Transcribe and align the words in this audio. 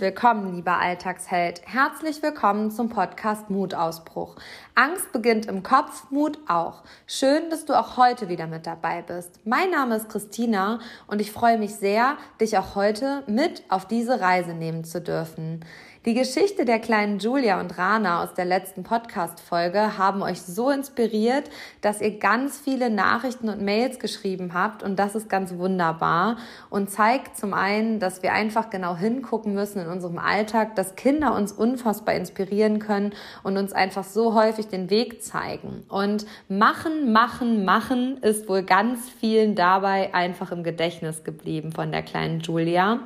Willkommen, 0.00 0.54
lieber 0.54 0.78
Alltagsheld. 0.78 1.62
Herzlich 1.64 2.22
willkommen 2.22 2.70
zum 2.70 2.88
Podcast 2.88 3.50
Mutausbruch. 3.50 4.36
Angst 4.76 5.10
beginnt 5.12 5.46
im 5.46 5.64
Kopf, 5.64 6.10
Mut 6.10 6.38
auch. 6.46 6.84
Schön, 7.08 7.50
dass 7.50 7.64
du 7.64 7.76
auch 7.76 7.96
heute 7.96 8.28
wieder 8.28 8.46
mit 8.46 8.64
dabei 8.66 9.02
bist. 9.02 9.40
Mein 9.44 9.70
Name 9.70 9.96
ist 9.96 10.08
Christina 10.08 10.78
und 11.08 11.20
ich 11.20 11.32
freue 11.32 11.58
mich 11.58 11.74
sehr, 11.74 12.16
dich 12.40 12.56
auch 12.58 12.76
heute 12.76 13.24
mit 13.26 13.64
auf 13.70 13.86
diese 13.86 14.20
Reise 14.20 14.54
nehmen 14.54 14.84
zu 14.84 15.00
dürfen. 15.00 15.64
Die 16.06 16.14
Geschichte 16.14 16.64
der 16.64 16.78
kleinen 16.78 17.18
Julia 17.18 17.58
und 17.58 17.76
Rana 17.76 18.22
aus 18.22 18.32
der 18.32 18.44
letzten 18.44 18.84
Podcast-Folge 18.84 19.98
haben 19.98 20.22
euch 20.22 20.40
so 20.40 20.70
inspiriert, 20.70 21.50
dass 21.80 22.00
ihr 22.00 22.20
ganz 22.20 22.56
viele 22.56 22.88
Nachrichten 22.88 23.48
und 23.48 23.62
Mails 23.62 23.98
geschrieben 23.98 24.54
habt 24.54 24.84
und 24.84 24.96
das 24.96 25.16
ist 25.16 25.28
ganz 25.28 25.58
wunderbar 25.58 26.36
und 26.70 26.88
zeigt 26.88 27.36
zum 27.36 27.52
einen, 27.52 27.98
dass 27.98 28.22
wir 28.22 28.32
einfach 28.32 28.70
genau 28.70 28.94
hingucken 28.94 29.54
müssen 29.54 29.80
in 29.80 29.88
unserem 29.88 30.18
Alltag, 30.18 30.76
dass 30.76 30.94
Kinder 30.94 31.34
uns 31.34 31.50
unfassbar 31.50 32.14
inspirieren 32.14 32.78
können 32.78 33.12
und 33.42 33.56
uns 33.56 33.72
einfach 33.72 34.04
so 34.04 34.34
häufig 34.34 34.68
den 34.68 34.90
Weg 34.90 35.24
zeigen. 35.24 35.84
Und 35.88 36.26
machen, 36.48 37.12
machen, 37.12 37.64
machen 37.64 38.18
ist 38.18 38.48
wohl 38.48 38.62
ganz 38.62 39.10
vielen 39.18 39.56
dabei 39.56 40.14
einfach 40.14 40.52
im 40.52 40.62
Gedächtnis 40.62 41.24
geblieben 41.24 41.72
von 41.72 41.90
der 41.90 42.02
kleinen 42.02 42.38
Julia. 42.38 43.00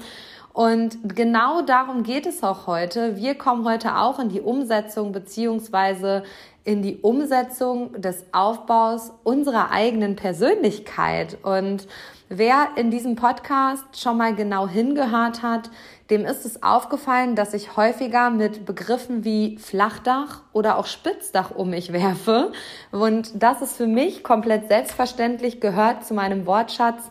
Und 0.53 1.14
genau 1.14 1.62
darum 1.62 2.03
geht 2.03 2.27
es 2.27 2.42
auch 2.42 2.67
heute. 2.67 3.17
Wir 3.17 3.34
kommen 3.36 3.64
heute 3.64 3.97
auch 3.97 4.19
in 4.19 4.28
die 4.28 4.42
Umsetzung 4.42 5.12
beziehungsweise 5.12 6.25
in 6.64 6.83
die 6.83 6.98
Umsetzung 6.98 8.00
des 8.00 8.27
Aufbaus 8.33 9.12
unserer 9.25 9.70
eigenen 9.70 10.14
Persönlichkeit. 10.14 11.39
Und 11.42 11.89
wer 12.28 12.69
in 12.77 12.91
diesem 12.91 13.17
Podcast 13.17 13.84
schon 14.00 14.19
mal 14.19 14.34
genau 14.34 14.69
hingehört 14.69 15.42
hat, 15.42 15.70
dem 16.11 16.27
ist 16.27 16.45
es 16.45 16.62
aufgefallen, 16.62 17.34
dass 17.34 17.55
ich 17.55 17.77
häufiger 17.77 18.28
mit 18.30 18.67
Begriffen 18.67 19.25
wie 19.25 19.56
Flachdach 19.56 20.42
oder 20.53 20.77
auch 20.77 20.86
Spitzdach 20.86 21.50
um 21.50 21.70
mich 21.70 21.92
werfe. 21.92 22.53
Und 22.92 23.42
das 23.42 23.62
ist 23.62 23.77
für 23.77 23.86
mich 23.86 24.23
komplett 24.23 24.69
selbstverständlich, 24.69 25.61
gehört 25.61 26.05
zu 26.05 26.12
meinem 26.12 26.47
Wortschatz, 26.47 27.11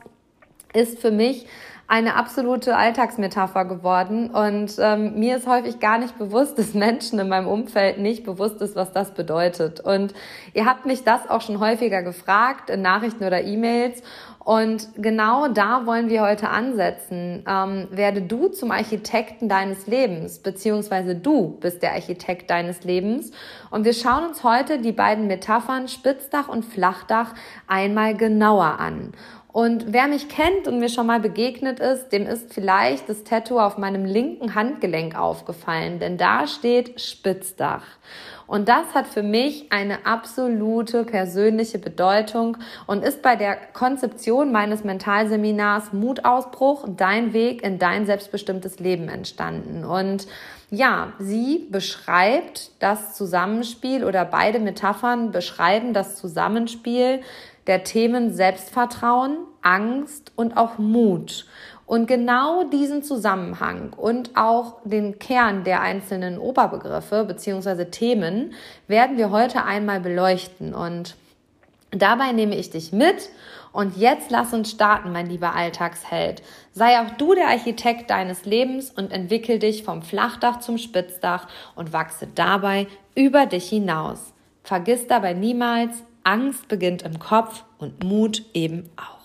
ist 0.73 0.99
für 0.99 1.11
mich 1.11 1.47
eine 1.91 2.15
absolute 2.15 2.77
Alltagsmetapher 2.77 3.65
geworden. 3.65 4.29
Und 4.29 4.75
ähm, 4.79 5.19
mir 5.19 5.35
ist 5.35 5.45
häufig 5.45 5.81
gar 5.81 5.97
nicht 5.97 6.17
bewusst, 6.17 6.57
dass 6.57 6.73
Menschen 6.73 7.19
in 7.19 7.27
meinem 7.27 7.47
Umfeld 7.47 7.99
nicht 7.99 8.23
bewusst 8.23 8.61
ist, 8.61 8.77
was 8.77 8.93
das 8.93 9.11
bedeutet. 9.13 9.81
Und 9.81 10.13
ihr 10.53 10.65
habt 10.65 10.85
mich 10.85 11.03
das 11.03 11.29
auch 11.29 11.41
schon 11.41 11.59
häufiger 11.59 12.01
gefragt 12.01 12.69
in 12.69 12.81
Nachrichten 12.81 13.25
oder 13.25 13.43
E-Mails. 13.43 14.03
Und 14.43 14.87
genau 14.95 15.49
da 15.49 15.85
wollen 15.85 16.09
wir 16.09 16.21
heute 16.21 16.49
ansetzen. 16.49 17.43
Ähm, 17.45 17.89
werde 17.91 18.21
du 18.21 18.47
zum 18.47 18.71
Architekten 18.71 19.49
deines 19.49 19.85
Lebens, 19.85 20.39
beziehungsweise 20.39 21.13
du 21.13 21.57
bist 21.59 21.83
der 21.83 21.91
Architekt 21.91 22.49
deines 22.49 22.85
Lebens. 22.85 23.31
Und 23.69 23.83
wir 23.83 23.93
schauen 23.93 24.25
uns 24.25 24.43
heute 24.45 24.79
die 24.79 24.93
beiden 24.93 25.27
Metaphern 25.27 25.89
Spitzdach 25.89 26.47
und 26.47 26.63
Flachdach 26.63 27.35
einmal 27.67 28.15
genauer 28.15 28.79
an. 28.79 29.11
Und 29.53 29.91
wer 29.91 30.07
mich 30.07 30.29
kennt 30.29 30.67
und 30.67 30.79
mir 30.79 30.87
schon 30.87 31.07
mal 31.07 31.19
begegnet 31.19 31.79
ist, 31.79 32.09
dem 32.09 32.25
ist 32.25 32.53
vielleicht 32.53 33.09
das 33.09 33.23
Tattoo 33.25 33.59
auf 33.59 33.77
meinem 33.77 34.05
linken 34.05 34.55
Handgelenk 34.55 35.17
aufgefallen, 35.17 35.99
denn 35.99 36.17
da 36.17 36.47
steht 36.47 37.01
Spitzdach. 37.01 37.83
Und 38.47 38.67
das 38.67 38.93
hat 38.93 39.07
für 39.07 39.23
mich 39.23 39.71
eine 39.71 40.05
absolute 40.05 41.05
persönliche 41.05 41.79
Bedeutung 41.79 42.57
und 42.85 43.03
ist 43.03 43.21
bei 43.21 43.37
der 43.37 43.55
Konzeption 43.55 44.51
meines 44.51 44.83
Mentalseminars 44.83 45.93
Mutausbruch, 45.93 46.85
dein 46.97 47.31
Weg 47.31 47.63
in 47.63 47.79
dein 47.79 48.05
selbstbestimmtes 48.05 48.79
Leben 48.79 49.07
entstanden. 49.07 49.85
Und 49.85 50.27
ja, 50.69 51.13
sie 51.19 51.67
beschreibt 51.69 52.71
das 52.79 53.15
Zusammenspiel 53.15 54.05
oder 54.05 54.23
beide 54.23 54.59
Metaphern 54.59 55.31
beschreiben 55.31 55.93
das 55.93 56.15
Zusammenspiel 56.15 57.21
der 57.67 57.83
Themen 57.83 58.33
Selbstvertrauen, 58.33 59.37
Angst 59.61 60.31
und 60.35 60.57
auch 60.57 60.77
Mut. 60.77 61.45
Und 61.85 62.07
genau 62.07 62.63
diesen 62.63 63.03
Zusammenhang 63.03 63.91
und 63.91 64.37
auch 64.37 64.77
den 64.85 65.19
Kern 65.19 65.65
der 65.65 65.81
einzelnen 65.81 66.37
Oberbegriffe 66.37 67.25
bzw. 67.25 67.85
Themen 67.85 68.53
werden 68.87 69.17
wir 69.17 69.29
heute 69.29 69.65
einmal 69.65 69.99
beleuchten. 69.99 70.73
Und 70.73 71.17
dabei 71.91 72.31
nehme 72.31 72.55
ich 72.55 72.69
dich 72.69 72.93
mit. 72.93 73.29
Und 73.73 73.97
jetzt 73.97 74.31
lass 74.31 74.53
uns 74.53 74.71
starten, 74.71 75.11
mein 75.11 75.27
lieber 75.27 75.53
Alltagsheld. 75.53 76.41
Sei 76.71 76.99
auch 76.99 77.11
du 77.17 77.35
der 77.35 77.49
Architekt 77.49 78.09
deines 78.09 78.45
Lebens 78.45 78.89
und 78.91 79.11
entwickel 79.11 79.59
dich 79.59 79.83
vom 79.83 80.01
Flachdach 80.01 80.59
zum 80.59 80.77
Spitzdach 80.77 81.47
und 81.75 81.91
wachse 81.91 82.27
dabei 82.33 82.87
über 83.15 83.45
dich 83.45 83.67
hinaus. 83.67 84.33
Vergiss 84.63 85.07
dabei 85.07 85.33
niemals, 85.33 86.03
Angst 86.23 86.67
beginnt 86.67 87.01
im 87.01 87.19
Kopf 87.19 87.63
und 87.77 88.03
Mut 88.03 88.43
eben 88.53 88.89
auch. 88.97 89.21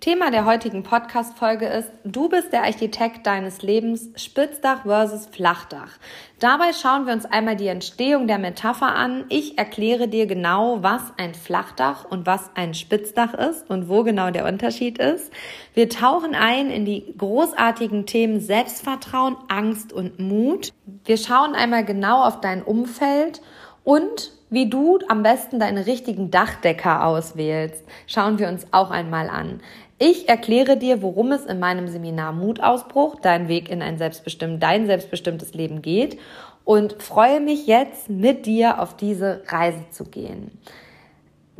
Thema 0.00 0.30
der 0.30 0.44
heutigen 0.44 0.84
Podcast-Folge 0.84 1.66
ist, 1.66 1.90
du 2.04 2.28
bist 2.28 2.52
der 2.52 2.62
Architekt 2.62 3.26
deines 3.26 3.62
Lebens, 3.62 4.10
Spitzdach 4.14 4.82
versus 4.84 5.26
Flachdach. 5.26 5.98
Dabei 6.38 6.72
schauen 6.72 7.06
wir 7.06 7.12
uns 7.12 7.26
einmal 7.26 7.56
die 7.56 7.66
Entstehung 7.66 8.28
der 8.28 8.38
Metapher 8.38 8.94
an. 8.94 9.24
Ich 9.28 9.58
erkläre 9.58 10.06
dir 10.06 10.26
genau, 10.26 10.84
was 10.84 11.02
ein 11.16 11.34
Flachdach 11.34 12.04
und 12.04 12.26
was 12.26 12.48
ein 12.54 12.74
Spitzdach 12.74 13.34
ist 13.34 13.68
und 13.70 13.88
wo 13.88 14.04
genau 14.04 14.30
der 14.30 14.46
Unterschied 14.46 14.98
ist. 14.98 15.32
Wir 15.74 15.88
tauchen 15.88 16.36
ein 16.36 16.70
in 16.70 16.84
die 16.84 17.12
großartigen 17.18 18.06
Themen 18.06 18.38
Selbstvertrauen, 18.38 19.36
Angst 19.48 19.92
und 19.92 20.20
Mut. 20.20 20.72
Wir 21.04 21.16
schauen 21.16 21.56
einmal 21.56 21.84
genau 21.84 22.22
auf 22.22 22.40
dein 22.40 22.62
Umfeld 22.62 23.42
und 23.82 24.37
wie 24.50 24.68
du 24.68 24.98
am 25.08 25.22
besten 25.22 25.58
deine 25.58 25.86
richtigen 25.86 26.30
Dachdecker 26.30 27.04
auswählst, 27.04 27.84
schauen 28.06 28.38
wir 28.38 28.48
uns 28.48 28.66
auch 28.70 28.90
einmal 28.90 29.28
an. 29.28 29.60
Ich 29.98 30.28
erkläre 30.28 30.76
dir, 30.76 31.02
worum 31.02 31.32
es 31.32 31.44
in 31.44 31.58
meinem 31.58 31.88
Seminar 31.88 32.32
Mutausbruch, 32.32 33.16
dein 33.20 33.48
Weg 33.48 33.68
in 33.68 33.82
ein 33.82 33.98
selbstbestimmt, 33.98 34.62
dein 34.62 34.86
selbstbestimmtes 34.86 35.54
Leben 35.54 35.82
geht 35.82 36.18
und 36.64 37.02
freue 37.02 37.40
mich 37.40 37.66
jetzt 37.66 38.08
mit 38.08 38.46
dir 38.46 38.80
auf 38.80 38.96
diese 38.96 39.42
Reise 39.48 39.84
zu 39.90 40.04
gehen. 40.04 40.52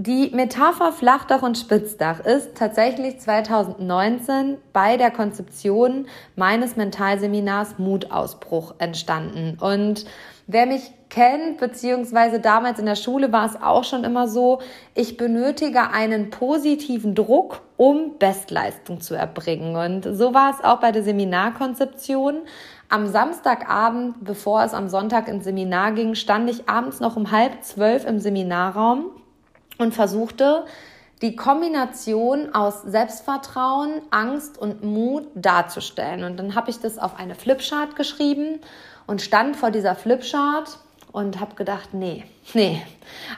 Die 0.00 0.30
Metapher 0.32 0.92
Flachdach 0.92 1.42
und 1.42 1.58
Spitzdach 1.58 2.20
ist 2.20 2.56
tatsächlich 2.56 3.18
2019 3.18 4.58
bei 4.72 4.96
der 4.96 5.10
Konzeption 5.10 6.06
meines 6.36 6.76
Mentalseminars 6.76 7.80
Mutausbruch 7.80 8.76
entstanden. 8.78 9.58
Und 9.60 10.04
wer 10.46 10.66
mich 10.66 10.92
kennt, 11.10 11.58
beziehungsweise 11.58 12.40
damals 12.40 12.78
in 12.78 12.86
der 12.86 12.96
Schule 12.96 13.32
war 13.32 13.46
es 13.46 13.60
auch 13.60 13.84
schon 13.84 14.04
immer 14.04 14.28
so, 14.28 14.60
ich 14.94 15.16
benötige 15.16 15.90
einen 15.90 16.30
positiven 16.30 17.14
Druck, 17.14 17.62
um 17.76 18.18
Bestleistung 18.18 19.00
zu 19.00 19.14
erbringen. 19.14 19.76
Und 19.76 20.16
so 20.16 20.34
war 20.34 20.50
es 20.50 20.64
auch 20.64 20.80
bei 20.80 20.92
der 20.92 21.02
Seminarkonzeption. 21.02 22.42
Am 22.88 23.06
Samstagabend, 23.06 24.16
bevor 24.24 24.62
es 24.64 24.74
am 24.74 24.88
Sonntag 24.88 25.28
ins 25.28 25.44
Seminar 25.44 25.92
ging, 25.92 26.14
stand 26.14 26.48
ich 26.50 26.68
abends 26.68 27.00
noch 27.00 27.16
um 27.16 27.30
halb 27.30 27.62
zwölf 27.62 28.04
im 28.06 28.18
Seminarraum 28.18 29.06
und 29.78 29.94
versuchte, 29.94 30.64
die 31.22 31.34
Kombination 31.34 32.54
aus 32.54 32.82
Selbstvertrauen, 32.82 34.02
Angst 34.10 34.56
und 34.56 34.84
Mut 34.84 35.26
darzustellen. 35.34 36.24
Und 36.24 36.36
dann 36.36 36.54
habe 36.54 36.70
ich 36.70 36.78
das 36.80 36.98
auf 36.98 37.18
eine 37.18 37.34
Flipchart 37.34 37.96
geschrieben 37.96 38.60
und 39.06 39.20
stand 39.20 39.56
vor 39.56 39.70
dieser 39.70 39.96
Flipchart 39.96 40.78
und 41.12 41.40
habe 41.40 41.54
gedacht, 41.54 41.94
nee, 41.94 42.24
nee. 42.54 42.82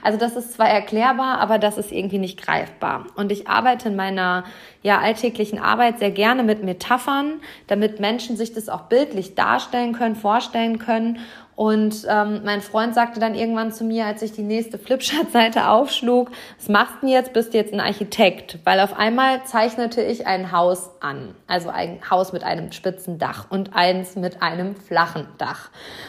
Also 0.03 0.19
das 0.19 0.37
ist 0.37 0.55
zwar 0.55 0.69
erklärbar, 0.69 1.39
aber 1.39 1.59
das 1.59 1.79
ist 1.79 1.93
irgendwie 1.93 2.19
nicht 2.19 2.43
greifbar. 2.43 3.07
Und 3.17 3.33
ich 3.33 3.49
arbeite 3.49 3.89
in 3.89 3.97
meiner 3.97 4.45
ja 4.83 4.99
alltäglichen 4.99 5.59
Arbeit 5.59 5.99
sehr 5.99 6.11
gerne 6.11 6.43
mit 6.43 6.63
Metaphern, 6.63 7.41
damit 7.67 8.01
Menschen 8.01 8.37
sich 8.37 8.53
das 8.53 8.69
auch 8.69 8.83
bildlich 8.83 9.35
darstellen 9.35 9.93
können, 9.93 10.17
vorstellen 10.17 10.79
können 10.79 11.19
und 11.61 12.07
ähm, 12.09 12.41
mein 12.43 12.63
Freund 12.63 12.95
sagte 12.95 13.21
dann 13.21 13.35
irgendwann 13.35 13.71
zu 13.71 13.85
mir, 13.85 14.07
als 14.07 14.23
ich 14.23 14.33
die 14.33 14.41
nächste 14.41 14.79
Flipchart-Seite 14.79 15.69
aufschlug, 15.69 16.31
was 16.59 16.71
machst 16.71 16.95
du 16.95 17.01
denn 17.01 17.09
jetzt? 17.11 17.35
Bist 17.35 17.53
du 17.53 17.59
jetzt 17.59 17.75
ein 17.75 17.81
Architekt? 17.81 18.59
Weil 18.65 18.81
auf 18.81 18.99
einmal 18.99 19.45
zeichnete 19.45 20.01
ich 20.01 20.27
ein 20.27 20.53
Haus 20.53 20.89
an. 21.01 21.35
Also 21.47 21.69
ein 21.69 22.01
Haus 22.11 22.33
mit 22.33 22.45
einem 22.45 22.73
spitzen 22.73 23.19
Dach 23.19 23.45
und 23.51 23.77
eins 23.77 24.17
mit 24.17 24.41
einem 24.41 24.75
flachen 24.75 25.27
Dach. 25.37 25.69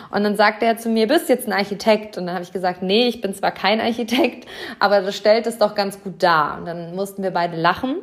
Und 0.09 0.23
dann 0.23 0.37
sagte 0.37 0.65
er 0.65 0.77
zu 0.77 0.87
mir, 0.87 1.05
bist 1.05 1.27
du 1.27 1.33
jetzt 1.33 1.47
ein 1.47 1.53
Architekt? 1.53 2.17
Und 2.17 2.27
dann 2.27 2.35
habe 2.35 2.45
ich 2.45 2.53
gesagt, 2.53 2.81
nee, 2.81 2.90
ich 2.91 3.21
bin 3.21 3.33
zwar 3.33 3.51
kein 3.51 3.81
Architekt, 3.81 4.47
aber 4.79 5.01
das 5.01 5.15
stellt 5.15 5.47
es 5.47 5.57
doch 5.57 5.75
ganz 5.75 6.01
gut 6.01 6.21
dar. 6.23 6.57
Und 6.57 6.65
dann 6.65 6.95
mussten 6.95 7.23
wir 7.23 7.31
beide 7.31 7.57
lachen. 7.57 7.97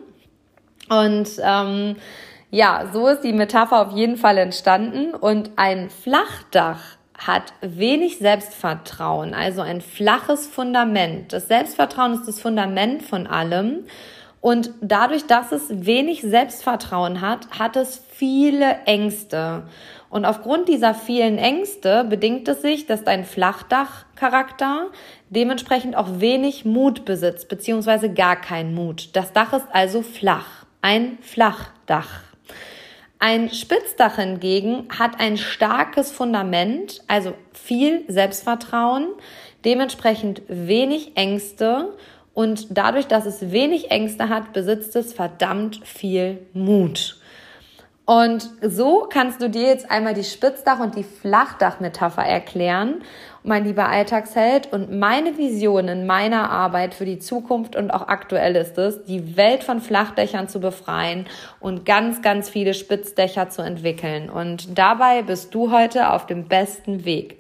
Und 0.89 1.29
ähm, 1.43 1.97
ja, 2.51 2.89
so 2.93 3.09
ist 3.09 3.21
die 3.21 3.33
Metapher 3.33 3.87
auf 3.87 3.93
jeden 3.93 4.17
Fall 4.17 4.39
entstanden. 4.39 5.15
Und 5.15 5.51
ein 5.57 5.91
Flachdach 5.91 6.81
hat 7.19 7.53
wenig 7.61 8.19
Selbstvertrauen, 8.19 9.35
also 9.35 9.61
ein 9.61 9.81
flaches 9.81 10.47
Fundament. 10.47 11.33
Das 11.33 11.49
Selbstvertrauen 11.49 12.15
ist 12.15 12.29
das 12.29 12.41
Fundament 12.41 13.03
von 13.03 13.27
allem. 13.27 13.85
Und 14.41 14.71
dadurch, 14.81 15.27
dass 15.27 15.51
es 15.51 15.85
wenig 15.85 16.23
Selbstvertrauen 16.23 17.21
hat, 17.21 17.49
hat 17.59 17.77
es 17.77 18.05
viele 18.09 18.79
Ängste. 18.87 19.65
Und 20.11 20.25
aufgrund 20.25 20.69
dieser 20.69 20.95
vielen 20.95 21.39
Ängste 21.39 22.05
bedingt 22.05 22.49
es 22.49 22.63
sich, 22.63 22.87
dass 22.87 23.05
dein 23.05 23.25
Flachdachcharakter 23.25 24.87
dementsprechend 25.29 25.97
auch 25.97 26.21
wenig 26.21 26.65
Mut 26.65 27.05
besitzt, 27.05 27.49
beziehungsweise 27.49 28.13
gar 28.13 28.37
keinen 28.37 28.75
Mut. 28.75 29.11
Das 29.15 29.33
Dach 29.33 29.53
ist 29.53 29.67
also 29.73 30.03
flach. 30.03 30.65
Ein 30.81 31.19
Flachdach. 31.21 32.23
Ein 33.19 33.51
Spitzdach 33.51 34.17
hingegen 34.17 34.87
hat 34.97 35.19
ein 35.19 35.37
starkes 35.37 36.13
Fundament, 36.13 37.03
also 37.09 37.35
viel 37.53 38.05
Selbstvertrauen, 38.07 39.09
dementsprechend 39.65 40.43
wenig 40.47 41.17
Ängste 41.17 41.97
und 42.33 42.69
dadurch, 42.71 43.09
dass 43.09 43.27
es 43.27 43.51
wenig 43.51 43.91
Ängste 43.91 44.29
hat, 44.29 44.53
besitzt 44.53 44.95
es 44.95 45.13
verdammt 45.13 45.81
viel 45.85 46.47
Mut. 46.53 47.18
Und 48.09 48.49
so 48.63 49.07
kannst 49.13 49.43
du 49.43 49.51
dir 49.51 49.67
jetzt 49.67 49.91
einmal 49.91 50.15
die 50.15 50.25
Spitzdach- 50.25 50.81
und 50.81 50.97
die 50.97 51.05
Flachdach-Metapher 51.05 52.23
erklären, 52.23 53.03
mein 53.43 53.67
lieber 53.67 53.87
Alltagsheld. 53.87 54.73
Und 54.73 54.91
meine 54.99 55.37
Vision 55.37 55.89
in 55.89 56.07
meiner 56.07 56.49
Arbeit 56.49 56.95
für 56.95 57.05
die 57.05 57.19
Zukunft 57.19 57.77
und 57.77 57.91
auch 57.91 58.09
aktuell 58.09 58.57
ist 58.57 58.79
es, 58.79 59.05
die 59.05 59.37
Welt 59.37 59.63
von 59.63 59.83
Flachdächern 59.83 60.49
zu 60.49 60.59
befreien 60.59 61.27
und 61.61 61.85
ganz, 61.85 62.23
ganz 62.23 62.49
viele 62.49 62.73
Spitzdächer 62.73 63.51
zu 63.51 63.61
entwickeln. 63.61 64.31
Und 64.31 64.79
dabei 64.79 65.21
bist 65.21 65.55
du 65.55 65.71
heute 65.71 66.11
auf 66.11 66.25
dem 66.25 66.49
besten 66.49 67.05
Weg. 67.05 67.39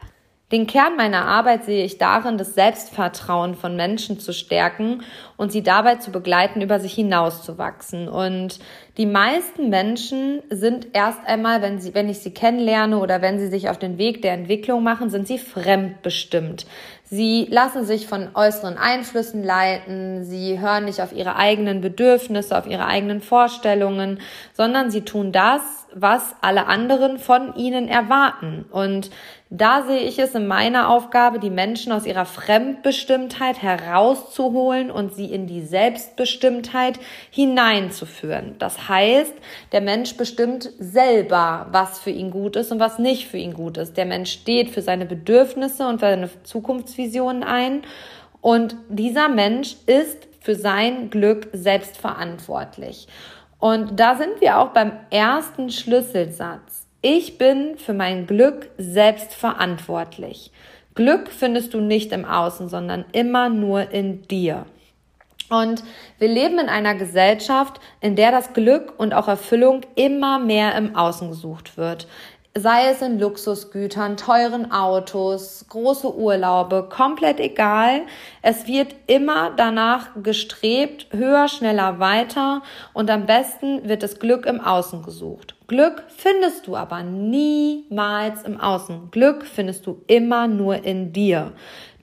Den 0.51 0.67
Kern 0.67 0.97
meiner 0.97 1.27
Arbeit 1.27 1.65
sehe 1.65 1.85
ich 1.85 1.99
darin, 1.99 2.39
das 2.39 2.55
Selbstvertrauen 2.55 3.55
von 3.55 3.77
Menschen 3.77 4.19
zu 4.19 4.33
stärken 4.33 5.03
und 5.37 5.53
sie 5.53 5.63
dabei 5.63 5.97
zu 5.97 6.11
begleiten, 6.11 6.63
über 6.63 6.81
sich 6.81 6.95
hinauszuwachsen. 6.95 8.09
Und 8.09 8.59
die 8.99 9.07
meisten 9.07 9.71
Menschen 9.71 10.43
sind 10.51 10.89
erst 10.93 11.21
einmal, 11.25 11.63
wenn 11.63 11.81
sie, 11.81 11.95
wenn 11.95 12.09
ich 12.09 12.19
sie 12.19 12.35
kennenlerne 12.35 12.99
oder 12.99 13.23
wenn 13.23 13.39
sie 13.39 13.47
sich 13.47 13.69
auf 13.69 13.79
den 13.79 13.97
Weg 13.97 14.23
der 14.23 14.33
Entwicklung 14.33 14.83
machen, 14.83 15.09
sind 15.09 15.29
sie 15.29 15.39
fremdbestimmt. 15.39 16.67
Sie 17.05 17.47
lassen 17.49 17.87
sich 17.87 18.07
von 18.07 18.31
äußeren 18.35 18.77
Einflüssen 18.77 19.43
leiten, 19.43 20.25
sie 20.25 20.61
hören 20.61 20.85
nicht 20.85 21.01
auf 21.01 21.13
ihre 21.13 21.37
eigenen 21.37 21.81
Bedürfnisse, 21.81 22.59
auf 22.59 22.67
ihre 22.67 22.85
eigenen 22.85 23.23
Vorstellungen, 23.23 24.21
sondern 24.53 24.91
sie 24.91 25.03
tun 25.03 25.33
das, 25.33 25.63
was 25.95 26.35
alle 26.43 26.67
anderen 26.67 27.19
von 27.19 27.55
ihnen 27.57 27.89
erwarten. 27.89 28.67
Und 28.71 29.11
da 29.49 29.85
sehe 29.85 30.01
ich 30.01 30.19
es 30.19 30.35
in 30.35 30.47
meiner 30.47 30.91
Aufgabe, 30.91 31.39
die 31.39 31.49
Menschen 31.49 31.93
aus 31.93 32.05
ihrer 32.05 32.27
Fremdbestimmtheit 32.27 33.63
herauszuholen 33.63 34.91
und 34.91 35.15
sie 35.15 35.33
in 35.33 35.47
die 35.47 35.63
Selbstbestimmtheit 35.63 37.01
hineinzuführen. 37.31 38.57
Das 38.59 38.88
heißt, 38.89 39.35
der 39.73 39.81
Mensch 39.81 40.17
bestimmt 40.17 40.71
selber, 40.79 41.67
was 41.71 41.99
für 41.99 42.11
ihn 42.11 42.31
gut 42.31 42.57
ist 42.57 42.73
und 42.73 42.81
was 42.81 42.99
nicht 42.99 43.29
für 43.29 43.39
ihn 43.39 43.55
gut 43.55 43.77
ist. 43.77 43.97
Der 43.97 44.07
Mensch 44.07 44.33
steht 44.33 44.71
für 44.71 44.83
seine 44.83 45.07
Bedürfnisse 45.07 45.87
und 45.87 46.01
für 46.01 46.07
seine 46.07 46.31
Zukunftsvisionen 46.43 47.43
ein. 47.43 47.83
Und 48.41 48.77
dieser 48.89 49.29
Mensch 49.29 49.77
ist 49.87 50.29
für 50.41 50.55
sein 50.55 51.11
Glück 51.11 51.49
selbstverantwortlich. 51.53 53.09
Und 53.59 53.99
da 53.99 54.17
sind 54.17 54.41
wir 54.41 54.59
auch 54.59 54.69
beim 54.69 54.93
ersten 55.11 55.71
Schlüsselsatz. 55.71 56.87
Ich 57.03 57.39
bin 57.39 57.77
für 57.77 57.93
mein 57.93 58.27
Glück 58.27 58.71
selbst 58.79 59.35
verantwortlich. 59.35 60.53
Glück 60.95 61.29
findest 61.29 61.75
du 61.75 61.81
nicht 61.81 62.13
im 62.13 62.25
Außen, 62.25 62.69
sondern 62.69 63.05
immer 63.13 63.49
nur 63.49 63.91
in 63.91 64.23
dir. 64.23 64.67
Und 65.51 65.83
wir 66.19 66.29
leben 66.29 66.59
in 66.59 66.69
einer 66.69 66.95
Gesellschaft, 66.95 67.81
in 68.01 68.17
der 68.17 68.31
das 68.31 68.53
Glück 68.53 68.95
und 68.99 69.15
auch 69.15 69.29
Erfüllung 69.29 69.81
immer 69.95 70.39
mehr 70.39 70.75
im 70.77 70.95
Außen 70.95 71.29
gesucht 71.31 71.77
wird 71.77 72.07
sei 72.63 72.91
es 72.91 73.03
in 73.03 73.19
Luxusgütern, 73.19 74.17
teuren 74.17 74.71
Autos, 74.73 75.65
große 75.69 76.15
Urlaube, 76.15 76.89
komplett 76.91 77.41
egal. 77.41 78.03
Es 78.43 78.67
wird 78.67 78.95
immer 79.07 79.51
danach 79.57 80.09
gestrebt, 80.23 81.07
höher, 81.11 81.49
schneller, 81.49 81.99
weiter 81.99 82.63
und 82.93 83.11
am 83.11 83.27
besten 83.27 83.89
wird 83.89 84.03
das 84.03 84.19
Glück 84.19 84.47
im 84.47 84.61
Außen 84.61 85.03
gesucht. 85.03 85.55
Glück 85.67 86.05
findest 86.09 86.67
du 86.67 86.77
aber 86.77 87.03
niemals 87.03 88.43
im 88.43 88.59
Außen. 88.59 89.11
Glück 89.11 89.45
findest 89.45 89.87
du 89.87 90.03
immer 90.07 90.49
nur 90.49 90.85
in 90.85 91.13
dir. 91.13 91.53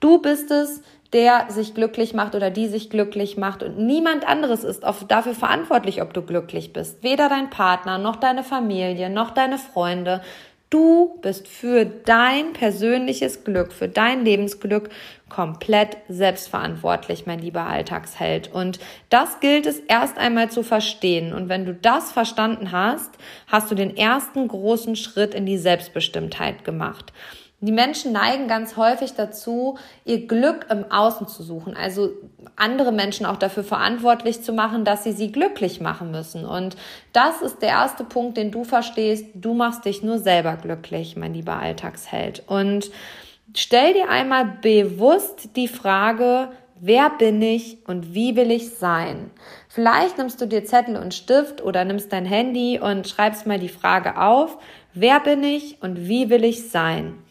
Du 0.00 0.18
bist 0.18 0.50
es, 0.50 0.82
der 1.16 1.46
sich 1.48 1.72
glücklich 1.72 2.12
macht 2.12 2.34
oder 2.34 2.50
die 2.50 2.68
sich 2.68 2.90
glücklich 2.90 3.38
macht 3.38 3.62
und 3.62 3.78
niemand 3.78 4.28
anderes 4.28 4.64
ist 4.64 4.84
dafür 5.08 5.34
verantwortlich, 5.34 6.02
ob 6.02 6.12
du 6.12 6.20
glücklich 6.20 6.74
bist. 6.74 7.02
Weder 7.02 7.30
dein 7.30 7.48
Partner, 7.48 7.96
noch 7.96 8.16
deine 8.16 8.44
Familie, 8.44 9.08
noch 9.08 9.30
deine 9.30 9.56
Freunde. 9.56 10.20
Du 10.68 11.18
bist 11.22 11.48
für 11.48 11.86
dein 11.86 12.52
persönliches 12.52 13.44
Glück, 13.44 13.72
für 13.72 13.88
dein 13.88 14.26
Lebensglück 14.26 14.90
komplett 15.30 15.96
selbstverantwortlich, 16.10 17.24
mein 17.24 17.38
lieber 17.38 17.62
Alltagsheld. 17.62 18.52
Und 18.52 18.78
das 19.08 19.40
gilt 19.40 19.64
es 19.64 19.78
erst 19.78 20.18
einmal 20.18 20.50
zu 20.50 20.62
verstehen. 20.62 21.32
Und 21.32 21.48
wenn 21.48 21.64
du 21.64 21.72
das 21.72 22.12
verstanden 22.12 22.72
hast, 22.72 23.12
hast 23.46 23.70
du 23.70 23.74
den 23.74 23.96
ersten 23.96 24.48
großen 24.48 24.96
Schritt 24.96 25.32
in 25.32 25.46
die 25.46 25.56
Selbstbestimmtheit 25.56 26.62
gemacht. 26.62 27.14
Die 27.66 27.72
Menschen 27.72 28.12
neigen 28.12 28.46
ganz 28.46 28.76
häufig 28.76 29.14
dazu, 29.14 29.76
ihr 30.04 30.28
Glück 30.28 30.66
im 30.70 30.88
Außen 30.88 31.26
zu 31.26 31.42
suchen, 31.42 31.76
also 31.76 32.10
andere 32.54 32.92
Menschen 32.92 33.26
auch 33.26 33.38
dafür 33.38 33.64
verantwortlich 33.64 34.42
zu 34.42 34.52
machen, 34.52 34.84
dass 34.84 35.02
sie 35.02 35.10
sie 35.10 35.32
glücklich 35.32 35.80
machen 35.80 36.12
müssen. 36.12 36.44
Und 36.44 36.76
das 37.12 37.42
ist 37.42 37.62
der 37.62 37.70
erste 37.70 38.04
Punkt, 38.04 38.36
den 38.36 38.52
du 38.52 38.62
verstehst. 38.62 39.26
Du 39.34 39.52
machst 39.52 39.84
dich 39.84 40.04
nur 40.04 40.20
selber 40.20 40.56
glücklich, 40.56 41.16
mein 41.16 41.34
lieber 41.34 41.56
Alltagsheld. 41.58 42.44
Und 42.46 42.92
stell 43.52 43.94
dir 43.94 44.10
einmal 44.10 44.44
bewusst 44.62 45.56
die 45.56 45.68
Frage, 45.68 46.50
wer 46.80 47.10
bin 47.10 47.42
ich 47.42 47.78
und 47.88 48.14
wie 48.14 48.36
will 48.36 48.52
ich 48.52 48.76
sein? 48.76 49.32
Vielleicht 49.68 50.18
nimmst 50.18 50.40
du 50.40 50.46
dir 50.46 50.64
Zettel 50.64 50.96
und 50.96 51.14
Stift 51.14 51.64
oder 51.64 51.84
nimmst 51.84 52.12
dein 52.12 52.26
Handy 52.26 52.78
und 52.78 53.08
schreibst 53.08 53.44
mal 53.44 53.58
die 53.58 53.68
Frage 53.68 54.20
auf, 54.20 54.56
wer 54.94 55.18
bin 55.18 55.42
ich 55.42 55.82
und 55.82 56.06
wie 56.06 56.30
will 56.30 56.44
ich 56.44 56.70
sein? 56.70 57.25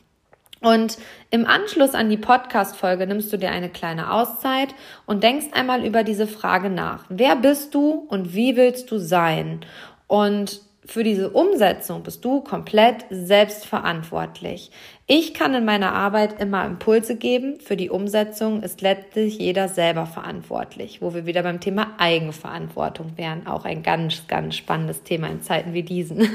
Und 0.65 0.98
im 1.29 1.45
Anschluss 1.45 1.93
an 1.93 2.10
die 2.10 2.17
Podcast-Folge 2.17 3.05
nimmst 3.05 3.31
du 3.31 3.38
dir 3.38 3.51
eine 3.51 3.69
kleine 3.69 4.12
Auszeit 4.12 4.69
und 5.05 5.22
denkst 5.22 5.50
einmal 5.51 5.86
über 5.86 6.03
diese 6.03 6.25
Frage 6.25 6.72
nach. 6.72 7.05
Wer 7.07 7.36
bist 7.36 7.75
du 7.75 8.07
und 8.10 8.34
wie 8.34 8.55
willst 8.55 8.89
du 8.89 8.98
sein? 8.98 9.60
Und 10.07 10.62
für 10.84 11.03
diese 11.03 11.29
Umsetzung 11.29 12.01
bist 12.01 12.25
du 12.25 12.41
komplett 12.41 13.05
selbstverantwortlich. 13.12 14.72
Ich 15.05 15.36
kann 15.36 15.53
in 15.53 15.65
meiner 15.65 15.93
Arbeit 15.93 16.41
immer 16.41 16.65
Impulse 16.65 17.15
geben. 17.15 17.60
Für 17.60 17.77
die 17.77 17.91
Umsetzung 17.91 18.63
ist 18.63 18.81
letztlich 18.81 19.38
jeder 19.38 19.67
selber 19.67 20.07
verantwortlich, 20.07 21.00
wo 21.00 21.13
wir 21.13 21.27
wieder 21.27 21.43
beim 21.43 21.60
Thema 21.60 21.91
Eigenverantwortung 22.00 23.17
wären. 23.17 23.45
Auch 23.45 23.65
ein 23.65 23.84
ganz, 23.84 24.27
ganz 24.27 24.55
spannendes 24.55 25.03
Thema 25.03 25.27
in 25.27 25.43
Zeiten 25.43 25.74
wie 25.74 25.84
diesen. 25.84 26.27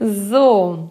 so. 0.00 0.90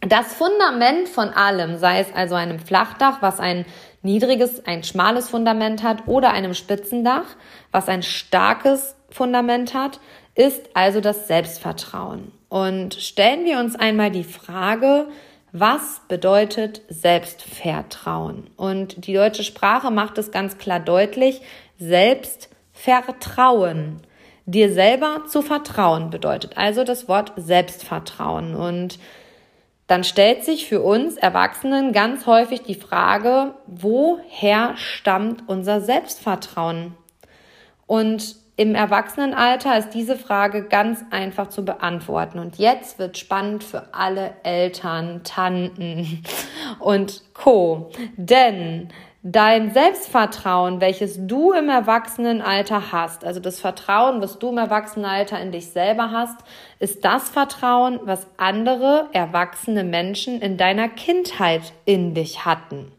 Das 0.00 0.32
Fundament 0.32 1.08
von 1.08 1.28
allem, 1.28 1.76
sei 1.76 2.00
es 2.00 2.12
also 2.14 2.34
einem 2.34 2.58
Flachdach, 2.58 3.20
was 3.20 3.38
ein 3.38 3.66
niedriges, 4.02 4.66
ein 4.66 4.82
schmales 4.82 5.28
Fundament 5.28 5.82
hat, 5.82 6.08
oder 6.08 6.32
einem 6.32 6.54
Spitzendach, 6.54 7.26
was 7.70 7.86
ein 7.88 8.02
starkes 8.02 8.96
Fundament 9.10 9.74
hat, 9.74 10.00
ist 10.34 10.70
also 10.74 11.02
das 11.02 11.28
Selbstvertrauen. 11.28 12.32
Und 12.48 12.94
stellen 12.94 13.44
wir 13.44 13.58
uns 13.58 13.76
einmal 13.76 14.10
die 14.10 14.24
Frage, 14.24 15.06
was 15.52 16.00
bedeutet 16.08 16.80
Selbstvertrauen? 16.88 18.48
Und 18.56 19.06
die 19.06 19.12
deutsche 19.12 19.44
Sprache 19.44 19.90
macht 19.90 20.16
es 20.16 20.30
ganz 20.30 20.56
klar 20.56 20.80
deutlich, 20.80 21.42
Selbstvertrauen. 21.78 24.00
Dir 24.46 24.72
selber 24.72 25.24
zu 25.28 25.42
vertrauen 25.42 26.08
bedeutet 26.10 26.56
also 26.56 26.84
das 26.84 27.06
Wort 27.06 27.34
Selbstvertrauen. 27.36 28.54
Und 28.54 28.98
dann 29.90 30.04
stellt 30.04 30.44
sich 30.44 30.68
für 30.68 30.82
uns 30.82 31.16
Erwachsenen 31.16 31.90
ganz 31.90 32.24
häufig 32.24 32.62
die 32.62 32.76
Frage, 32.76 33.54
woher 33.66 34.76
stammt 34.76 35.48
unser 35.48 35.80
Selbstvertrauen? 35.80 36.94
Und 37.88 38.36
im 38.54 38.76
Erwachsenenalter 38.76 39.76
ist 39.76 39.90
diese 39.90 40.14
Frage 40.14 40.62
ganz 40.62 41.04
einfach 41.10 41.48
zu 41.48 41.64
beantworten. 41.64 42.38
Und 42.38 42.58
jetzt 42.58 43.00
wird 43.00 43.18
spannend 43.18 43.64
für 43.64 43.92
alle 43.92 44.34
Eltern, 44.44 45.24
Tanten 45.24 46.22
und 46.78 47.24
Co. 47.34 47.90
Denn 48.16 48.92
Dein 49.22 49.74
Selbstvertrauen, 49.74 50.80
welches 50.80 51.26
du 51.26 51.52
im 51.52 51.68
Erwachsenenalter 51.68 52.90
hast, 52.90 53.22
also 53.22 53.38
das 53.38 53.60
Vertrauen, 53.60 54.22
was 54.22 54.38
du 54.38 54.48
im 54.48 54.56
Erwachsenenalter 54.56 55.38
in 55.38 55.52
dich 55.52 55.66
selber 55.66 56.10
hast, 56.10 56.38
ist 56.78 57.04
das 57.04 57.28
Vertrauen, 57.28 58.00
was 58.04 58.26
andere 58.38 59.10
erwachsene 59.12 59.84
Menschen 59.84 60.40
in 60.40 60.56
deiner 60.56 60.88
Kindheit 60.88 61.74
in 61.84 62.14
dich 62.14 62.46
hatten. 62.46 62.92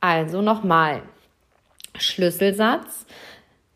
Also 0.00 0.42
nochmal. 0.42 1.02
Schlüsselsatz. 1.96 3.06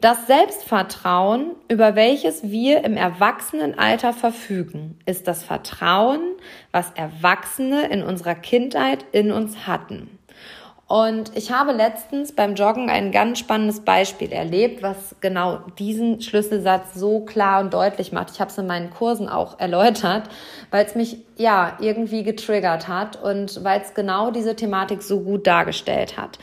Das 0.00 0.26
Selbstvertrauen, 0.26 1.52
über 1.68 1.94
welches 1.94 2.50
wir 2.50 2.82
im 2.84 2.96
Erwachsenenalter 2.96 4.12
verfügen, 4.12 4.98
ist 5.06 5.28
das 5.28 5.44
Vertrauen, 5.44 6.32
was 6.72 6.90
Erwachsene 6.96 7.86
in 7.90 8.02
unserer 8.02 8.34
Kindheit 8.34 9.04
in 9.12 9.30
uns 9.30 9.68
hatten. 9.68 10.18
Und 10.90 11.36
ich 11.36 11.52
habe 11.52 11.70
letztens 11.70 12.32
beim 12.32 12.56
Joggen 12.56 12.90
ein 12.90 13.12
ganz 13.12 13.38
spannendes 13.38 13.78
Beispiel 13.78 14.32
erlebt, 14.32 14.82
was 14.82 15.14
genau 15.20 15.58
diesen 15.78 16.20
Schlüsselsatz 16.20 16.94
so 16.94 17.20
klar 17.20 17.60
und 17.60 17.72
deutlich 17.72 18.10
macht. 18.10 18.32
Ich 18.32 18.40
habe 18.40 18.50
es 18.50 18.58
in 18.58 18.66
meinen 18.66 18.90
Kursen 18.90 19.28
auch 19.28 19.60
erläutert, 19.60 20.24
weil 20.72 20.84
es 20.84 20.96
mich 20.96 21.18
ja 21.36 21.78
irgendwie 21.78 22.24
getriggert 22.24 22.88
hat 22.88 23.22
und 23.22 23.62
weil 23.62 23.80
es 23.80 23.94
genau 23.94 24.32
diese 24.32 24.56
Thematik 24.56 25.04
so 25.04 25.20
gut 25.20 25.46
dargestellt 25.46 26.16
hat. 26.16 26.40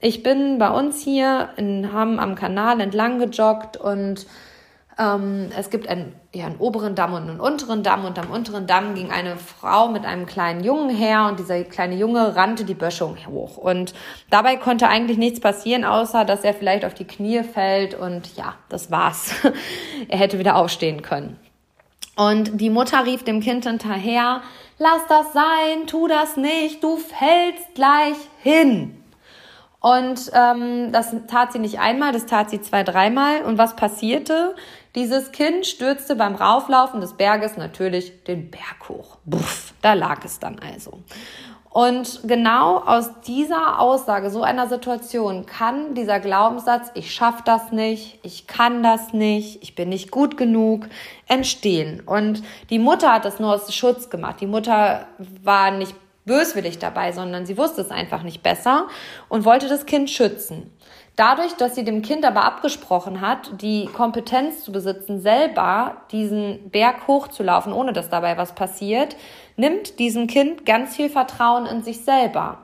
Ich 0.00 0.22
bin 0.22 0.56
bei 0.56 0.70
uns 0.70 1.02
hier 1.02 1.50
in 1.58 1.92
Hamm 1.92 2.18
am 2.18 2.34
Kanal 2.34 2.80
entlang 2.80 3.18
gejoggt 3.18 3.76
und 3.76 4.26
ähm, 4.98 5.50
es 5.56 5.70
gibt 5.70 5.88
einen, 5.88 6.14
ja, 6.34 6.46
einen 6.46 6.56
oberen 6.56 6.94
Damm 6.94 7.14
und 7.14 7.28
einen 7.28 7.40
unteren 7.40 7.82
Damm 7.82 8.04
und 8.04 8.18
am 8.18 8.30
unteren 8.30 8.66
Damm 8.66 8.94
ging 8.94 9.10
eine 9.10 9.36
Frau 9.36 9.88
mit 9.88 10.04
einem 10.04 10.26
kleinen 10.26 10.62
Jungen 10.62 10.94
her 10.94 11.26
und 11.28 11.38
dieser 11.38 11.64
kleine 11.64 11.96
Junge 11.96 12.36
rannte 12.36 12.64
die 12.64 12.74
Böschung 12.74 13.16
hoch. 13.26 13.56
Und 13.56 13.94
dabei 14.30 14.56
konnte 14.56 14.88
eigentlich 14.88 15.18
nichts 15.18 15.40
passieren, 15.40 15.84
außer 15.84 16.24
dass 16.24 16.44
er 16.44 16.54
vielleicht 16.54 16.84
auf 16.84 16.94
die 16.94 17.06
Knie 17.06 17.42
fällt 17.42 17.94
und 17.94 18.36
ja, 18.36 18.54
das 18.68 18.90
war's. 18.90 19.34
er 20.08 20.18
hätte 20.18 20.38
wieder 20.38 20.56
aufstehen 20.56 21.02
können. 21.02 21.38
Und 22.14 22.60
die 22.60 22.70
Mutter 22.70 23.06
rief 23.06 23.24
dem 23.24 23.40
Kind 23.40 23.66
hinterher, 23.66 24.42
lass 24.78 25.06
das 25.08 25.32
sein, 25.32 25.86
tu 25.86 26.06
das 26.08 26.36
nicht, 26.36 26.84
du 26.84 26.98
fällst 26.98 27.74
gleich 27.74 28.16
hin. 28.42 29.02
Und 29.82 30.30
ähm, 30.32 30.92
das 30.92 31.12
tat 31.26 31.52
sie 31.52 31.58
nicht 31.58 31.80
einmal, 31.80 32.12
das 32.12 32.26
tat 32.26 32.50
sie 32.50 32.60
zwei, 32.60 32.84
dreimal. 32.84 33.42
Und 33.42 33.58
was 33.58 33.74
passierte? 33.74 34.54
Dieses 34.94 35.32
Kind 35.32 35.66
stürzte 35.66 36.16
beim 36.16 36.34
Rauflaufen 36.34 37.00
des 37.00 37.14
Berges 37.14 37.56
natürlich 37.56 38.24
den 38.24 38.50
Berg 38.50 38.88
hoch. 38.88 39.16
Buff, 39.24 39.72
da 39.80 39.94
lag 39.94 40.22
es 40.24 40.38
dann 40.38 40.58
also. 40.58 41.00
Und 41.70 42.20
genau 42.24 42.80
aus 42.80 43.08
dieser 43.26 43.80
Aussage, 43.80 44.28
so 44.28 44.42
einer 44.42 44.68
Situation, 44.68 45.46
kann 45.46 45.94
dieser 45.94 46.20
Glaubenssatz, 46.20 46.90
ich 46.92 47.14
schaffe 47.14 47.42
das 47.46 47.72
nicht, 47.72 48.18
ich 48.22 48.46
kann 48.46 48.82
das 48.82 49.14
nicht, 49.14 49.62
ich 49.62 49.74
bin 49.74 49.88
nicht 49.88 50.10
gut 50.10 50.36
genug, 50.36 50.86
entstehen. 51.26 52.00
Und 52.04 52.42
die 52.68 52.78
Mutter 52.78 53.14
hat 53.14 53.24
das 53.24 53.40
nur 53.40 53.54
aus 53.54 53.74
Schutz 53.74 54.10
gemacht. 54.10 54.42
Die 54.42 54.46
Mutter 54.46 55.06
war 55.42 55.70
nicht 55.70 55.94
böswillig 56.26 56.78
dabei, 56.78 57.12
sondern 57.12 57.46
sie 57.46 57.56
wusste 57.56 57.80
es 57.80 57.90
einfach 57.90 58.22
nicht 58.22 58.42
besser 58.42 58.88
und 59.30 59.46
wollte 59.46 59.68
das 59.68 59.86
Kind 59.86 60.10
schützen. 60.10 60.70
Dadurch, 61.16 61.52
dass 61.54 61.74
sie 61.74 61.84
dem 61.84 62.00
Kind 62.00 62.24
aber 62.24 62.44
abgesprochen 62.44 63.20
hat, 63.20 63.60
die 63.60 63.86
Kompetenz 63.86 64.64
zu 64.64 64.72
besitzen, 64.72 65.20
selber 65.20 65.98
diesen 66.10 66.70
Berg 66.70 67.06
hochzulaufen, 67.06 67.74
ohne 67.74 67.92
dass 67.92 68.08
dabei 68.08 68.38
was 68.38 68.54
passiert, 68.54 69.16
nimmt 69.56 69.98
diesem 69.98 70.26
Kind 70.26 70.64
ganz 70.64 70.96
viel 70.96 71.10
Vertrauen 71.10 71.66
in 71.66 71.82
sich 71.82 72.04
selber. 72.04 72.58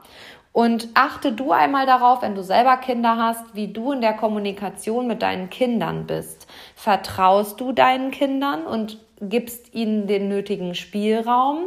Und 0.53 0.89
achte 0.95 1.33
du 1.33 1.53
einmal 1.53 1.85
darauf, 1.85 2.23
wenn 2.23 2.35
du 2.35 2.43
selber 2.43 2.79
Kinder 2.79 3.17
hast, 3.19 3.55
wie 3.55 3.69
du 3.69 3.93
in 3.93 4.01
der 4.01 4.15
Kommunikation 4.15 5.07
mit 5.07 5.21
deinen 5.23 5.51
Kindern 5.51 6.07
bist. 6.07 6.47
Vertraust 6.75 7.61
du 7.61 7.73
deinen 7.73 8.11
Kindern 8.11 8.65
und 8.65 8.99
gibst 9.21 9.75
ihnen 9.75 10.07
den 10.07 10.29
nötigen 10.29 10.75
Spielraum 10.75 11.67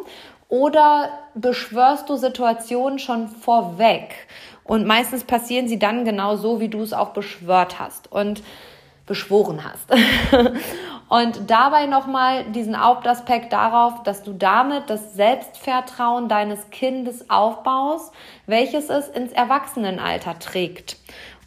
oder 0.50 1.10
beschwörst 1.36 2.10
du 2.10 2.18
Situationen 2.18 3.00
schon 3.00 3.30
vorweg? 3.30 4.28
Und 4.72 4.88
meistens 4.88 5.26
passieren 5.26 5.68
sie 5.68 5.80
dann 5.80 6.06
genau 6.06 6.38
so, 6.38 6.62
wie 6.62 6.70
du 6.70 6.82
es 6.82 6.94
auch 6.94 7.10
beschwört 7.10 7.78
hast 7.82 8.10
und 8.10 8.42
beschworen 9.06 9.66
hast. 9.66 9.92
und 11.10 11.50
dabei 11.52 11.88
nochmal 11.88 12.46
diesen 12.46 12.82
Hauptaspekt 12.82 13.52
darauf, 13.52 14.02
dass 14.04 14.24
du 14.24 14.32
damit 14.32 14.90
das 14.90 15.14
Selbstvertrauen 15.14 16.30
deines 16.30 16.70
Kindes 16.70 17.30
aufbaust, 17.30 18.14
welches 18.46 18.88
es 18.88 19.10
ins 19.10 19.34
Erwachsenenalter 19.34 20.40
trägt. 20.40 20.96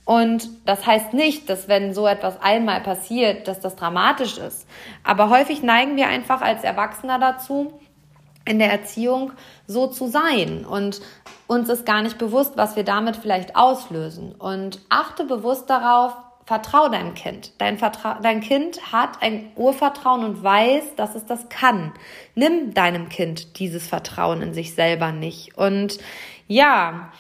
Und 0.04 0.50
das 0.66 0.87
heißt 0.87 1.14
nicht, 1.14 1.49
dass 1.49 1.66
wenn 1.66 1.95
so 1.95 2.07
etwas 2.07 2.43
einmal 2.43 2.83
passiert, 2.83 3.49
dass 3.49 3.59
das 3.59 3.75
dramatisch 3.75 4.37
ist. 4.37 4.69
Aber 5.02 5.31
häufig 5.31 5.62
neigen 5.62 5.97
wir 5.97 6.09
einfach 6.09 6.43
als 6.43 6.62
Erwachsener 6.62 7.19
dazu, 7.19 7.73
in 8.44 8.58
der 8.58 8.70
Erziehung 8.70 9.32
so 9.66 9.86
zu 9.86 10.06
sein 10.06 10.64
und 10.64 11.00
uns 11.46 11.68
ist 11.68 11.84
gar 11.84 12.02
nicht 12.02 12.18
bewusst, 12.18 12.56
was 12.56 12.76
wir 12.76 12.84
damit 12.84 13.16
vielleicht 13.16 13.56
auslösen. 13.56 14.34
Und 14.34 14.80
achte 14.88 15.24
bewusst 15.24 15.68
darauf, 15.68 16.14
vertrau 16.46 16.88
deinem 16.88 17.14
Kind. 17.14 17.52
Dein, 17.58 17.78
Vertra 17.78 18.18
dein 18.22 18.40
Kind 18.40 18.92
hat 18.92 19.22
ein 19.22 19.52
Urvertrauen 19.56 20.24
und 20.24 20.42
weiß, 20.42 20.94
dass 20.96 21.14
es 21.14 21.26
das 21.26 21.48
kann. 21.48 21.92
Nimm 22.34 22.74
deinem 22.74 23.08
Kind 23.08 23.58
dieses 23.58 23.86
Vertrauen 23.86 24.42
in 24.42 24.54
sich 24.54 24.74
selber 24.74 25.12
nicht. 25.12 25.56
Und 25.56 25.98
ja, 26.46 27.12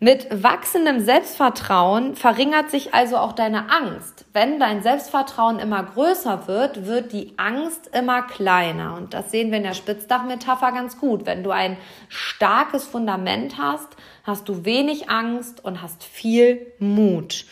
mit 0.00 0.26
wachsendem 0.42 1.00
Selbstvertrauen 1.00 2.16
verringert 2.16 2.70
sich 2.70 2.94
also 2.94 3.18
auch 3.18 3.32
deine 3.32 3.70
Angst. 3.70 4.21
Wenn 4.32 4.58
dein 4.58 4.82
Selbstvertrauen 4.82 5.58
immer 5.58 5.82
größer 5.82 6.46
wird, 6.46 6.86
wird 6.86 7.12
die 7.12 7.34
Angst 7.36 7.90
immer 7.94 8.22
kleiner. 8.22 8.94
Und 8.96 9.12
das 9.12 9.30
sehen 9.30 9.50
wir 9.50 9.58
in 9.58 9.64
der 9.64 9.74
Spitzdachmetapher 9.74 10.72
ganz 10.72 10.98
gut. 10.98 11.26
Wenn 11.26 11.44
du 11.44 11.50
ein 11.50 11.76
starkes 12.08 12.84
Fundament 12.84 13.58
hast, 13.58 13.88
hast 14.24 14.48
du 14.48 14.64
wenig 14.64 15.10
Angst 15.10 15.64
und 15.64 15.82
hast 15.82 16.02
viel 16.02 16.72
Mut. 16.78 17.44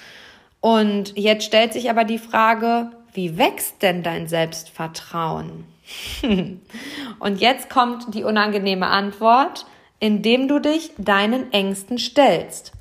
Und 0.60 1.16
jetzt 1.18 1.44
stellt 1.44 1.72
sich 1.72 1.90
aber 1.90 2.04
die 2.04 2.18
Frage, 2.18 2.90
wie 3.12 3.36
wächst 3.36 3.82
denn 3.82 4.02
dein 4.02 4.26
Selbstvertrauen? 4.26 5.64
und 7.18 7.40
jetzt 7.40 7.68
kommt 7.68 8.14
die 8.14 8.24
unangenehme 8.24 8.86
Antwort 8.86 9.66
indem 10.00 10.48
du 10.48 10.58
dich 10.58 10.90
deinen 10.98 11.52
Ängsten 11.52 11.98
stellst. 11.98 12.72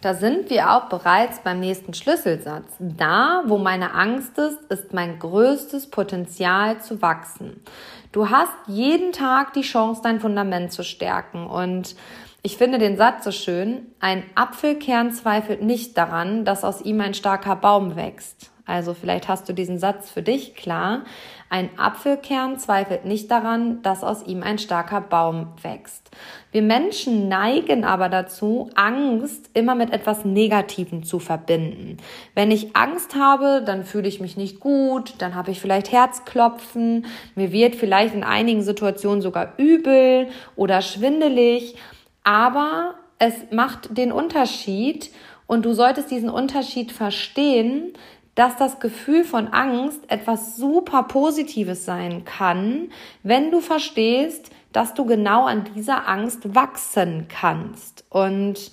Da 0.00 0.14
sind 0.14 0.48
wir 0.48 0.72
auch 0.72 0.88
bereits 0.88 1.40
beim 1.40 1.60
nächsten 1.60 1.92
Schlüsselsatz. 1.92 2.74
Da, 2.78 3.42
wo 3.46 3.58
meine 3.58 3.92
Angst 3.92 4.38
ist, 4.38 4.58
ist 4.70 4.94
mein 4.94 5.18
größtes 5.18 5.90
Potenzial 5.90 6.80
zu 6.80 7.02
wachsen. 7.02 7.62
Du 8.10 8.30
hast 8.30 8.52
jeden 8.66 9.12
Tag 9.12 9.52
die 9.52 9.60
Chance, 9.60 10.00
dein 10.02 10.20
Fundament 10.20 10.72
zu 10.72 10.84
stärken. 10.84 11.46
Und 11.46 11.96
ich 12.42 12.56
finde 12.56 12.78
den 12.78 12.96
Satz 12.96 13.24
so 13.24 13.30
schön. 13.30 13.88
Ein 14.00 14.24
Apfelkern 14.34 15.12
zweifelt 15.12 15.62
nicht 15.62 15.98
daran, 15.98 16.46
dass 16.46 16.64
aus 16.64 16.80
ihm 16.80 17.00
ein 17.02 17.12
starker 17.12 17.56
Baum 17.56 17.94
wächst. 17.94 18.49
Also 18.70 18.94
vielleicht 18.94 19.26
hast 19.26 19.48
du 19.48 19.52
diesen 19.52 19.78
Satz 19.78 20.10
für 20.10 20.22
dich 20.22 20.54
klar. 20.54 21.02
Ein 21.48 21.70
Apfelkern 21.76 22.56
zweifelt 22.60 23.04
nicht 23.04 23.28
daran, 23.28 23.82
dass 23.82 24.04
aus 24.04 24.24
ihm 24.24 24.44
ein 24.44 24.58
starker 24.58 25.00
Baum 25.00 25.48
wächst. 25.60 26.08
Wir 26.52 26.62
Menschen 26.62 27.26
neigen 27.26 27.84
aber 27.84 28.08
dazu, 28.08 28.70
Angst 28.76 29.50
immer 29.54 29.74
mit 29.74 29.92
etwas 29.92 30.24
Negativem 30.24 31.02
zu 31.02 31.18
verbinden. 31.18 31.96
Wenn 32.36 32.52
ich 32.52 32.76
Angst 32.76 33.16
habe, 33.16 33.64
dann 33.66 33.82
fühle 33.82 34.06
ich 34.06 34.20
mich 34.20 34.36
nicht 34.36 34.60
gut, 34.60 35.14
dann 35.18 35.34
habe 35.34 35.50
ich 35.50 35.60
vielleicht 35.60 35.90
Herzklopfen, 35.90 37.06
mir 37.34 37.50
wird 37.50 37.74
vielleicht 37.74 38.14
in 38.14 38.22
einigen 38.22 38.62
Situationen 38.62 39.20
sogar 39.20 39.54
übel 39.56 40.28
oder 40.54 40.80
schwindelig, 40.80 41.74
aber 42.22 42.94
es 43.18 43.34
macht 43.50 43.98
den 43.98 44.12
Unterschied 44.12 45.10
und 45.48 45.64
du 45.64 45.72
solltest 45.72 46.12
diesen 46.12 46.30
Unterschied 46.30 46.92
verstehen, 46.92 47.92
dass 48.40 48.56
das 48.56 48.80
Gefühl 48.80 49.24
von 49.24 49.48
Angst 49.48 50.00
etwas 50.08 50.56
super 50.56 51.02
Positives 51.02 51.84
sein 51.84 52.24
kann, 52.24 52.88
wenn 53.22 53.50
du 53.50 53.60
verstehst, 53.60 54.50
dass 54.72 54.94
du 54.94 55.04
genau 55.04 55.44
an 55.44 55.64
dieser 55.74 56.08
Angst 56.08 56.54
wachsen 56.54 57.26
kannst. 57.28 58.06
Und 58.08 58.72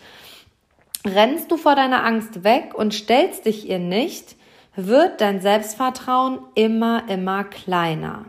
rennst 1.05 1.51
du 1.51 1.57
vor 1.57 1.75
deiner 1.75 2.05
Angst 2.05 2.45
weg 2.45 2.75
und 2.75 2.93
stellst 2.93 3.45
dich 3.45 3.67
ihr 3.67 3.79
nicht, 3.79 4.37
wird 4.77 5.19
dein 5.19 5.41
Selbstvertrauen 5.41 6.39
immer, 6.55 7.03
immer 7.09 7.43
kleiner. 7.43 8.23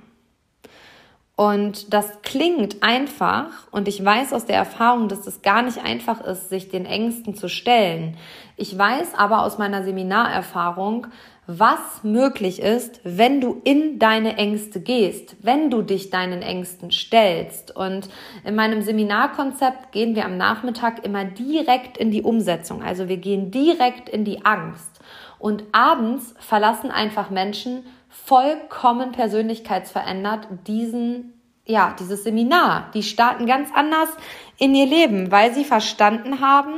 Und 1.37 1.95
das 1.95 2.23
klingt 2.23 2.83
einfach 2.83 3.69
und 3.71 3.87
ich 3.87 4.05
weiß 4.05 4.33
aus 4.33 4.45
der 4.45 4.57
Erfahrung, 4.57 5.07
dass 5.07 5.25
es 5.25 5.41
gar 5.41 5.63
nicht 5.63 5.79
einfach 5.85 6.21
ist, 6.21 6.49
sich 6.49 6.69
den 6.69 6.85
Ängsten 6.85 7.37
zu 7.37 7.49
stellen. 7.49 8.17
Ich 8.61 8.77
weiß 8.77 9.15
aber 9.15 9.45
aus 9.45 9.57
meiner 9.57 9.85
Seminarerfahrung, 9.85 11.07
was 11.47 12.03
möglich 12.03 12.61
ist, 12.61 13.01
wenn 13.05 13.41
du 13.41 13.61
in 13.63 14.01
deine 14.01 14.37
Ängste 14.37 14.81
gehst, 14.81 15.37
wenn 15.41 15.71
du 15.71 15.81
dich 15.83 16.11
deinen 16.11 16.43
Ängsten 16.43 16.91
stellst. 16.91 17.75
Und 17.75 18.11
in 18.45 18.57
meinem 18.57 18.83
Seminarkonzept 18.83 19.93
gehen 19.93 20.17
wir 20.17 20.25
am 20.25 20.37
Nachmittag 20.37 21.07
immer 21.07 21.25
direkt 21.25 21.97
in 21.97 22.11
die 22.11 22.23
Umsetzung. 22.23 22.83
Also 22.83 23.09
wir 23.09 23.19
gehen 23.19 23.53
direkt 23.53 24.09
in 24.09 24.25
die 24.25 24.45
Angst. 24.45 25.01
Und 25.39 25.63
abends 25.71 26.35
verlassen 26.41 26.91
einfach 26.91 27.31
Menschen 27.31 27.85
vollkommen 28.09 29.13
persönlichkeitsverändert 29.13 30.49
diesen 30.67 31.33
ja, 31.69 31.95
dieses 31.99 32.25
Seminar. 32.25 32.91
Die 32.95 33.03
starten 33.03 33.45
ganz 33.45 33.69
anders 33.75 34.09
in 34.57 34.75
ihr 34.75 34.87
Leben, 34.87 35.31
weil 35.31 35.53
sie 35.53 35.65
verstanden 35.65 36.41
haben, 36.41 36.73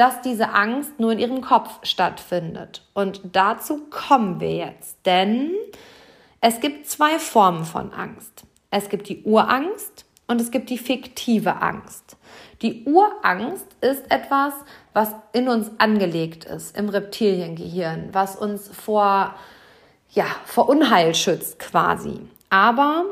dass 0.00 0.22
diese 0.22 0.54
Angst 0.54 0.98
nur 0.98 1.12
in 1.12 1.18
ihrem 1.18 1.42
Kopf 1.42 1.78
stattfindet. 1.82 2.82
Und 2.94 3.20
dazu 3.32 3.82
kommen 3.90 4.40
wir 4.40 4.52
jetzt, 4.52 4.96
denn 5.04 5.50
es 6.40 6.60
gibt 6.60 6.88
zwei 6.88 7.18
Formen 7.18 7.66
von 7.66 7.92
Angst. 7.92 8.44
Es 8.70 8.88
gibt 8.88 9.10
die 9.10 9.22
Urangst 9.24 10.06
und 10.26 10.40
es 10.40 10.50
gibt 10.50 10.70
die 10.70 10.78
fiktive 10.78 11.60
Angst. 11.60 12.16
Die 12.62 12.84
Urangst 12.84 13.66
ist 13.82 14.10
etwas, 14.10 14.54
was 14.94 15.14
in 15.34 15.48
uns 15.48 15.70
angelegt 15.76 16.46
ist, 16.46 16.78
im 16.78 16.88
Reptiliengehirn, 16.88 18.08
was 18.12 18.36
uns 18.36 18.68
vor, 18.68 19.34
ja, 20.12 20.24
vor 20.46 20.70
Unheil 20.70 21.14
schützt 21.14 21.58
quasi. 21.58 22.20
Aber 22.48 23.04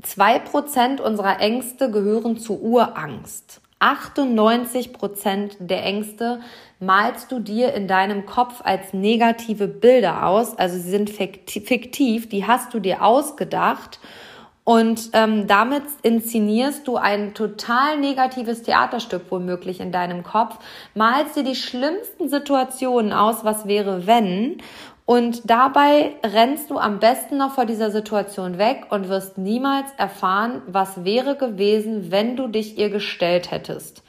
zwei 0.00 0.38
Prozent 0.38 1.02
unserer 1.02 1.38
Ängste 1.38 1.90
gehören 1.90 2.38
zur 2.38 2.62
Urangst. 2.62 3.60
98 3.80 4.92
Prozent 4.92 5.56
der 5.58 5.84
Ängste 5.84 6.40
malst 6.78 7.32
du 7.32 7.40
dir 7.40 7.74
in 7.74 7.88
deinem 7.88 8.26
Kopf 8.26 8.60
als 8.62 8.92
negative 8.92 9.68
Bilder 9.68 10.26
aus. 10.26 10.56
Also 10.56 10.76
sie 10.76 10.90
sind 10.90 11.10
fiktiv, 11.10 12.28
die 12.28 12.46
hast 12.46 12.72
du 12.72 12.78
dir 12.78 13.02
ausgedacht. 13.02 13.98
Und 14.64 15.10
ähm, 15.14 15.46
damit 15.46 15.82
inszenierst 16.02 16.86
du 16.86 16.96
ein 16.96 17.34
total 17.34 17.98
negatives 17.98 18.62
Theaterstück 18.62 19.22
womöglich 19.30 19.80
in 19.80 19.90
deinem 19.90 20.22
Kopf, 20.22 20.58
malst 20.94 21.34
dir 21.34 21.42
die 21.42 21.56
schlimmsten 21.56 22.28
Situationen 22.28 23.12
aus, 23.12 23.42
was 23.42 23.66
wäre 23.66 24.06
wenn. 24.06 24.58
Und 25.10 25.50
dabei 25.50 26.12
rennst 26.24 26.70
du 26.70 26.78
am 26.78 27.00
besten 27.00 27.36
noch 27.36 27.54
vor 27.54 27.64
dieser 27.66 27.90
Situation 27.90 28.58
weg 28.58 28.86
und 28.90 29.08
wirst 29.08 29.38
niemals 29.38 29.90
erfahren, 29.96 30.62
was 30.68 31.04
wäre 31.04 31.34
gewesen, 31.34 32.12
wenn 32.12 32.36
du 32.36 32.46
dich 32.46 32.78
ihr 32.78 32.90
gestellt 32.90 33.50
hättest. 33.50 34.04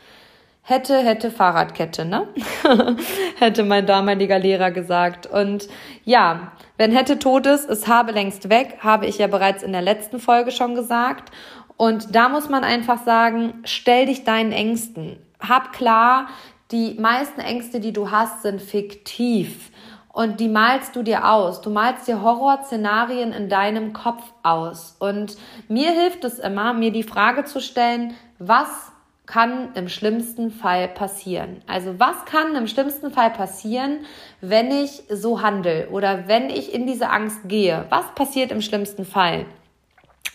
Hätte, 0.61 0.99
hätte 0.99 1.31
Fahrradkette, 1.31 2.05
ne? 2.05 2.27
hätte 3.39 3.63
mein 3.63 3.87
damaliger 3.87 4.37
Lehrer 4.37 4.69
gesagt. 4.69 5.25
Und 5.25 5.69
ja, 6.05 6.51
wenn 6.77 6.91
hätte 6.91 7.17
tot 7.17 7.47
ist, 7.47 7.67
es 7.67 7.87
habe 7.87 8.11
längst 8.11 8.49
weg, 8.49 8.77
habe 8.81 9.07
ich 9.07 9.17
ja 9.17 9.25
bereits 9.25 9.63
in 9.63 9.71
der 9.71 9.81
letzten 9.81 10.19
Folge 10.19 10.51
schon 10.51 10.75
gesagt. 10.75 11.33
Und 11.77 12.13
da 12.15 12.29
muss 12.29 12.47
man 12.47 12.63
einfach 12.63 13.03
sagen, 13.03 13.55
stell 13.63 14.05
dich 14.05 14.23
deinen 14.23 14.51
Ängsten. 14.51 15.17
Hab 15.39 15.73
klar, 15.73 16.27
die 16.71 16.93
meisten 16.99 17.41
Ängste, 17.41 17.79
die 17.79 17.91
du 17.91 18.11
hast, 18.11 18.43
sind 18.43 18.61
fiktiv. 18.61 19.70
Und 20.13 20.39
die 20.39 20.49
malst 20.49 20.95
du 20.95 21.03
dir 21.03 21.29
aus. 21.29 21.61
Du 21.61 21.69
malst 21.69 22.07
dir 22.07 22.21
Horrorszenarien 22.21 23.31
in 23.31 23.47
deinem 23.47 23.93
Kopf 23.93 24.23
aus. 24.43 24.95
Und 24.99 25.37
mir 25.67 25.91
hilft 25.91 26.25
es 26.25 26.39
immer, 26.39 26.73
mir 26.73 26.91
die 26.91 27.03
Frage 27.03 27.45
zu 27.45 27.61
stellen, 27.61 28.13
was 28.37 28.91
kann 29.25 29.69
im 29.75 29.87
schlimmsten 29.87 30.51
Fall 30.51 30.89
passieren? 30.89 31.61
Also 31.65 31.99
was 31.99 32.25
kann 32.25 32.55
im 32.55 32.67
schlimmsten 32.67 33.11
Fall 33.11 33.29
passieren, 33.29 33.99
wenn 34.41 34.71
ich 34.71 35.03
so 35.09 35.41
handle 35.41 35.87
oder 35.89 36.27
wenn 36.27 36.49
ich 36.49 36.73
in 36.73 36.85
diese 36.85 37.09
Angst 37.09 37.47
gehe? 37.47 37.85
Was 37.89 38.13
passiert 38.13 38.51
im 38.51 38.61
schlimmsten 38.61 39.05
Fall? 39.05 39.45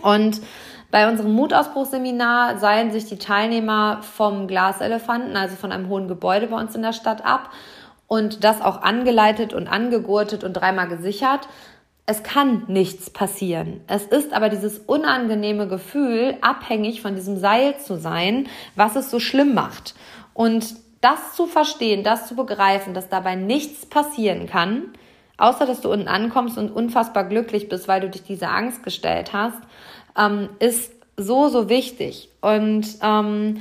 Und 0.00 0.40
bei 0.90 1.10
unserem 1.10 1.32
Mutausbruchseminar 1.32 2.58
seilen 2.58 2.90
sich 2.90 3.06
die 3.06 3.18
Teilnehmer 3.18 4.00
vom 4.02 4.46
Glaselefanten, 4.46 5.36
also 5.36 5.56
von 5.56 5.72
einem 5.72 5.88
hohen 5.88 6.08
Gebäude 6.08 6.46
bei 6.46 6.58
uns 6.58 6.74
in 6.74 6.82
der 6.82 6.92
Stadt 6.94 7.24
ab 7.24 7.50
und 8.06 8.44
das 8.44 8.60
auch 8.60 8.82
angeleitet 8.82 9.52
und 9.52 9.68
angegurtet 9.68 10.44
und 10.44 10.52
dreimal 10.54 10.88
gesichert 10.88 11.48
es 12.06 12.22
kann 12.22 12.62
nichts 12.68 13.10
passieren. 13.10 13.80
Es 13.88 14.04
ist 14.04 14.32
aber 14.32 14.48
dieses 14.48 14.78
unangenehme 14.78 15.66
Gefühl, 15.66 16.36
abhängig 16.40 17.02
von 17.02 17.16
diesem 17.16 17.36
Seil 17.36 17.78
zu 17.78 17.98
sein, 17.98 18.48
was 18.76 18.94
es 18.94 19.10
so 19.10 19.18
schlimm 19.18 19.54
macht. 19.54 19.94
Und 20.32 20.76
das 21.00 21.34
zu 21.34 21.46
verstehen, 21.46 22.04
das 22.04 22.28
zu 22.28 22.36
begreifen, 22.36 22.94
dass 22.94 23.08
dabei 23.08 23.34
nichts 23.34 23.86
passieren 23.86 24.46
kann, 24.46 24.92
außer 25.36 25.66
dass 25.66 25.80
du 25.80 25.90
unten 25.90 26.08
ankommst 26.08 26.56
und 26.58 26.70
unfassbar 26.70 27.24
glücklich 27.24 27.68
bist, 27.68 27.88
weil 27.88 28.00
du 28.00 28.08
dich 28.08 28.22
dieser 28.22 28.52
Angst 28.52 28.84
gestellt 28.84 29.32
hast, 29.32 29.58
ähm, 30.16 30.48
ist 30.60 30.92
so, 31.16 31.48
so 31.48 31.68
wichtig. 31.68 32.28
Und 32.40 32.86
ähm, 33.02 33.60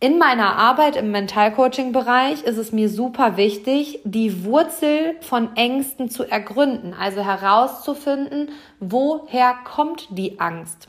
in 0.00 0.16
meiner 0.16 0.56
Arbeit 0.56 0.96
im 0.96 1.10
Mentalcoaching-Bereich 1.10 2.42
ist 2.44 2.56
es 2.56 2.72
mir 2.72 2.88
super 2.88 3.36
wichtig, 3.36 4.00
die 4.04 4.44
Wurzel 4.44 5.16
von 5.20 5.54
Ängsten 5.56 6.08
zu 6.08 6.24
ergründen, 6.24 6.94
also 6.98 7.22
herauszufinden, 7.22 8.48
woher 8.80 9.54
kommt 9.64 10.08
die 10.10 10.40
Angst. 10.40 10.88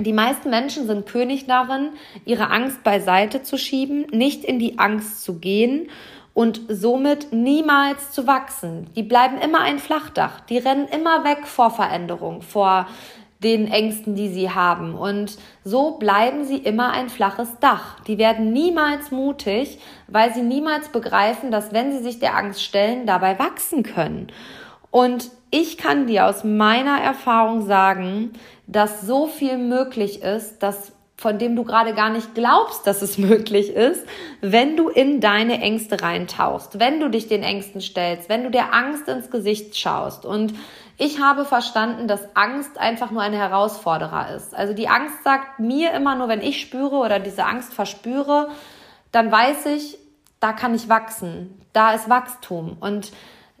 Die 0.00 0.14
meisten 0.14 0.48
Menschen 0.48 0.86
sind 0.86 1.06
König 1.06 1.46
darin, 1.46 1.90
ihre 2.24 2.50
Angst 2.50 2.82
beiseite 2.82 3.42
zu 3.42 3.58
schieben, 3.58 4.06
nicht 4.10 4.44
in 4.44 4.58
die 4.58 4.78
Angst 4.78 5.22
zu 5.22 5.38
gehen 5.38 5.90
und 6.32 6.62
somit 6.68 7.34
niemals 7.34 8.12
zu 8.12 8.26
wachsen. 8.26 8.88
Die 8.96 9.02
bleiben 9.02 9.36
immer 9.38 9.60
ein 9.60 9.78
Flachdach, 9.78 10.40
die 10.40 10.56
rennen 10.56 10.88
immer 10.88 11.24
weg 11.24 11.46
vor 11.46 11.70
Veränderung, 11.70 12.40
vor 12.40 12.86
den 13.42 13.70
Ängsten, 13.70 14.14
die 14.14 14.28
sie 14.28 14.50
haben. 14.50 14.94
Und 14.94 15.36
so 15.64 15.92
bleiben 15.92 16.44
sie 16.44 16.58
immer 16.58 16.92
ein 16.92 17.08
flaches 17.08 17.58
Dach. 17.60 18.00
Die 18.06 18.18
werden 18.18 18.52
niemals 18.52 19.10
mutig, 19.10 19.78
weil 20.08 20.32
sie 20.32 20.42
niemals 20.42 20.88
begreifen, 20.88 21.50
dass 21.50 21.72
wenn 21.72 21.92
sie 21.92 22.02
sich 22.02 22.18
der 22.18 22.36
Angst 22.36 22.62
stellen, 22.62 23.06
dabei 23.06 23.38
wachsen 23.38 23.82
können. 23.82 24.28
Und 24.90 25.30
ich 25.50 25.78
kann 25.78 26.06
dir 26.06 26.26
aus 26.26 26.44
meiner 26.44 27.00
Erfahrung 27.00 27.66
sagen, 27.66 28.32
dass 28.66 29.02
so 29.02 29.26
viel 29.26 29.58
möglich 29.58 30.22
ist, 30.22 30.62
dass 30.62 30.92
von 31.22 31.38
dem 31.38 31.54
du 31.54 31.62
gerade 31.62 31.94
gar 31.94 32.10
nicht 32.10 32.34
glaubst, 32.34 32.84
dass 32.84 33.00
es 33.00 33.16
möglich 33.30 33.70
ist, 33.70 34.04
wenn 34.40 34.76
du 34.76 34.88
in 34.88 35.20
deine 35.20 35.60
Ängste 35.60 36.02
reintauchst, 36.02 36.80
wenn 36.80 36.98
du 36.98 37.08
dich 37.08 37.28
den 37.28 37.44
Ängsten 37.44 37.80
stellst, 37.80 38.28
wenn 38.28 38.42
du 38.42 38.50
der 38.50 38.74
Angst 38.74 39.08
ins 39.08 39.30
Gesicht 39.30 39.78
schaust 39.78 40.26
und 40.26 40.52
ich 40.98 41.20
habe 41.20 41.44
verstanden, 41.44 42.06
dass 42.06 42.36
Angst 42.36 42.78
einfach 42.78 43.10
nur 43.10 43.22
ein 43.22 43.32
Herausforderer 43.32 44.34
ist. 44.34 44.54
Also 44.54 44.74
die 44.74 44.88
Angst 44.88 45.24
sagt 45.24 45.58
mir 45.58 45.92
immer 45.92 46.14
nur, 46.14 46.28
wenn 46.28 46.42
ich 46.42 46.60
spüre 46.60 46.96
oder 46.96 47.18
diese 47.18 47.44
Angst 47.44 47.74
verspüre, 47.74 48.48
dann 49.10 49.32
weiß 49.32 49.66
ich, 49.66 49.98
da 50.40 50.52
kann 50.52 50.74
ich 50.74 50.88
wachsen. 50.88 51.60
Da 51.72 51.92
ist 51.92 52.08
Wachstum. 52.08 52.76
Und 52.80 53.12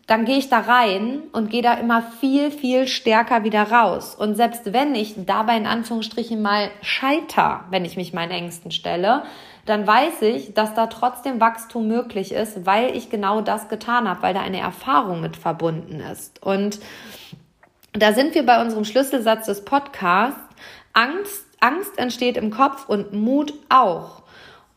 dann 0.06 0.24
gehe 0.24 0.38
ich 0.38 0.48
da 0.48 0.58
rein 0.58 1.22
und 1.32 1.50
gehe 1.50 1.62
da 1.62 1.74
immer 1.74 2.02
viel, 2.02 2.50
viel 2.50 2.88
stärker 2.88 3.44
wieder 3.44 3.70
raus. 3.70 4.14
Und 4.14 4.34
selbst 4.34 4.72
wenn 4.72 4.94
ich 4.94 5.14
dabei 5.24 5.56
in 5.56 5.66
Anführungsstrichen 5.66 6.42
mal 6.42 6.70
scheiter, 6.82 7.64
wenn 7.70 7.84
ich 7.84 7.96
mich 7.96 8.12
meinen 8.12 8.32
Ängsten 8.32 8.72
stelle, 8.72 9.22
dann 9.64 9.86
weiß 9.86 10.22
ich, 10.22 10.54
dass 10.54 10.74
da 10.74 10.88
trotzdem 10.88 11.40
Wachstum 11.40 11.86
möglich 11.86 12.32
ist, 12.32 12.66
weil 12.66 12.96
ich 12.96 13.10
genau 13.10 13.40
das 13.40 13.68
getan 13.68 14.08
habe, 14.08 14.22
weil 14.22 14.34
da 14.34 14.40
eine 14.40 14.60
Erfahrung 14.60 15.20
mit 15.20 15.36
verbunden 15.36 16.00
ist. 16.00 16.42
Und 16.42 16.80
da 17.92 18.12
sind 18.12 18.34
wir 18.34 18.44
bei 18.44 18.60
unserem 18.60 18.84
Schlüsselsatz 18.84 19.46
des 19.46 19.64
Podcasts. 19.64 20.40
Angst, 20.94 21.46
Angst 21.60 21.96
entsteht 21.96 22.36
im 22.36 22.50
Kopf 22.50 22.88
und 22.88 23.12
Mut 23.12 23.54
auch. 23.68 24.22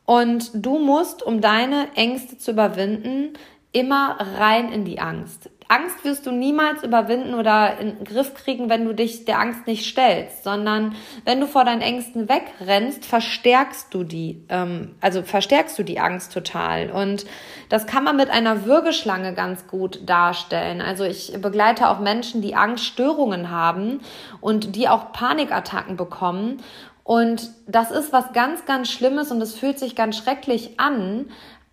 Und 0.06 0.52
du 0.54 0.78
musst, 0.78 1.24
um 1.24 1.42
deine 1.42 1.88
Ängste 1.96 2.38
zu 2.38 2.52
überwinden, 2.52 3.34
immer 3.76 4.18
rein 4.40 4.72
in 4.72 4.86
die 4.86 5.00
Angst. 5.00 5.50
Angst 5.68 6.06
wirst 6.06 6.26
du 6.28 6.32
niemals 6.32 6.84
überwinden 6.84 7.34
oder 7.34 7.78
in 7.80 7.98
den 7.98 8.06
Griff 8.06 8.36
kriegen, 8.36 8.70
wenn 8.70 8.86
du 8.86 8.94
dich 8.94 9.26
der 9.26 9.40
Angst 9.40 9.68
nicht 9.68 9.86
stellst, 9.86 10.44
sondern 10.44 10.96
wenn 11.26 11.42
du 11.42 11.48
vor 11.48 11.66
deinen 11.66 11.82
Ängsten 11.82 12.30
wegrennst, 12.30 13.04
verstärkst 13.04 13.94
du 13.94 14.04
die, 14.04 14.46
ähm, 14.48 14.96
also 15.02 15.24
verstärkst 15.24 15.78
du 15.78 15.84
die 15.84 16.00
Angst 16.00 16.32
total. 16.32 16.90
Und 16.90 17.26
das 17.68 17.86
kann 17.86 18.06
man 18.06 18.16
mit 18.16 18.30
einer 18.30 18.66
Würgeschlange 18.66 19.34
ganz 19.34 19.68
gut 19.68 20.08
darstellen. 20.08 20.82
Also 20.82 21.04
ich 21.04 21.34
begleite 21.42 21.90
auch 21.90 22.00
Menschen, 22.00 22.42
die 22.42 22.56
Angststörungen 22.56 23.50
haben 23.50 24.00
und 24.40 24.76
die 24.78 24.88
auch 24.88 25.12
Panikattacken 25.12 25.98
bekommen. 25.98 26.62
Und 27.06 27.52
das 27.68 27.92
ist 27.92 28.12
was 28.14 28.34
ganz, 28.34 28.66
ganz 28.66 28.90
Schlimmes 28.90 29.32
und 29.32 29.40
es 29.40 29.56
fühlt 29.56 29.78
sich 29.78 29.96
ganz 29.96 30.18
schrecklich 30.18 30.80
an. 30.80 31.28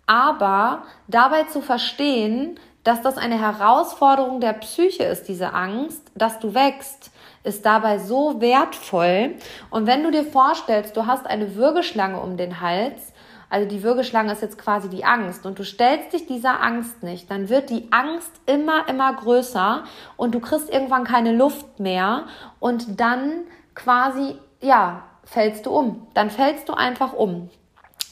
Aber 0.05 0.83
dabei 1.07 1.43
zu 1.43 1.61
verstehen, 1.61 2.59
dass 2.83 3.01
das 3.01 3.17
eine 3.17 3.39
Herausforderung 3.39 4.41
der 4.41 4.53
Psyche 4.53 5.03
ist, 5.03 5.29
diese 5.29 5.53
Angst, 5.53 6.11
dass 6.15 6.39
du 6.39 6.53
wächst, 6.53 7.11
ist 7.43 7.65
dabei 7.65 7.99
so 7.99 8.41
wertvoll. 8.41 9.35
Und 9.69 9.87
wenn 9.87 10.03
du 10.03 10.11
dir 10.11 10.25
vorstellst, 10.25 10.95
du 10.97 11.07
hast 11.07 11.25
eine 11.25 11.55
Würgeschlange 11.55 12.19
um 12.19 12.37
den 12.37 12.59
Hals, 12.61 13.13
also 13.49 13.67
die 13.67 13.83
Würgeschlange 13.83 14.31
ist 14.31 14.41
jetzt 14.41 14.57
quasi 14.57 14.89
die 14.89 15.05
Angst 15.05 15.45
und 15.45 15.59
du 15.59 15.63
stellst 15.63 16.11
dich 16.11 16.25
dieser 16.25 16.61
Angst 16.61 17.03
nicht, 17.03 17.29
dann 17.29 17.49
wird 17.49 17.69
die 17.69 17.87
Angst 17.91 18.31
immer, 18.47 18.89
immer 18.89 19.13
größer 19.13 19.83
und 20.17 20.33
du 20.33 20.39
kriegst 20.39 20.71
irgendwann 20.71 21.03
keine 21.03 21.33
Luft 21.33 21.79
mehr 21.79 22.25
und 22.59 22.99
dann 22.99 23.43
quasi, 23.75 24.39
ja, 24.59 25.03
fällst 25.23 25.67
du 25.67 25.71
um. 25.71 26.07
Dann 26.15 26.31
fällst 26.31 26.67
du 26.67 26.73
einfach 26.73 27.13
um. 27.13 27.49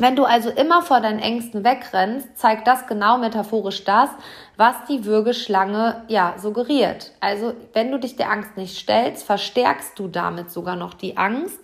Wenn 0.01 0.15
du 0.15 0.23
also 0.23 0.49
immer 0.49 0.81
vor 0.81 0.99
deinen 0.99 1.19
Ängsten 1.19 1.63
wegrennst, 1.63 2.35
zeigt 2.35 2.65
das 2.65 2.87
genau 2.87 3.19
metaphorisch 3.19 3.83
das, 3.83 4.09
was 4.57 4.73
die 4.89 5.05
Würgeschlange 5.05 6.03
ja 6.07 6.33
suggeriert. 6.39 7.11
Also, 7.19 7.53
wenn 7.73 7.91
du 7.91 7.99
dich 7.99 8.15
der 8.15 8.31
Angst 8.31 8.57
nicht 8.57 8.75
stellst, 8.75 9.23
verstärkst 9.23 9.99
du 9.99 10.07
damit 10.07 10.49
sogar 10.49 10.75
noch 10.75 10.95
die 10.95 11.17
Angst. 11.17 11.59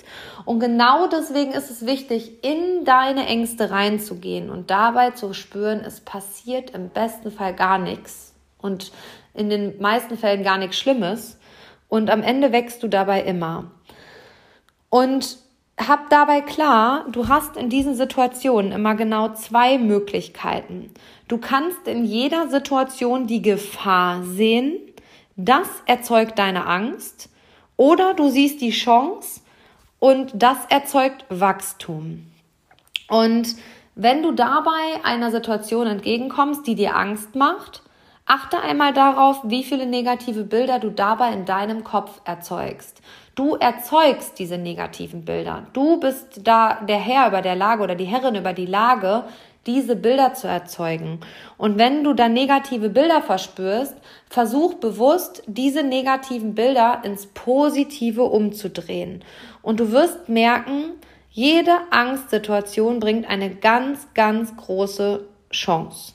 Und 0.46 0.60
genau 0.60 1.08
deswegen 1.08 1.52
ist 1.52 1.72
es 1.72 1.88
wichtig, 1.88 2.44
in 2.44 2.86
deine 2.86 3.26
Ängste 3.26 3.72
reinzugehen 3.72 4.52
und 4.52 4.70
dabei 4.70 5.10
zu 5.10 5.34
spüren, 5.34 5.82
es 5.84 6.02
passiert 6.02 6.70
im 6.70 6.90
besten 6.90 7.32
Fall 7.32 7.56
gar 7.56 7.80
nichts 7.80 8.36
und 8.62 8.92
in 9.34 9.50
den 9.50 9.82
meisten 9.82 10.16
Fällen 10.16 10.44
gar 10.44 10.60
nichts 10.60 10.78
Schlimmes. 10.78 11.40
Und 11.90 12.12
am 12.12 12.22
Ende 12.22 12.52
wächst 12.52 12.84
du 12.84 12.88
dabei 12.88 13.24
immer. 13.24 13.72
Und 14.92 15.40
hab 15.78 16.10
dabei 16.10 16.42
klar, 16.42 17.06
du 17.12 17.28
hast 17.28 17.56
in 17.56 17.70
diesen 17.70 17.96
Situationen 17.96 18.72
immer 18.72 18.96
genau 18.96 19.30
zwei 19.34 19.78
Möglichkeiten. 19.78 20.92
Du 21.28 21.38
kannst 21.38 21.88
in 21.88 22.06
jeder 22.06 22.50
Situation 22.50 23.28
die 23.28 23.42
Gefahr 23.42 24.24
sehen, 24.24 24.80
das 25.36 25.68
erzeugt 25.86 26.40
deine 26.40 26.66
Angst, 26.66 27.30
oder 27.76 28.16
du 28.16 28.30
siehst 28.30 28.62
die 28.62 28.72
Chance 28.72 29.42
und 30.00 30.32
das 30.34 30.58
erzeugt 30.70 31.26
Wachstum. 31.30 32.26
Und 33.08 33.56
wenn 33.94 34.24
du 34.24 34.32
dabei 34.32 35.04
einer 35.04 35.32
Situation 35.32 35.88
entgegenkommst, 35.88 36.66
die 36.66 36.76
dir 36.76 36.96
Angst 36.96 37.36
macht, 37.36 37.84
achte 38.26 38.60
einmal 38.60 38.94
darauf, 38.94 39.40
wie 39.44 39.64
viele 39.64 39.86
negative 39.86 40.44
Bilder 40.44 40.80
du 40.80 40.90
dabei 40.90 41.32
in 41.32 41.46
deinem 41.46 41.84
Kopf 41.84 42.20
erzeugst. 42.26 43.02
Du 43.38 43.54
erzeugst 43.54 44.40
diese 44.40 44.58
negativen 44.58 45.24
Bilder. 45.24 45.68
Du 45.74 46.00
bist 46.00 46.42
da 46.44 46.82
der 46.82 46.98
Herr 46.98 47.28
über 47.28 47.44
der 47.44 47.56
Lage 47.56 47.84
oder 47.84 47.94
die 47.94 48.06
Herrin 48.06 48.34
über 48.34 48.52
die 48.52 48.66
Lage, 48.66 49.26
diese 49.68 49.96
Bilder 49.96 50.34
zu 50.34 50.48
erzeugen. 50.48 51.20
Und 51.56 51.78
wenn 51.78 52.04
du 52.04 52.16
da 52.16 52.30
negative 52.30 52.90
Bilder 52.90 53.22
verspürst, 53.22 53.94
versuch 54.28 54.74
bewusst, 54.76 55.44
diese 55.46 55.84
negativen 55.84 56.56
Bilder 56.56 57.02
ins 57.04 57.28
Positive 57.28 58.24
umzudrehen. 58.24 59.24
Und 59.62 59.80
du 59.80 59.92
wirst 59.92 60.30
merken, 60.30 60.94
jede 61.30 61.78
Angstsituation 61.92 63.00
bringt 63.00 63.30
eine 63.30 63.54
ganz, 63.54 64.08
ganz 64.16 64.58
große 64.58 65.28
Chance. 65.52 66.14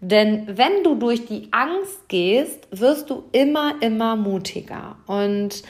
Denn 0.00 0.58
wenn 0.58 0.82
du 0.82 0.96
durch 0.96 1.24
die 1.24 1.52
Angst 1.52 2.08
gehst, 2.08 2.66
wirst 2.72 3.10
du 3.10 3.24
immer, 3.30 3.74
immer 3.80 4.16
mutiger. 4.16 4.96
Und 5.06 5.62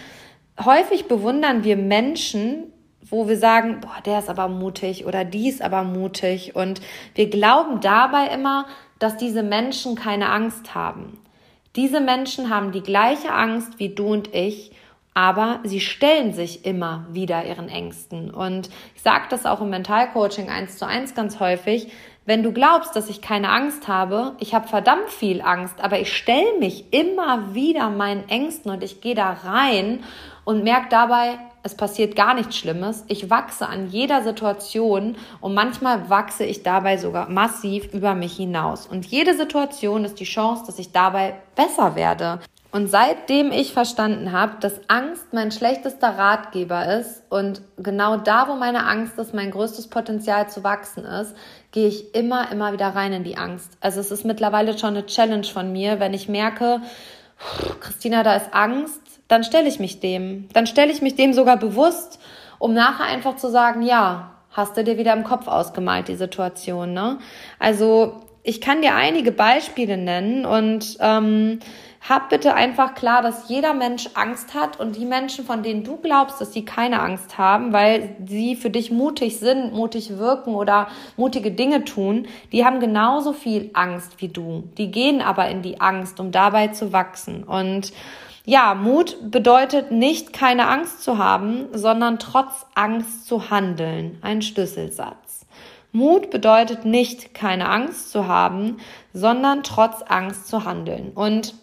häufig 0.64 1.06
bewundern 1.06 1.64
wir 1.64 1.76
Menschen, 1.76 2.72
wo 3.10 3.28
wir 3.28 3.38
sagen, 3.38 3.80
boah, 3.80 4.00
der 4.04 4.18
ist 4.18 4.28
aber 4.28 4.48
mutig 4.48 5.06
oder 5.06 5.24
die 5.24 5.48
ist 5.48 5.62
aber 5.62 5.82
mutig. 5.82 6.54
Und 6.54 6.80
wir 7.14 7.30
glauben 7.30 7.80
dabei 7.80 8.26
immer, 8.28 8.66
dass 8.98 9.16
diese 9.16 9.42
Menschen 9.42 9.94
keine 9.94 10.30
Angst 10.30 10.74
haben. 10.74 11.18
Diese 11.76 12.00
Menschen 12.00 12.50
haben 12.50 12.72
die 12.72 12.82
gleiche 12.82 13.32
Angst 13.32 13.78
wie 13.78 13.90
du 13.90 14.08
und 14.08 14.34
ich, 14.34 14.72
aber 15.14 15.60
sie 15.64 15.80
stellen 15.80 16.32
sich 16.32 16.64
immer 16.64 17.06
wieder 17.10 17.44
ihren 17.44 17.68
Ängsten. 17.68 18.30
Und 18.30 18.68
ich 18.94 19.02
sage 19.02 19.26
das 19.30 19.46
auch 19.46 19.60
im 19.60 19.70
Mentalcoaching 19.70 20.48
eins 20.48 20.78
zu 20.78 20.86
eins 20.86 21.14
ganz 21.14 21.40
häufig. 21.40 21.92
Wenn 22.28 22.42
du 22.42 22.52
glaubst, 22.52 22.94
dass 22.94 23.08
ich 23.08 23.22
keine 23.22 23.48
Angst 23.48 23.88
habe, 23.88 24.34
ich 24.38 24.54
habe 24.54 24.68
verdammt 24.68 25.08
viel 25.08 25.40
Angst, 25.40 25.76
aber 25.80 25.98
ich 25.98 26.14
stelle 26.14 26.58
mich 26.58 26.92
immer 26.92 27.54
wieder 27.54 27.88
meinen 27.88 28.28
Ängsten 28.28 28.70
und 28.70 28.84
ich 28.84 29.00
gehe 29.00 29.14
da 29.14 29.30
rein 29.44 30.04
und 30.44 30.62
merke 30.62 30.88
dabei, 30.90 31.38
es 31.62 31.74
passiert 31.74 32.16
gar 32.16 32.34
nichts 32.34 32.58
Schlimmes. 32.58 33.06
Ich 33.08 33.30
wachse 33.30 33.66
an 33.66 33.88
jeder 33.88 34.22
Situation 34.22 35.16
und 35.40 35.54
manchmal 35.54 36.10
wachse 36.10 36.44
ich 36.44 36.62
dabei 36.62 36.98
sogar 36.98 37.30
massiv 37.30 37.94
über 37.94 38.14
mich 38.14 38.36
hinaus. 38.36 38.86
Und 38.86 39.06
jede 39.06 39.34
Situation 39.34 40.04
ist 40.04 40.20
die 40.20 40.24
Chance, 40.24 40.64
dass 40.66 40.78
ich 40.78 40.92
dabei 40.92 41.34
besser 41.56 41.96
werde. 41.96 42.40
Und 42.70 42.88
seitdem 42.88 43.50
ich 43.50 43.72
verstanden 43.72 44.32
habe, 44.32 44.56
dass 44.60 44.78
Angst 44.88 45.32
mein 45.32 45.50
schlechtester 45.50 46.18
Ratgeber 46.18 46.98
ist 46.98 47.22
und 47.30 47.62
genau 47.78 48.18
da, 48.18 48.46
wo 48.46 48.56
meine 48.56 48.84
Angst 48.86 49.18
ist, 49.18 49.32
mein 49.32 49.50
größtes 49.50 49.88
Potenzial 49.88 50.50
zu 50.50 50.62
wachsen 50.64 51.06
ist, 51.06 51.34
gehe 51.72 51.88
ich 51.88 52.14
immer, 52.14 52.50
immer 52.50 52.72
wieder 52.72 52.88
rein 52.88 53.12
in 53.12 53.24
die 53.24 53.36
Angst. 53.36 53.76
Also 53.80 54.00
es 54.00 54.10
ist 54.10 54.24
mittlerweile 54.24 54.78
schon 54.78 54.90
eine 54.90 55.06
Challenge 55.06 55.44
von 55.44 55.72
mir, 55.72 56.00
wenn 56.00 56.14
ich 56.14 56.28
merke, 56.28 56.80
Christina, 57.80 58.22
da 58.22 58.34
ist 58.34 58.52
Angst, 58.52 59.00
dann 59.28 59.44
stelle 59.44 59.68
ich 59.68 59.78
mich 59.78 60.00
dem. 60.00 60.48
Dann 60.52 60.66
stelle 60.66 60.92
ich 60.92 61.02
mich 61.02 61.14
dem 61.14 61.32
sogar 61.32 61.58
bewusst, 61.58 62.18
um 62.58 62.72
nachher 62.74 63.04
einfach 63.04 63.36
zu 63.36 63.50
sagen, 63.50 63.82
ja, 63.82 64.34
hast 64.50 64.76
du 64.76 64.82
dir 64.82 64.98
wieder 64.98 65.12
im 65.12 65.24
Kopf 65.24 65.46
ausgemalt, 65.46 66.08
die 66.08 66.16
Situation. 66.16 66.92
Ne? 66.92 67.18
Also 67.58 68.22
ich 68.42 68.60
kann 68.60 68.82
dir 68.82 68.94
einige 68.94 69.30
Beispiele 69.30 69.96
nennen 69.96 70.46
und 70.46 70.96
ähm, 71.00 71.60
hab 72.08 72.30
bitte 72.30 72.54
einfach 72.54 72.94
klar, 72.94 73.20
dass 73.20 73.48
jeder 73.48 73.74
Mensch 73.74 74.08
Angst 74.14 74.54
hat 74.54 74.80
und 74.80 74.96
die 74.96 75.04
Menschen, 75.04 75.44
von 75.44 75.62
denen 75.62 75.84
du 75.84 75.96
glaubst, 75.96 76.40
dass 76.40 76.54
sie 76.54 76.64
keine 76.64 77.00
Angst 77.00 77.36
haben, 77.36 77.72
weil 77.72 78.16
sie 78.26 78.56
für 78.56 78.70
dich 78.70 78.90
mutig 78.90 79.38
sind, 79.38 79.74
mutig 79.74 80.16
wirken 80.16 80.54
oder 80.54 80.88
mutige 81.18 81.50
Dinge 81.50 81.84
tun, 81.84 82.26
die 82.50 82.64
haben 82.64 82.80
genauso 82.80 83.34
viel 83.34 83.70
Angst 83.74 84.22
wie 84.22 84.28
du. 84.28 84.64
Die 84.78 84.90
gehen 84.90 85.20
aber 85.20 85.48
in 85.48 85.60
die 85.60 85.82
Angst, 85.82 86.18
um 86.18 86.32
dabei 86.32 86.68
zu 86.68 86.94
wachsen. 86.94 87.44
Und 87.44 87.92
ja, 88.46 88.74
Mut 88.74 89.30
bedeutet 89.30 89.90
nicht 89.90 90.32
keine 90.32 90.68
Angst 90.68 91.02
zu 91.02 91.18
haben, 91.18 91.66
sondern 91.72 92.18
trotz 92.18 92.64
Angst 92.74 93.26
zu 93.26 93.50
handeln. 93.50 94.16
Ein 94.22 94.40
Schlüsselsatz. 94.40 95.44
Mut 95.92 96.30
bedeutet 96.30 96.86
nicht 96.86 97.34
keine 97.34 97.68
Angst 97.68 98.10
zu 98.10 98.26
haben, 98.26 98.78
sondern 99.12 99.62
trotz 99.62 100.02
Angst 100.08 100.48
zu 100.48 100.64
handeln. 100.64 101.12
Und 101.14 101.54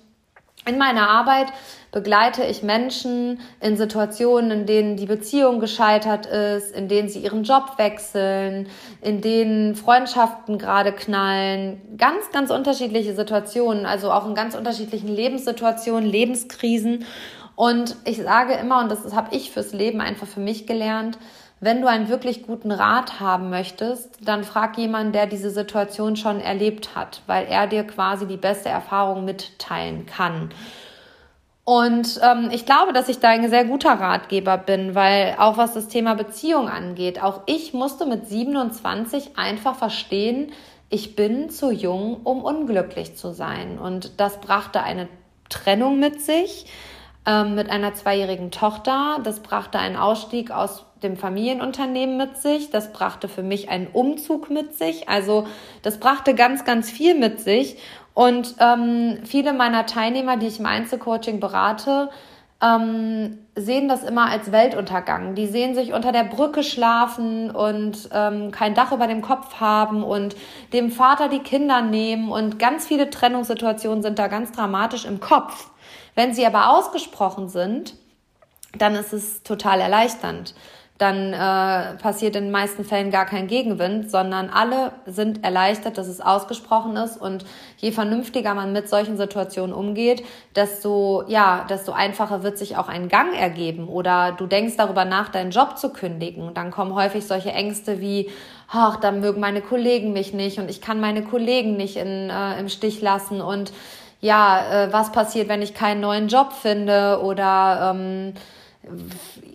in 0.68 0.78
meiner 0.78 1.10
Arbeit 1.10 1.48
begleite 1.92 2.44
ich 2.44 2.62
Menschen 2.62 3.40
in 3.62 3.78
Situationen, 3.78 4.52
in 4.52 4.66
denen 4.66 4.98
die 4.98 5.06
Beziehung 5.06 5.60
gescheitert 5.60 6.26
ist, 6.26 6.76
in 6.76 6.88
denen 6.88 7.08
sie 7.08 7.20
ihren 7.20 7.44
Job 7.44 7.78
wechseln, 7.78 8.68
in 9.02 9.22
denen 9.22 9.76
Freundschaften 9.76 10.58
gerade 10.58 10.92
knallen. 10.92 11.82
Ganz, 11.98 12.32
ganz 12.34 12.52
unterschiedliche 12.52 13.16
Situationen, 13.16 13.86
also 13.86 14.12
auch 14.12 14.28
in 14.28 14.36
ganz 14.36 14.56
unterschiedlichen 14.56 15.08
Lebenssituationen, 15.08 16.10
Lebenskrisen. 16.10 17.06
Und 17.56 17.96
ich 18.04 18.22
sage 18.22 18.56
immer, 18.56 18.82
und 18.82 18.92
das 18.92 19.16
habe 19.16 19.34
ich 19.34 19.52
fürs 19.52 19.72
Leben 19.72 20.02
einfach 20.02 20.28
für 20.28 20.42
mich 20.42 20.68
gelernt, 20.68 21.18
wenn 21.66 21.82
du 21.82 21.88
einen 21.88 22.10
wirklich 22.10 22.44
guten 22.44 22.72
Rat 22.72 23.20
haben 23.20 23.50
möchtest, 23.50 24.20
dann 24.22 24.44
frag 24.44 24.78
jemanden, 24.78 25.14
der 25.14 25.26
diese 25.26 25.50
Situation 25.50 26.16
schon 26.16 26.40
erlebt 26.40 26.96
hat, 26.96 27.24
weil 27.26 27.48
er 27.48 27.66
dir 27.66 27.84
quasi 27.84 28.28
die 28.28 28.38
beste 28.38 28.70
Erfahrung 28.70 29.26
mitteilen 29.26 30.06
kann. 30.06 30.52
Und 31.64 32.22
ähm, 32.22 32.52
ich 32.52 32.68
glaube, 32.68 32.94
dass 32.94 33.10
ich 33.10 33.18
da 33.18 33.30
ein 33.30 33.50
sehr 33.50 33.66
guter 33.66 34.00
Ratgeber 34.00 34.60
bin, 34.60 34.94
weil 34.94 35.36
auch 35.40 35.58
was 35.58 35.74
das 35.74 35.88
Thema 35.88 36.14
Beziehung 36.14 36.70
angeht, 36.70 37.24
auch 37.24 37.42
ich 37.48 37.74
musste 37.74 38.06
mit 38.06 38.28
27 38.28 39.36
einfach 39.36 39.76
verstehen, 39.76 40.52
ich 40.90 41.16
bin 41.16 41.50
zu 41.50 41.72
jung, 41.72 42.22
um 42.24 42.44
unglücklich 42.44 43.18
zu 43.18 43.34
sein. 43.34 43.80
Und 43.80 44.20
das 44.20 44.40
brachte 44.40 44.84
eine 44.84 45.08
Trennung 45.50 46.00
mit 46.00 46.22
sich 46.22 46.68
ähm, 47.26 47.56
mit 47.56 47.70
einer 47.70 47.94
zweijährigen 47.94 48.52
Tochter. 48.52 49.20
Das 49.24 49.40
brachte 49.40 49.80
einen 49.80 49.96
Ausstieg 49.96 50.52
aus 50.52 50.86
dem 51.06 51.18
Familienunternehmen 51.18 52.18
mit 52.18 52.38
sich. 52.38 52.72
Das 52.72 52.92
brachte 52.92 53.30
für 53.30 53.44
mich 53.44 53.70
einen 53.70 53.88
Umzug 53.88 54.50
mit 54.50 54.76
sich. 54.76 55.08
Also 55.08 55.48
das 55.84 56.00
brachte 56.00 56.36
ganz, 56.36 56.66
ganz 56.66 56.90
viel 56.90 57.18
mit 57.18 57.40
sich. 57.40 57.78
Und 58.14 58.56
ähm, 58.60 59.20
viele 59.24 59.54
meiner 59.54 59.86
Teilnehmer, 59.86 60.38
die 60.38 60.48
ich 60.48 60.60
im 60.60 60.66
Einzelcoaching 60.66 61.40
berate, 61.40 62.10
ähm, 62.62 63.40
sehen 63.56 63.88
das 63.88 64.04
immer 64.04 64.30
als 64.30 64.52
Weltuntergang. 64.52 65.36
Die 65.36 65.48
sehen 65.48 65.76
sich 65.76 65.94
unter 65.94 66.12
der 66.12 66.24
Brücke 66.24 66.64
schlafen 66.64 67.52
und 67.52 68.10
ähm, 68.14 68.52
kein 68.52 68.74
Dach 68.74 68.92
über 68.92 69.08
dem 69.08 69.22
Kopf 69.22 69.60
haben 69.60 70.04
und 70.04 70.36
dem 70.74 70.92
Vater 70.92 71.28
die 71.28 71.40
Kinder 71.40 71.82
nehmen 71.82 72.32
und 72.32 72.58
ganz 72.58 72.88
viele 72.88 73.10
Trennungssituationen 73.10 74.02
sind 74.02 74.18
da 74.18 74.28
ganz 74.28 74.52
dramatisch 74.52 75.06
im 75.06 75.20
Kopf. 75.20 75.70
Wenn 76.16 76.34
sie 76.34 76.46
aber 76.46 76.70
ausgesprochen 76.70 77.50
sind, 77.50 77.96
dann 78.78 78.96
ist 78.96 79.14
es 79.14 79.44
total 79.44 79.82
erleichternd 79.82 80.56
dann 80.98 81.34
äh, 81.34 81.98
passiert 81.98 82.38
in 82.38 82.46
den 82.46 82.52
meisten 82.52 82.86
Fällen 82.86 83.12
gar 83.12 83.26
kein 83.26 83.48
Gegenwind, 83.48 84.10
sondern 84.10 84.50
alle 84.50 84.94
sind 85.06 85.44
erleichtert, 85.44 85.98
dass 85.98 86.08
es 86.08 86.22
ausgesprochen 86.22 86.96
ist. 86.96 87.18
Und 87.18 87.46
je 87.78 87.92
vernünftiger 87.92 88.54
man 88.54 88.72
mit 88.72 88.88
solchen 88.88 89.18
Situationen 89.18 89.76
umgeht, 89.76 90.24
desto 90.56 91.26
ja, 91.28 91.66
desto 91.70 91.92
einfacher 91.92 92.44
wird 92.44 92.58
sich 92.58 92.78
auch 92.78 92.88
ein 92.88 93.10
Gang 93.10 93.38
ergeben. 93.38 93.90
Oder 93.90 94.32
du 94.32 94.48
denkst 94.48 94.76
darüber 94.78 95.04
nach, 95.04 95.28
deinen 95.28 95.52
Job 95.52 95.78
zu 95.78 95.90
kündigen. 95.92 96.54
Dann 96.54 96.72
kommen 96.72 96.96
häufig 96.96 97.28
solche 97.28 97.52
Ängste 97.52 98.00
wie 98.00 98.30
ach, 98.70 98.96
dann 98.98 99.20
mögen 99.20 99.42
meine 99.42 99.62
Kollegen 99.62 100.14
mich 100.14 100.34
nicht 100.34 100.60
und 100.60 100.70
ich 100.70 100.82
kann 100.82 101.00
meine 101.00 101.24
Kollegen 101.24 101.76
nicht 101.76 101.98
in, 101.98 102.30
äh, 102.30 102.60
im 102.60 102.70
Stich 102.70 103.02
lassen. 103.02 103.42
Und 103.42 103.74
ja, 104.22 104.86
äh, 104.86 104.94
was 104.94 105.12
passiert, 105.12 105.50
wenn 105.50 105.62
ich 105.62 105.74
keinen 105.74 106.02
neuen 106.02 106.30
Job 106.30 106.54
finde? 106.54 107.22
Oder 107.22 107.94
ähm, 107.94 108.34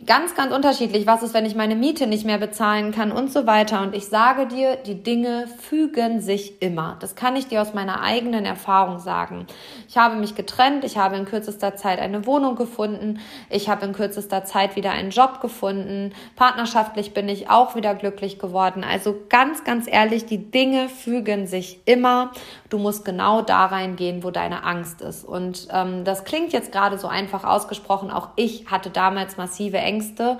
ganz, 0.07 0.35
ganz 0.35 0.53
unterschiedlich. 0.53 1.07
Was 1.07 1.23
ist, 1.23 1.35
wenn 1.35 1.45
ich 1.45 1.55
meine 1.55 1.77
Miete 1.77 2.07
nicht 2.07 2.25
mehr 2.25 2.39
bezahlen 2.39 2.93
kann 2.93 3.13
und 3.13 3.33
so 3.33 3.47
weiter. 3.47 3.81
Und 3.83 3.95
ich 3.95 4.07
sage 4.07 4.47
dir, 4.47 4.77
die 4.77 5.03
Dinge 5.03 5.47
fügen 5.47 6.21
sich 6.21 6.61
immer. 6.61 6.97
Das 7.01 7.15
kann 7.15 7.37
ich 7.37 7.47
dir 7.47 7.63
aus 7.63 7.75
meiner 7.75 8.03
eigenen 8.03 8.45
Erfahrung 8.45 8.99
sagen. 8.99 9.47
Ich 9.89 9.97
habe 9.97 10.17
mich 10.17 10.35
getrennt. 10.35 10.85
Ich 10.85 10.97
habe 10.97 11.17
in 11.17 11.27
kürzester 11.27 11.77
Zeit 11.77 12.01
eine 12.01 12.27
Wohnung 12.27 12.57
gefunden. 12.57 13.21
Ich 13.49 13.69
habe 13.69 13.87
in 13.87 13.93
kürzester 13.93 14.45
Zeit 14.45 14.75
wieder 14.75 14.91
einen 14.91 15.11
Job 15.11 15.41
gefunden. 15.41 16.13
Partnerschaftlich 16.37 17.15
bin 17.15 17.29
ich 17.29 17.49
auch 17.49 17.77
wieder 17.77 17.95
glücklich 17.95 18.39
geworden. 18.39 18.85
Also 18.85 19.17
ganz, 19.29 19.65
ganz 19.65 19.87
ehrlich, 19.87 20.27
die 20.27 20.51
Dinge 20.51 20.89
fügen 20.89 21.47
sich 21.47 21.81
immer. 21.85 22.33
Du 22.69 22.79
musst 22.79 23.05
genau 23.05 23.43
da 23.43 23.67
reingehen, 23.67 24.25
wo 24.25 24.31
deine 24.31 24.65
Angst 24.65 25.03
ist. 25.03 25.25
Und 25.25 25.69
ähm, 25.73 26.05
das 26.05 26.25
klingt 26.25 26.53
jetzt 26.53 26.73
gerade 26.73 26.99
so 26.99 27.09
einfach 27.09 27.45
ausgesprochen. 27.45 28.11
Auch 28.11 28.31
ich 28.37 28.67
hatte 28.71 28.91
damals 28.91 29.20
massive 29.37 29.79
Ängste. 29.79 30.39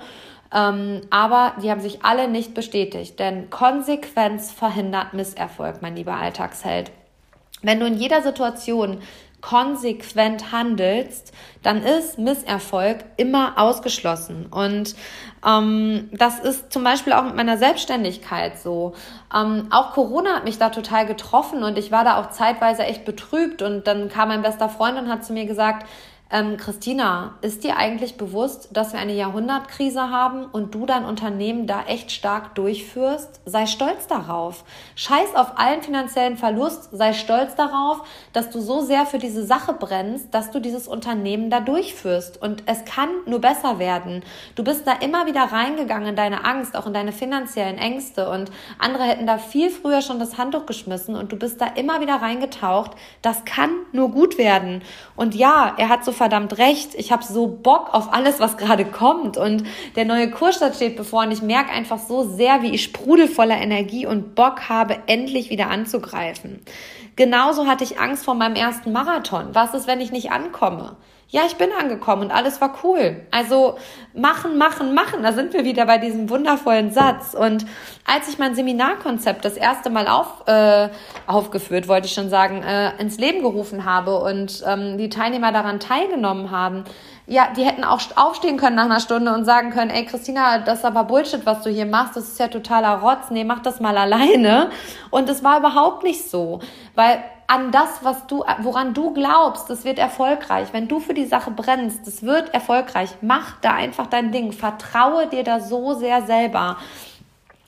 Ähm, 0.53 1.01
aber 1.09 1.53
die 1.61 1.71
haben 1.71 1.79
sich 1.79 2.03
alle 2.03 2.27
nicht 2.27 2.53
bestätigt, 2.53 3.19
denn 3.19 3.49
Konsequenz 3.49 4.51
verhindert 4.51 5.13
Misserfolg, 5.13 5.81
mein 5.81 5.95
lieber 5.95 6.15
Alltagsheld. 6.15 6.91
Wenn 7.61 7.79
du 7.79 7.85
in 7.85 7.97
jeder 7.97 8.21
Situation 8.21 9.01
konsequent 9.41 10.51
handelst, 10.51 11.33
dann 11.63 11.83
ist 11.83 12.19
Misserfolg 12.19 13.03
immer 13.17 13.53
ausgeschlossen. 13.57 14.45
Und 14.45 14.95
ähm, 15.45 16.09
das 16.13 16.39
ist 16.39 16.71
zum 16.71 16.83
Beispiel 16.83 17.13
auch 17.13 17.23
mit 17.23 17.35
meiner 17.35 17.57
Selbstständigkeit 17.57 18.59
so. 18.59 18.93
Ähm, 19.35 19.67
auch 19.71 19.93
Corona 19.93 20.35
hat 20.35 20.45
mich 20.45 20.59
da 20.59 20.69
total 20.69 21.05
getroffen 21.05 21.63
und 21.63 21.77
ich 21.77 21.91
war 21.91 22.03
da 22.03 22.19
auch 22.19 22.29
zeitweise 22.29 22.83
echt 22.83 23.03
betrübt. 23.03 23.61
Und 23.61 23.87
dann 23.87 24.09
kam 24.09 24.29
mein 24.29 24.43
bester 24.43 24.69
Freund 24.69 24.97
und 24.97 25.09
hat 25.09 25.25
zu 25.25 25.33
mir 25.33 25.45
gesagt, 25.45 25.87
ähm, 26.31 26.55
Christina, 26.55 27.35
ist 27.41 27.65
dir 27.65 27.75
eigentlich 27.75 28.15
bewusst, 28.15 28.69
dass 28.71 28.93
wir 28.93 28.99
eine 28.99 29.13
Jahrhundertkrise 29.13 30.09
haben 30.09 30.45
und 30.45 30.73
du 30.73 30.85
dein 30.85 31.03
Unternehmen 31.03 31.67
da 31.67 31.83
echt 31.83 32.11
stark 32.11 32.55
durchführst? 32.55 33.41
Sei 33.45 33.65
stolz 33.65 34.07
darauf. 34.07 34.63
Scheiß 34.95 35.35
auf 35.35 35.59
allen 35.59 35.81
finanziellen 35.81 36.37
Verlust, 36.37 36.89
sei 36.93 37.11
stolz 37.11 37.55
darauf, 37.55 38.07
dass 38.31 38.49
du 38.49 38.61
so 38.61 38.81
sehr 38.81 39.05
für 39.05 39.17
diese 39.17 39.45
Sache 39.45 39.73
brennst, 39.73 40.33
dass 40.33 40.51
du 40.51 40.61
dieses 40.61 40.87
Unternehmen 40.87 41.49
da 41.49 41.59
durchführst. 41.59 42.41
Und 42.41 42.63
es 42.65 42.85
kann 42.85 43.09
nur 43.25 43.39
besser 43.39 43.77
werden. 43.77 44.23
Du 44.55 44.63
bist 44.63 44.87
da 44.87 44.93
immer 44.93 45.25
wieder 45.25 45.43
reingegangen 45.43 46.09
in 46.09 46.15
deine 46.15 46.45
Angst, 46.45 46.77
auch 46.77 46.87
in 46.87 46.93
deine 46.93 47.11
finanziellen 47.11 47.77
Ängste. 47.77 48.29
Und 48.29 48.51
andere 48.79 49.03
hätten 49.03 49.27
da 49.27 49.37
viel 49.37 49.69
früher 49.69 50.01
schon 50.01 50.19
das 50.19 50.37
Handtuch 50.37 50.65
geschmissen 50.65 51.15
und 51.15 51.33
du 51.33 51.35
bist 51.35 51.59
da 51.59 51.65
immer 51.67 51.99
wieder 51.99 52.21
reingetaucht. 52.21 52.91
Das 53.21 53.43
kann 53.43 53.71
nur 53.91 54.11
gut 54.11 54.37
werden. 54.37 54.81
Und 55.17 55.35
ja, 55.35 55.75
er 55.77 55.89
hat 55.89 56.05
so 56.05 56.11
verdammt 56.21 56.59
recht. 56.59 56.93
Ich 56.93 57.11
habe 57.11 57.23
so 57.23 57.47
Bock 57.47 57.95
auf 57.95 58.13
alles, 58.13 58.39
was 58.39 58.55
gerade 58.55 58.85
kommt. 58.85 59.37
Und 59.37 59.63
der 59.95 60.05
neue 60.05 60.29
Kurstart 60.29 60.75
steht 60.75 60.95
bevor. 60.95 61.23
Und 61.23 61.31
ich 61.31 61.41
merke 61.41 61.71
einfach 61.71 61.97
so 61.97 62.21
sehr, 62.21 62.61
wie 62.61 62.75
ich 62.75 62.83
sprudel 62.83 63.27
voller 63.27 63.57
Energie 63.57 64.05
und 64.05 64.35
Bock 64.35 64.69
habe, 64.69 64.99
endlich 65.07 65.49
wieder 65.49 65.71
anzugreifen. 65.71 66.59
Genauso 67.15 67.65
hatte 67.65 67.83
ich 67.83 67.99
Angst 67.99 68.23
vor 68.23 68.35
meinem 68.35 68.55
ersten 68.55 68.91
Marathon. 68.91 69.49
Was 69.53 69.73
ist, 69.73 69.87
wenn 69.87 69.99
ich 69.99 70.11
nicht 70.11 70.31
ankomme? 70.31 70.95
Ja, 71.33 71.43
ich 71.47 71.55
bin 71.55 71.69
angekommen 71.71 72.23
und 72.23 72.31
alles 72.31 72.59
war 72.59 72.73
cool. 72.83 73.21
Also 73.31 73.77
machen, 74.13 74.57
machen, 74.57 74.93
machen. 74.93 75.23
Da 75.23 75.31
sind 75.31 75.53
wir 75.53 75.63
wieder 75.63 75.85
bei 75.85 75.97
diesem 75.97 76.29
wundervollen 76.29 76.91
Satz. 76.91 77.33
Und 77.33 77.65
als 78.05 78.27
ich 78.27 78.37
mein 78.37 78.53
Seminarkonzept 78.53 79.45
das 79.45 79.55
erste 79.55 79.89
Mal 79.89 80.09
auf, 80.09 80.45
äh, 80.47 80.89
aufgeführt, 81.27 81.87
wollte 81.87 82.07
ich 82.07 82.13
schon 82.13 82.29
sagen, 82.29 82.63
äh, 82.63 82.99
ins 82.99 83.17
Leben 83.17 83.43
gerufen 83.43 83.85
habe 83.85 84.19
und 84.19 84.61
ähm, 84.67 84.97
die 84.97 85.07
Teilnehmer 85.07 85.53
daran 85.53 85.79
teilgenommen 85.79 86.51
haben, 86.51 86.83
ja, 87.27 87.47
die 87.55 87.63
hätten 87.63 87.85
auch 87.85 88.01
aufstehen 88.17 88.57
können 88.57 88.75
nach 88.75 88.85
einer 88.85 88.99
Stunde 88.99 89.33
und 89.33 89.45
sagen 89.45 89.69
können, 89.69 89.89
ey 89.89 90.03
Christina, 90.03 90.57
das 90.57 90.79
ist 90.79 90.85
aber 90.85 91.05
Bullshit, 91.05 91.45
was 91.45 91.61
du 91.61 91.69
hier 91.69 91.85
machst, 91.85 92.17
das 92.17 92.27
ist 92.27 92.39
ja 92.39 92.49
totaler 92.49 92.95
Rotz, 92.95 93.29
nee, 93.29 93.45
mach 93.45 93.61
das 93.61 93.79
mal 93.79 93.97
alleine. 93.97 94.69
Und 95.11 95.29
es 95.29 95.41
war 95.41 95.59
überhaupt 95.59 96.03
nicht 96.03 96.29
so, 96.29 96.59
weil 96.93 97.23
an 97.51 97.73
das, 97.73 98.01
was 98.01 98.27
du, 98.27 98.45
woran 98.59 98.93
du 98.93 99.13
glaubst, 99.13 99.69
das 99.69 99.83
wird 99.83 99.99
erfolgreich. 99.99 100.69
Wenn 100.71 100.87
du 100.87 101.01
für 101.01 101.13
die 101.13 101.25
Sache 101.25 101.51
brennst, 101.51 102.07
das 102.07 102.23
wird 102.23 102.53
erfolgreich. 102.53 103.09
Mach 103.19 103.59
da 103.59 103.73
einfach 103.73 104.07
dein 104.07 104.31
Ding. 104.31 104.53
Vertraue 104.53 105.27
dir 105.27 105.43
da 105.43 105.59
so 105.59 105.93
sehr 105.93 106.21
selber. 106.21 106.77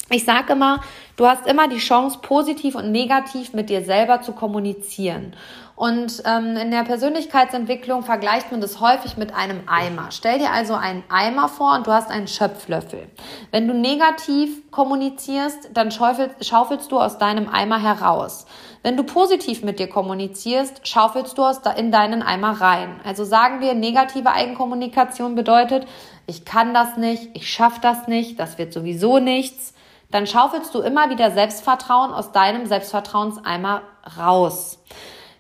Ich 0.09 0.23
sage 0.23 0.53
immer, 0.53 0.79
du 1.17 1.27
hast 1.27 1.45
immer 1.47 1.67
die 1.67 1.79
Chance, 1.79 2.19
positiv 2.21 2.75
und 2.75 2.93
negativ 2.93 3.51
mit 3.51 3.69
dir 3.69 3.83
selber 3.83 4.21
zu 4.21 4.31
kommunizieren. 4.31 5.35
Und 5.75 6.21
ähm, 6.25 6.55
in 6.55 6.69
der 6.69 6.83
Persönlichkeitsentwicklung 6.83 8.03
vergleicht 8.03 8.51
man 8.51 8.61
das 8.61 8.79
häufig 8.79 9.17
mit 9.17 9.33
einem 9.33 9.61
Eimer. 9.67 10.09
Stell 10.11 10.37
dir 10.37 10.51
also 10.51 10.75
einen 10.75 11.03
Eimer 11.09 11.49
vor 11.49 11.73
und 11.75 11.87
du 11.87 11.91
hast 11.91 12.11
einen 12.11 12.27
Schöpflöffel. 12.27 13.09
Wenn 13.49 13.67
du 13.67 13.73
negativ 13.73 14.69
kommunizierst, 14.69 15.71
dann 15.73 15.89
schaufelst, 15.89 16.45
schaufelst 16.45 16.91
du 16.91 16.99
aus 16.99 17.17
deinem 17.17 17.49
Eimer 17.49 17.81
heraus. 17.81 18.45
Wenn 18.83 18.97
du 18.97 19.03
positiv 19.03 19.63
mit 19.63 19.79
dir 19.79 19.89
kommunizierst, 19.89 20.87
schaufelst 20.87 21.37
du 21.37 21.43
aus 21.43 21.61
in 21.75 21.91
deinen 21.91 22.21
Eimer 22.21 22.61
rein. 22.61 22.99
Also 23.03 23.23
sagen 23.23 23.59
wir, 23.59 23.73
negative 23.73 24.31
Eigenkommunikation 24.31 25.33
bedeutet, 25.35 25.87
ich 26.27 26.45
kann 26.45 26.73
das 26.73 26.97
nicht, 26.97 27.29
ich 27.33 27.51
schaffe 27.51 27.79
das 27.81 28.07
nicht, 28.07 28.39
das 28.39 28.57
wird 28.57 28.73
sowieso 28.73 29.19
nichts. 29.19 29.73
Dann 30.11 30.27
schaufelst 30.27 30.75
du 30.75 30.81
immer 30.81 31.09
wieder 31.09 31.31
Selbstvertrauen 31.31 32.13
aus 32.13 32.31
deinem 32.31 32.67
Selbstvertrauenseimer 32.67 33.81
raus. 34.19 34.77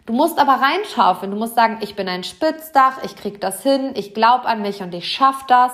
Du 0.05 0.13
musst 0.13 0.37
aber 0.39 0.59
reinschaufeln. 0.61 1.31
Du 1.31 1.37
musst 1.37 1.55
sagen, 1.55 1.77
ich 1.81 1.95
bin 1.95 2.07
ein 2.07 2.23
Spitzdach, 2.23 3.03
ich 3.03 3.15
krieg 3.15 3.39
das 3.39 3.63
hin, 3.63 3.91
ich 3.95 4.13
glaube 4.13 4.45
an 4.45 4.61
mich 4.61 4.81
und 4.81 4.93
ich 4.93 5.09
schaff 5.09 5.45
das 5.47 5.71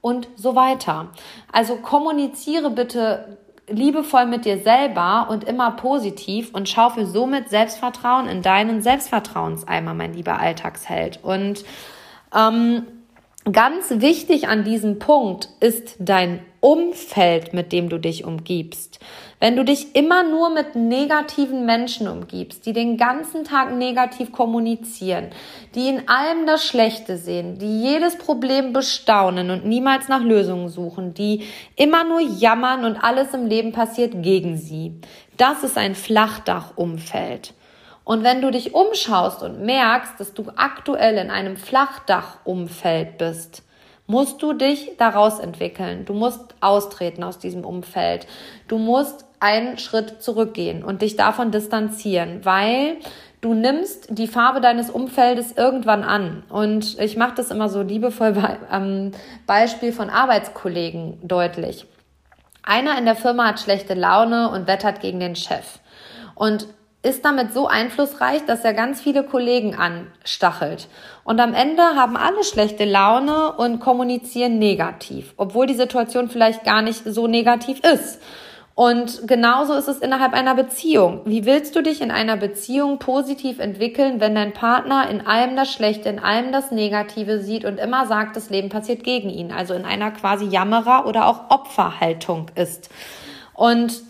und 0.00 0.28
so 0.36 0.54
weiter. 0.54 1.08
Also 1.52 1.76
kommuniziere 1.76 2.70
bitte 2.70 3.38
liebevoll 3.68 4.26
mit 4.26 4.44
dir 4.44 4.58
selber 4.58 5.28
und 5.30 5.44
immer 5.44 5.72
positiv 5.72 6.54
und 6.54 6.68
schaufel 6.68 7.06
somit 7.06 7.50
Selbstvertrauen 7.50 8.26
in 8.26 8.42
deinen 8.42 8.80
Selbstvertrauenseimer, 8.82 9.94
mein 9.94 10.14
lieber 10.14 10.40
Alltagsheld. 10.40 11.20
Und 11.22 11.64
ähm, 12.34 12.86
ganz 13.52 13.90
wichtig 13.90 14.48
an 14.48 14.64
diesem 14.64 14.98
Punkt 14.98 15.50
ist 15.60 15.96
dein 15.98 16.40
Umfeld, 16.60 17.52
mit 17.52 17.72
dem 17.72 17.88
du 17.88 17.98
dich 17.98 18.24
umgibst. 18.24 19.00
Wenn 19.40 19.54
du 19.54 19.64
dich 19.64 19.94
immer 19.94 20.24
nur 20.24 20.50
mit 20.50 20.74
negativen 20.74 21.64
Menschen 21.64 22.08
umgibst, 22.08 22.66
die 22.66 22.72
den 22.72 22.96
ganzen 22.96 23.44
Tag 23.44 23.72
negativ 23.72 24.32
kommunizieren, 24.32 25.30
die 25.76 25.88
in 25.88 26.08
allem 26.08 26.44
das 26.44 26.64
Schlechte 26.66 27.16
sehen, 27.16 27.56
die 27.56 27.82
jedes 27.82 28.18
Problem 28.18 28.72
bestaunen 28.72 29.50
und 29.50 29.64
niemals 29.64 30.08
nach 30.08 30.22
Lösungen 30.22 30.68
suchen, 30.68 31.14
die 31.14 31.44
immer 31.76 32.02
nur 32.02 32.20
jammern 32.20 32.84
und 32.84 32.96
alles 32.96 33.32
im 33.32 33.46
Leben 33.46 33.70
passiert 33.70 34.24
gegen 34.24 34.56
sie, 34.56 35.00
das 35.36 35.62
ist 35.62 35.78
ein 35.78 35.94
Flachdachumfeld. 35.94 37.54
Und 38.02 38.24
wenn 38.24 38.42
du 38.42 38.50
dich 38.50 38.74
umschaust 38.74 39.44
und 39.44 39.60
merkst, 39.60 40.18
dass 40.18 40.34
du 40.34 40.46
aktuell 40.56 41.16
in 41.16 41.30
einem 41.30 41.56
Flachdachumfeld 41.56 43.18
bist, 43.18 43.62
musst 44.08 44.42
du 44.42 44.54
dich 44.54 44.92
daraus 44.98 45.38
entwickeln. 45.38 46.04
Du 46.06 46.14
musst 46.14 46.54
austreten 46.60 47.22
aus 47.22 47.38
diesem 47.38 47.64
Umfeld. 47.64 48.26
Du 48.66 48.78
musst 48.78 49.26
einen 49.38 49.78
Schritt 49.78 50.22
zurückgehen 50.22 50.82
und 50.82 51.02
dich 51.02 51.14
davon 51.14 51.52
distanzieren, 51.52 52.44
weil 52.44 52.96
du 53.42 53.54
nimmst 53.54 54.08
die 54.10 54.26
Farbe 54.26 54.60
deines 54.60 54.90
Umfeldes 54.90 55.52
irgendwann 55.52 56.02
an. 56.02 56.42
Und 56.48 56.98
ich 56.98 57.16
mache 57.16 57.34
das 57.36 57.50
immer 57.50 57.68
so 57.68 57.82
liebevoll 57.82 58.32
bei, 58.32 58.58
am 58.70 59.12
Beispiel 59.46 59.92
von 59.92 60.08
Arbeitskollegen 60.10 61.20
deutlich. 61.22 61.86
Einer 62.62 62.98
in 62.98 63.04
der 63.04 63.14
Firma 63.14 63.46
hat 63.46 63.60
schlechte 63.60 63.94
Laune 63.94 64.50
und 64.50 64.66
wettert 64.66 65.00
gegen 65.00 65.20
den 65.20 65.36
Chef. 65.36 65.80
Und 66.34 66.66
ist 67.02 67.24
damit 67.24 67.52
so 67.54 67.68
einflussreich, 67.68 68.44
dass 68.44 68.64
er 68.64 68.74
ganz 68.74 69.00
viele 69.00 69.22
Kollegen 69.22 69.76
anstachelt. 69.76 70.88
Und 71.24 71.40
am 71.40 71.54
Ende 71.54 71.82
haben 71.82 72.16
alle 72.16 72.42
schlechte 72.42 72.84
Laune 72.84 73.52
und 73.52 73.78
kommunizieren 73.78 74.58
negativ, 74.58 75.32
obwohl 75.36 75.66
die 75.66 75.74
Situation 75.74 76.28
vielleicht 76.28 76.64
gar 76.64 76.82
nicht 76.82 77.02
so 77.04 77.28
negativ 77.28 77.80
ist. 77.80 78.20
Und 78.74 79.26
genauso 79.26 79.74
ist 79.74 79.88
es 79.88 79.98
innerhalb 79.98 80.34
einer 80.34 80.54
Beziehung. 80.54 81.22
Wie 81.24 81.44
willst 81.44 81.74
du 81.74 81.82
dich 81.82 82.00
in 82.00 82.12
einer 82.12 82.36
Beziehung 82.36 83.00
positiv 83.00 83.58
entwickeln, 83.58 84.20
wenn 84.20 84.36
dein 84.36 84.52
Partner 84.52 85.10
in 85.10 85.26
allem 85.26 85.56
das 85.56 85.72
Schlechte, 85.72 86.08
in 86.08 86.20
allem 86.20 86.52
das 86.52 86.70
Negative 86.70 87.40
sieht 87.40 87.64
und 87.64 87.78
immer 87.78 88.06
sagt, 88.06 88.36
das 88.36 88.50
Leben 88.50 88.68
passiert 88.68 89.02
gegen 89.02 89.30
ihn, 89.30 89.50
also 89.50 89.74
in 89.74 89.84
einer 89.84 90.12
quasi 90.12 90.46
Jammerer 90.46 91.06
oder 91.06 91.26
auch 91.26 91.50
Opferhaltung 91.50 92.52
ist? 92.54 92.88
Und 93.52 94.00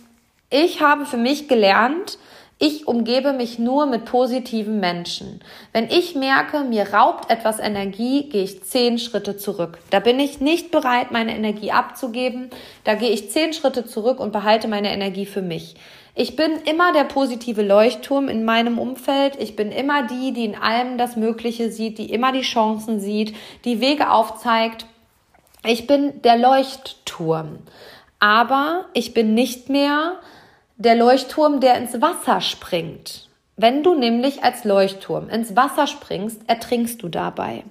ich 0.50 0.82
habe 0.82 1.06
für 1.06 1.16
mich 1.16 1.48
gelernt, 1.48 2.18
ich 2.58 2.88
umgebe 2.88 3.32
mich 3.32 3.58
nur 3.58 3.86
mit 3.86 4.04
positiven 4.04 4.80
Menschen. 4.80 5.40
Wenn 5.72 5.88
ich 5.90 6.14
merke, 6.14 6.60
mir 6.60 6.92
raubt 6.92 7.30
etwas 7.30 7.58
Energie, 7.58 8.28
gehe 8.28 8.42
ich 8.42 8.64
zehn 8.64 8.98
Schritte 8.98 9.36
zurück. 9.36 9.78
Da 9.90 10.00
bin 10.00 10.18
ich 10.18 10.40
nicht 10.40 10.70
bereit, 10.70 11.10
meine 11.10 11.36
Energie 11.36 11.70
abzugeben. 11.70 12.50
Da 12.84 12.94
gehe 12.94 13.10
ich 13.10 13.30
zehn 13.30 13.52
Schritte 13.52 13.86
zurück 13.86 14.18
und 14.20 14.32
behalte 14.32 14.66
meine 14.66 14.92
Energie 14.92 15.26
für 15.26 15.42
mich. 15.42 15.76
Ich 16.14 16.34
bin 16.34 16.50
immer 16.64 16.92
der 16.92 17.04
positive 17.04 17.62
Leuchtturm 17.62 18.28
in 18.28 18.44
meinem 18.44 18.78
Umfeld. 18.78 19.36
Ich 19.38 19.54
bin 19.54 19.70
immer 19.70 20.06
die, 20.08 20.32
die 20.32 20.44
in 20.44 20.56
allem 20.56 20.98
das 20.98 21.14
Mögliche 21.16 21.70
sieht, 21.70 21.98
die 21.98 22.12
immer 22.12 22.32
die 22.32 22.40
Chancen 22.40 22.98
sieht, 22.98 23.36
die 23.64 23.80
Wege 23.80 24.10
aufzeigt 24.10 24.84
ich 25.64 25.86
bin 25.86 26.22
der 26.22 26.38
Leuchtturm, 26.38 27.58
aber 28.20 28.86
ich 28.94 29.12
bin 29.12 29.34
nicht 29.34 29.68
mehr 29.68 30.14
der 30.80 30.94
Leuchtturm, 30.94 31.58
der 31.58 31.76
ins 31.76 32.00
Wasser 32.00 32.40
springt. 32.40 33.28
Wenn 33.56 33.82
du 33.82 33.96
nämlich 33.96 34.44
als 34.44 34.62
Leuchtturm 34.62 35.28
ins 35.28 35.56
Wasser 35.56 35.88
springst, 35.88 36.42
ertrinkst 36.46 37.02
du 37.02 37.08
dabei. 37.08 37.64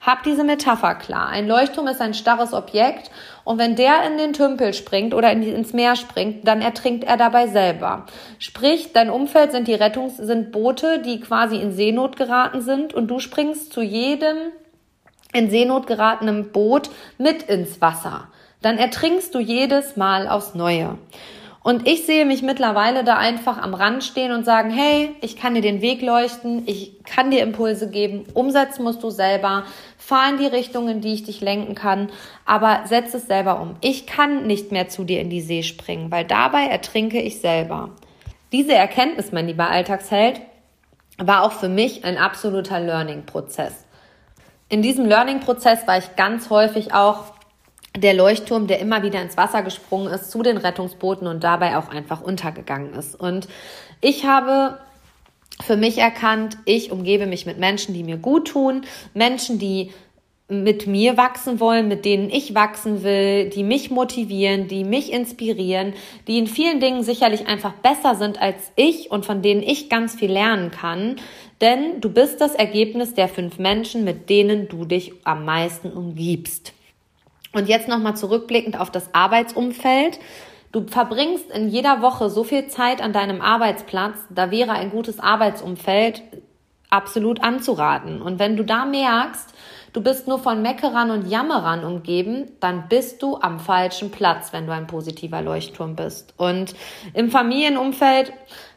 Hab 0.00 0.22
diese 0.22 0.44
Metapher 0.44 0.94
klar. 0.94 1.28
Ein 1.28 1.46
Leuchtturm 1.46 1.86
ist 1.88 2.00
ein 2.00 2.14
starres 2.14 2.54
Objekt 2.54 3.10
und 3.44 3.58
wenn 3.58 3.76
der 3.76 4.06
in 4.06 4.16
den 4.16 4.32
Tümpel 4.32 4.72
springt 4.72 5.12
oder 5.12 5.30
in 5.30 5.42
die, 5.42 5.50
ins 5.50 5.74
Meer 5.74 5.94
springt, 5.94 6.48
dann 6.48 6.62
ertrinkt 6.62 7.04
er 7.04 7.18
dabei 7.18 7.48
selber. 7.48 8.06
Sprich, 8.38 8.94
dein 8.94 9.10
Umfeld 9.10 9.52
sind 9.52 9.68
die 9.68 9.74
Rettungs, 9.74 10.16
sind 10.16 10.50
Boote, 10.50 11.00
die 11.00 11.20
quasi 11.20 11.56
in 11.56 11.72
Seenot 11.72 12.16
geraten 12.16 12.62
sind 12.62 12.94
und 12.94 13.08
du 13.08 13.18
springst 13.18 13.74
zu 13.74 13.82
jedem 13.82 14.38
in 15.34 15.50
Seenot 15.50 15.86
geratenen 15.86 16.50
Boot 16.50 16.88
mit 17.18 17.42
ins 17.42 17.82
Wasser. 17.82 18.28
Dann 18.62 18.78
ertrinkst 18.78 19.34
du 19.34 19.38
jedes 19.38 19.96
Mal 19.96 20.28
aufs 20.28 20.54
Neue. 20.54 20.96
Und 21.64 21.88
ich 21.88 22.04
sehe 22.04 22.26
mich 22.26 22.42
mittlerweile 22.42 23.04
da 23.04 23.16
einfach 23.16 23.56
am 23.56 23.72
Rand 23.72 24.04
stehen 24.04 24.32
und 24.32 24.44
sagen, 24.44 24.68
hey, 24.68 25.14
ich 25.22 25.34
kann 25.34 25.54
dir 25.54 25.62
den 25.62 25.80
Weg 25.80 26.02
leuchten, 26.02 26.62
ich 26.66 27.02
kann 27.04 27.30
dir 27.30 27.42
Impulse 27.42 27.88
geben, 27.88 28.26
umsetzen 28.34 28.84
musst 28.84 29.02
du 29.02 29.08
selber, 29.08 29.64
fahr 29.96 30.28
in 30.28 30.36
die 30.36 30.46
Richtung, 30.46 30.90
in 30.90 31.00
die 31.00 31.14
ich 31.14 31.22
dich 31.22 31.40
lenken 31.40 31.74
kann, 31.74 32.10
aber 32.44 32.82
setz 32.84 33.14
es 33.14 33.28
selber 33.28 33.62
um. 33.62 33.76
Ich 33.80 34.06
kann 34.06 34.46
nicht 34.46 34.72
mehr 34.72 34.88
zu 34.88 35.04
dir 35.04 35.22
in 35.22 35.30
die 35.30 35.40
See 35.40 35.62
springen, 35.62 36.10
weil 36.10 36.26
dabei 36.26 36.66
ertrinke 36.66 37.22
ich 37.22 37.40
selber. 37.40 37.92
Diese 38.52 38.74
Erkenntnis, 38.74 39.32
mein 39.32 39.46
lieber 39.46 39.70
Alltagsheld, 39.70 40.42
war 41.16 41.44
auch 41.44 41.52
für 41.52 41.70
mich 41.70 42.04
ein 42.04 42.18
absoluter 42.18 42.78
Learning-Prozess. 42.78 43.86
In 44.68 44.82
diesem 44.82 45.06
Learning-Prozess 45.06 45.86
war 45.86 45.96
ich 45.96 46.14
ganz 46.16 46.50
häufig 46.50 46.92
auch 46.92 47.33
der 47.96 48.14
Leuchtturm, 48.14 48.66
der 48.66 48.80
immer 48.80 49.02
wieder 49.02 49.22
ins 49.22 49.36
Wasser 49.36 49.62
gesprungen 49.62 50.12
ist 50.12 50.30
zu 50.30 50.42
den 50.42 50.56
Rettungsbooten 50.56 51.26
und 51.26 51.44
dabei 51.44 51.76
auch 51.76 51.88
einfach 51.88 52.20
untergegangen 52.20 52.92
ist. 52.94 53.18
Und 53.18 53.48
ich 54.00 54.26
habe 54.26 54.78
für 55.62 55.76
mich 55.76 55.98
erkannt, 55.98 56.58
ich 56.64 56.90
umgebe 56.90 57.26
mich 57.26 57.46
mit 57.46 57.58
Menschen, 57.58 57.94
die 57.94 58.02
mir 58.02 58.16
gut 58.16 58.48
tun, 58.48 58.82
Menschen, 59.14 59.58
die 59.58 59.92
mit 60.48 60.86
mir 60.86 61.16
wachsen 61.16 61.58
wollen, 61.58 61.88
mit 61.88 62.04
denen 62.04 62.28
ich 62.28 62.54
wachsen 62.54 63.02
will, 63.02 63.48
die 63.48 63.62
mich 63.62 63.90
motivieren, 63.90 64.68
die 64.68 64.84
mich 64.84 65.10
inspirieren, 65.10 65.94
die 66.26 66.38
in 66.38 66.46
vielen 66.46 66.80
Dingen 66.80 67.02
sicherlich 67.02 67.46
einfach 67.46 67.72
besser 67.74 68.14
sind 68.14 68.42
als 68.42 68.72
ich 68.76 69.10
und 69.10 69.24
von 69.24 69.40
denen 69.40 69.62
ich 69.62 69.88
ganz 69.88 70.14
viel 70.14 70.30
lernen 70.30 70.70
kann. 70.70 71.16
Denn 71.62 72.00
du 72.00 72.10
bist 72.10 72.42
das 72.42 72.54
Ergebnis 72.54 73.14
der 73.14 73.28
fünf 73.28 73.58
Menschen, 73.58 74.04
mit 74.04 74.28
denen 74.28 74.68
du 74.68 74.84
dich 74.84 75.12
am 75.24 75.46
meisten 75.46 75.90
umgibst. 75.90 76.74
Und 77.54 77.68
jetzt 77.68 77.88
nochmal 77.88 78.16
zurückblickend 78.16 78.78
auf 78.78 78.90
das 78.90 79.14
Arbeitsumfeld. 79.14 80.18
Du 80.72 80.86
verbringst 80.88 81.50
in 81.52 81.68
jeder 81.68 82.02
Woche 82.02 82.28
so 82.28 82.42
viel 82.42 82.66
Zeit 82.66 83.00
an 83.00 83.12
deinem 83.12 83.40
Arbeitsplatz, 83.40 84.18
da 84.28 84.50
wäre 84.50 84.72
ein 84.72 84.90
gutes 84.90 85.20
Arbeitsumfeld 85.20 86.22
absolut 86.90 87.42
anzuraten. 87.42 88.20
Und 88.20 88.40
wenn 88.40 88.56
du 88.56 88.64
da 88.64 88.84
merkst, 88.84 89.54
du 89.92 90.02
bist 90.02 90.26
nur 90.26 90.40
von 90.40 90.62
Meckerern 90.62 91.12
und 91.12 91.28
Jammerern 91.28 91.84
umgeben, 91.84 92.50
dann 92.58 92.88
bist 92.88 93.22
du 93.22 93.36
am 93.36 93.60
falschen 93.60 94.10
Platz, 94.10 94.52
wenn 94.52 94.66
du 94.66 94.72
ein 94.72 94.88
positiver 94.88 95.42
Leuchtturm 95.42 95.94
bist. 95.94 96.34
Und 96.36 96.74
im 97.14 97.30
Familienumfeld 97.30 98.32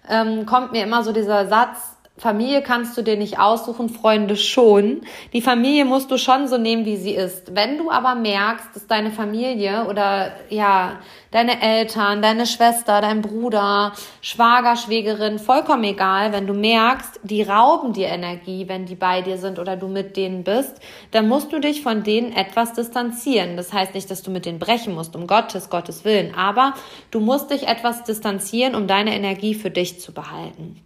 ähm, 0.08 0.46
kommt 0.46 0.72
mir 0.72 0.84
immer 0.84 1.04
so 1.04 1.12
dieser 1.12 1.48
Satz, 1.48 1.97
Familie 2.18 2.64
kannst 2.64 2.98
du 2.98 3.04
dir 3.04 3.16
nicht 3.16 3.38
aussuchen, 3.38 3.90
Freunde 3.90 4.38
schon. 4.38 5.02
Die 5.34 5.42
Familie 5.42 5.86
musst 5.86 6.10
du 6.10 6.18
schon 6.18 6.48
so 6.48 6.58
nehmen, 6.58 6.84
wie 6.84 6.98
sie 6.98 7.12
ist. 7.12 7.56
Wenn 7.56 7.78
du 7.78 7.92
aber 7.92 8.16
merkst, 8.16 8.68
dass 8.74 8.88
deine 8.88 9.12
Familie 9.12 9.86
oder 9.88 10.32
ja, 10.50 11.00
deine 11.30 11.62
Eltern, 11.62 12.24
deine 12.24 12.48
Schwester, 12.48 13.02
dein 13.02 13.22
Bruder, 13.22 13.94
Schwager, 14.22 14.76
Schwägerin, 14.76 15.38
vollkommen 15.38 15.84
egal, 15.84 16.32
wenn 16.32 16.48
du 16.48 16.54
merkst, 16.56 17.20
die 17.22 17.44
rauben 17.44 17.94
dir 17.94 18.08
Energie, 18.08 18.68
wenn 18.68 18.88
die 18.88 18.96
bei 18.96 19.22
dir 19.22 19.38
sind 19.38 19.60
oder 19.60 19.78
du 19.78 19.88
mit 19.88 20.18
denen 20.18 20.44
bist, 20.44 20.82
dann 21.12 21.28
musst 21.28 21.54
du 21.54 21.60
dich 21.60 21.84
von 21.84 22.02
denen 22.02 22.32
etwas 22.32 22.74
distanzieren. 22.74 23.58
Das 23.58 23.72
heißt 23.74 23.94
nicht, 23.94 24.10
dass 24.10 24.24
du 24.24 24.32
mit 24.32 24.48
denen 24.48 24.58
brechen 24.58 24.96
musst, 24.96 25.16
um 25.16 25.28
Gottes, 25.28 25.70
Gottes 25.70 26.04
Willen, 26.04 26.34
aber 26.34 26.74
du 27.12 27.20
musst 27.20 27.52
dich 27.52 27.68
etwas 27.68 28.04
distanzieren, 28.06 28.74
um 28.74 28.88
deine 28.88 29.16
Energie 29.16 29.54
für 29.54 29.70
dich 29.70 30.02
zu 30.02 30.14
behalten. 30.14 30.82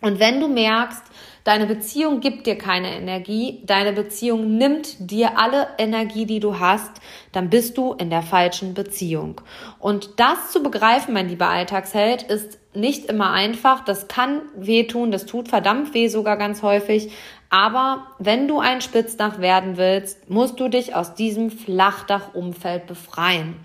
Und 0.00 0.18
wenn 0.18 0.40
du 0.40 0.48
merkst, 0.48 1.02
deine 1.44 1.66
Beziehung 1.66 2.20
gibt 2.20 2.46
dir 2.46 2.56
keine 2.56 2.94
Energie, 2.94 3.62
deine 3.64 3.92
Beziehung 3.92 4.56
nimmt 4.56 5.10
dir 5.10 5.38
alle 5.38 5.68
Energie, 5.78 6.26
die 6.26 6.40
du 6.40 6.58
hast, 6.58 6.90
dann 7.32 7.50
bist 7.50 7.78
du 7.78 7.92
in 7.94 8.10
der 8.10 8.22
falschen 8.22 8.74
Beziehung. 8.74 9.40
Und 9.78 10.20
das 10.20 10.50
zu 10.50 10.62
begreifen, 10.62 11.14
mein 11.14 11.28
lieber 11.28 11.48
Alltagsheld, 11.48 12.22
ist 12.22 12.58
nicht 12.74 13.06
immer 13.06 13.32
einfach. 13.32 13.84
Das 13.84 14.08
kann 14.08 14.42
wehtun, 14.54 15.10
das 15.10 15.26
tut 15.26 15.48
verdammt 15.48 15.94
weh 15.94 16.08
sogar 16.08 16.36
ganz 16.36 16.62
häufig. 16.62 17.12
Aber 17.50 18.06
wenn 18.20 18.46
du 18.46 18.60
ein 18.60 18.80
Spitzdach 18.80 19.40
werden 19.40 19.76
willst, 19.76 20.30
musst 20.30 20.60
du 20.60 20.68
dich 20.68 20.94
aus 20.94 21.14
diesem 21.14 21.50
Flachdachumfeld 21.50 22.86
befreien. 22.86 23.56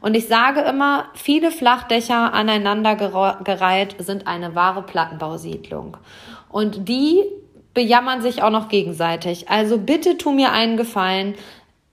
Und 0.00 0.16
ich 0.16 0.26
sage 0.26 0.60
immer, 0.60 1.06
viele 1.14 1.52
Flachdächer 1.52 2.34
aneinandergereiht 2.34 3.94
sind 4.00 4.26
eine 4.26 4.56
wahre 4.56 4.82
Plattenbausiedlung. 4.82 5.96
Und 6.48 6.88
die 6.88 7.22
bejammern 7.74 8.22
sich 8.22 8.42
auch 8.42 8.50
noch 8.50 8.68
gegenseitig. 8.68 9.48
Also 9.48 9.78
bitte 9.78 10.18
tu 10.18 10.32
mir 10.32 10.50
einen 10.50 10.76
Gefallen, 10.76 11.34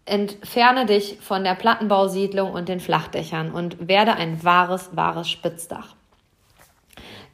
entferne 0.05 0.87
dich 0.87 1.17
von 1.21 1.43
der 1.43 1.55
Plattenbausiedlung 1.55 2.51
und 2.53 2.69
den 2.69 2.79
Flachdächern 2.79 3.51
und 3.51 3.87
werde 3.87 4.13
ein 4.13 4.43
wahres, 4.43 4.95
wahres 4.95 5.29
Spitzdach. 5.29 5.94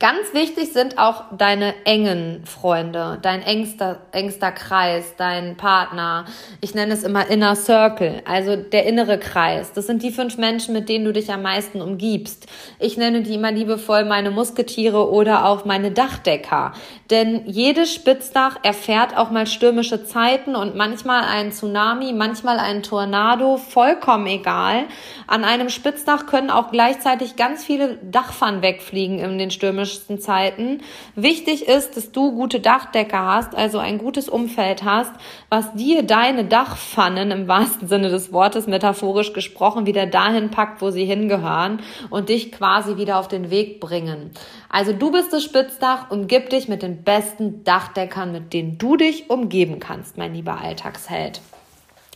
Ganz 0.01 0.33
wichtig 0.33 0.73
sind 0.73 0.97
auch 0.97 1.25
deine 1.37 1.75
engen 1.85 2.43
Freunde, 2.43 3.19
dein 3.21 3.43
engster, 3.43 3.99
engster 4.11 4.51
Kreis, 4.51 5.13
dein 5.15 5.57
Partner. 5.57 6.25
Ich 6.59 6.73
nenne 6.73 6.95
es 6.95 7.03
immer 7.03 7.29
Inner 7.29 7.55
Circle, 7.55 8.23
also 8.25 8.55
der 8.55 8.87
innere 8.87 9.19
Kreis. 9.19 9.73
Das 9.73 9.85
sind 9.85 10.01
die 10.01 10.09
fünf 10.09 10.39
Menschen, 10.39 10.73
mit 10.73 10.89
denen 10.89 11.05
du 11.05 11.13
dich 11.13 11.31
am 11.31 11.43
meisten 11.43 11.83
umgibst. 11.83 12.47
Ich 12.79 12.97
nenne 12.97 13.21
die 13.21 13.35
immer 13.35 13.51
liebevoll 13.51 14.03
meine 14.03 14.31
Musketiere 14.31 15.11
oder 15.11 15.45
auch 15.45 15.65
meine 15.65 15.91
Dachdecker. 15.91 16.73
Denn 17.12 17.41
jedes 17.45 17.93
Spitzdach 17.93 18.56
erfährt 18.63 19.17
auch 19.17 19.32
mal 19.32 19.45
stürmische 19.45 20.06
Zeiten 20.06 20.56
und 20.56 20.78
manchmal 20.78 21.26
einen 21.26 21.52
Tsunami, 21.52 22.13
manchmal 22.13 22.58
einen 22.58 22.84
Tornado, 22.84 23.58
vollkommen 23.58 24.28
egal. 24.28 24.86
An 25.28 25.43
einem 25.43 25.67
Spitzdach 25.67 26.26
können 26.26 26.50
auch 26.50 26.71
gleichzeitig 26.71 27.36
ganz 27.36 27.65
viele 27.65 27.97
Dachpfannen 27.97 28.62
wegfliegen 28.62 29.19
in 29.19 29.38
den 29.38 29.52
stürmischsten 29.52 30.21
Zeiten. 30.21 30.80
Wichtig 31.15 31.67
ist, 31.67 31.97
dass 31.97 32.13
du 32.13 32.32
gute 32.32 32.62
Dachdecker 32.62 33.26
hast, 33.26 33.56
also 33.56 33.80
ein 33.80 33.97
gutes 33.97 34.30
Umfeld 34.30 34.84
hast, 34.84 35.12
was 35.50 35.74
dir 35.74 36.04
deine 36.04 36.45
Dachpfannen 36.45 37.32
im 37.32 37.47
wahrsten 37.50 37.89
Sinne 37.89 38.08
des 38.08 38.32
Wortes 38.32 38.67
metaphorisch 38.67 39.34
gesprochen 39.34 39.86
wieder 39.86 40.06
dahin 40.06 40.50
packt, 40.50 40.82
wo 40.82 40.91
sie 40.91 41.04
hingehören 41.04 41.82
und 42.10 42.30
dich 42.30 42.54
quasi 42.54 42.95
wieder 42.95 43.19
auf 43.19 43.28
den 43.28 43.52
Weg 43.52 43.82
bringen. 43.82 44.32
Also 44.71 44.93
du 44.93 45.12
bist 45.12 45.34
das 45.34 45.43
Spitzdach 45.43 46.10
und 46.10 46.27
gib 46.27 46.49
dich 46.49 46.69
mit 46.69 46.81
den 46.81 47.03
besten 47.03 47.65
Dachdeckern, 47.65 48.31
mit 48.31 48.53
denen 48.53 48.77
du 48.77 48.95
dich 48.95 49.29
umgeben 49.29 49.79
kannst, 49.81 50.17
mein 50.17 50.33
lieber 50.33 50.62
Alltagsheld. 50.62 51.41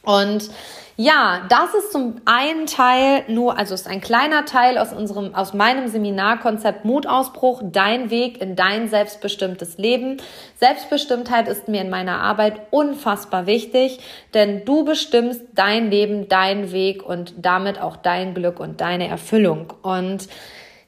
Und 0.04 0.50
ja, 0.96 1.42
das 1.50 1.74
ist 1.74 1.92
zum 1.92 2.22
einen 2.24 2.68
Teil 2.68 3.24
nur, 3.28 3.58
also 3.58 3.74
ist 3.74 3.88
ein 3.88 4.00
kleiner 4.00 4.46
Teil 4.46 4.78
aus 4.78 4.94
unserem, 4.94 5.36
aus 5.36 5.54
meinem 5.54 5.90
Seminarkonzept 5.90 6.86
Mutausbruch, 6.86 7.62
dein 7.66 8.10
Weg 8.10 8.40
in 8.40 8.56
dein 8.56 8.88
selbstbestimmtes 8.88 9.78
Leben. 9.78 10.22
Selbstbestimmtheit 10.58 11.50
ist 11.50 11.68
mir 11.68 11.82
in 11.82 11.90
meiner 11.90 12.22
Arbeit 12.22 12.62
unfassbar 12.72 13.48
wichtig, 13.48 14.00
denn 14.34 14.64
du 14.64 14.86
bestimmst 14.86 15.42
dein 15.56 15.92
Leben, 15.92 16.30
dein 16.30 16.72
Weg 16.72 17.04
und 17.04 17.34
damit 17.38 17.82
auch 17.82 17.98
dein 17.98 18.34
Glück 18.34 18.62
und 18.62 18.80
deine 18.80 19.10
Erfüllung. 19.10 19.74
Und 19.82 20.30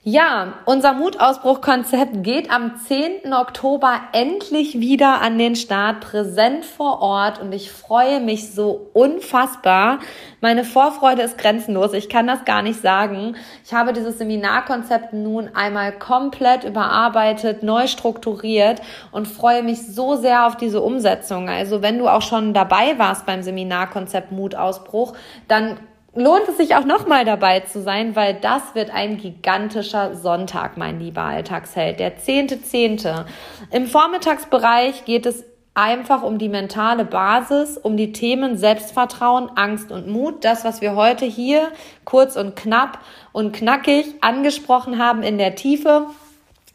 ja, 0.10 0.54
unser 0.64 0.94
Mutausbruch-Konzept 0.94 2.24
geht 2.24 2.50
am 2.50 2.78
10. 2.78 3.34
Oktober 3.34 4.00
endlich 4.14 4.80
wieder 4.80 5.20
an 5.20 5.38
den 5.38 5.58
Start, 5.58 6.00
präsent 6.00 6.64
vor 6.64 7.02
Ort 7.02 7.42
und 7.42 7.52
ich 7.52 7.70
freue 7.74 8.22
mich 8.22 8.54
so 8.54 8.90
unfassbar. 8.94 10.00
Meine 10.40 10.64
Vorfreude 10.64 11.24
ist 11.24 11.38
grenzenlos, 11.38 11.92
ich 11.92 12.08
kann 12.08 12.26
das 12.26 12.46
gar 12.46 12.62
nicht 12.62 12.80
sagen. 12.80 13.36
Ich 13.66 13.74
habe 13.74 13.92
dieses 13.92 14.18
Seminarkonzept 14.18 15.12
nun 15.12 15.50
einmal 15.54 15.92
komplett 15.92 16.64
überarbeitet, 16.64 17.62
neu 17.64 17.88
strukturiert 17.88 18.82
und 19.12 19.28
freue 19.28 19.62
mich 19.62 19.94
so 19.94 20.16
sehr 20.16 20.48
auf 20.48 20.56
diese 20.56 20.80
Umsetzung. 20.80 21.50
Also 21.50 21.82
wenn 21.82 22.00
du 22.00 22.08
auch 22.08 22.22
schon 22.22 22.54
dabei 22.54 22.98
warst 22.98 23.26
beim 23.26 23.44
Seminarkonzept 23.44 24.32
Mutausbruch, 24.32 25.18
dann 25.50 25.76
lohnt 26.18 26.50
es 26.50 26.58
sich 26.58 26.76
auch 26.76 26.84
nochmal 26.84 27.26
dabei 27.26 27.60
zu 27.60 27.82
sein, 27.82 28.16
weil 28.16 28.34
das 28.34 28.74
wird 28.74 28.90
ein 28.90 29.18
gigantischer 29.18 30.16
Sonntag, 30.16 30.76
mein 30.76 31.00
lieber 31.00 31.22
Alltagsheld, 31.22 32.00
der 32.00 32.18
zehnte 32.18 32.60
zehnte. 32.62 33.26
Im 33.72 33.86
Vormittagsbereich 33.86 35.06
geht 35.06 35.28
es 35.28 35.46
einfach 35.76 36.24
um 36.24 36.40
die 36.40 36.50
mentale 36.50 37.06
Basis, 37.06 37.78
um 37.78 37.98
die 37.98 38.14
Themen 38.14 38.58
Selbstvertrauen, 38.58 39.52
Angst 39.56 39.92
und 39.92 40.08
Mut. 40.08 40.44
Das, 40.44 40.66
was 40.66 40.82
wir 40.82 40.96
heute 40.96 41.26
hier 41.26 41.68
kurz 42.04 42.36
und 42.36 42.56
knapp 42.56 42.98
und 43.32 43.54
knackig 43.54 44.16
angesprochen 44.22 44.98
haben 44.98 45.22
in 45.22 45.38
der 45.38 45.54
Tiefe. 45.54 46.08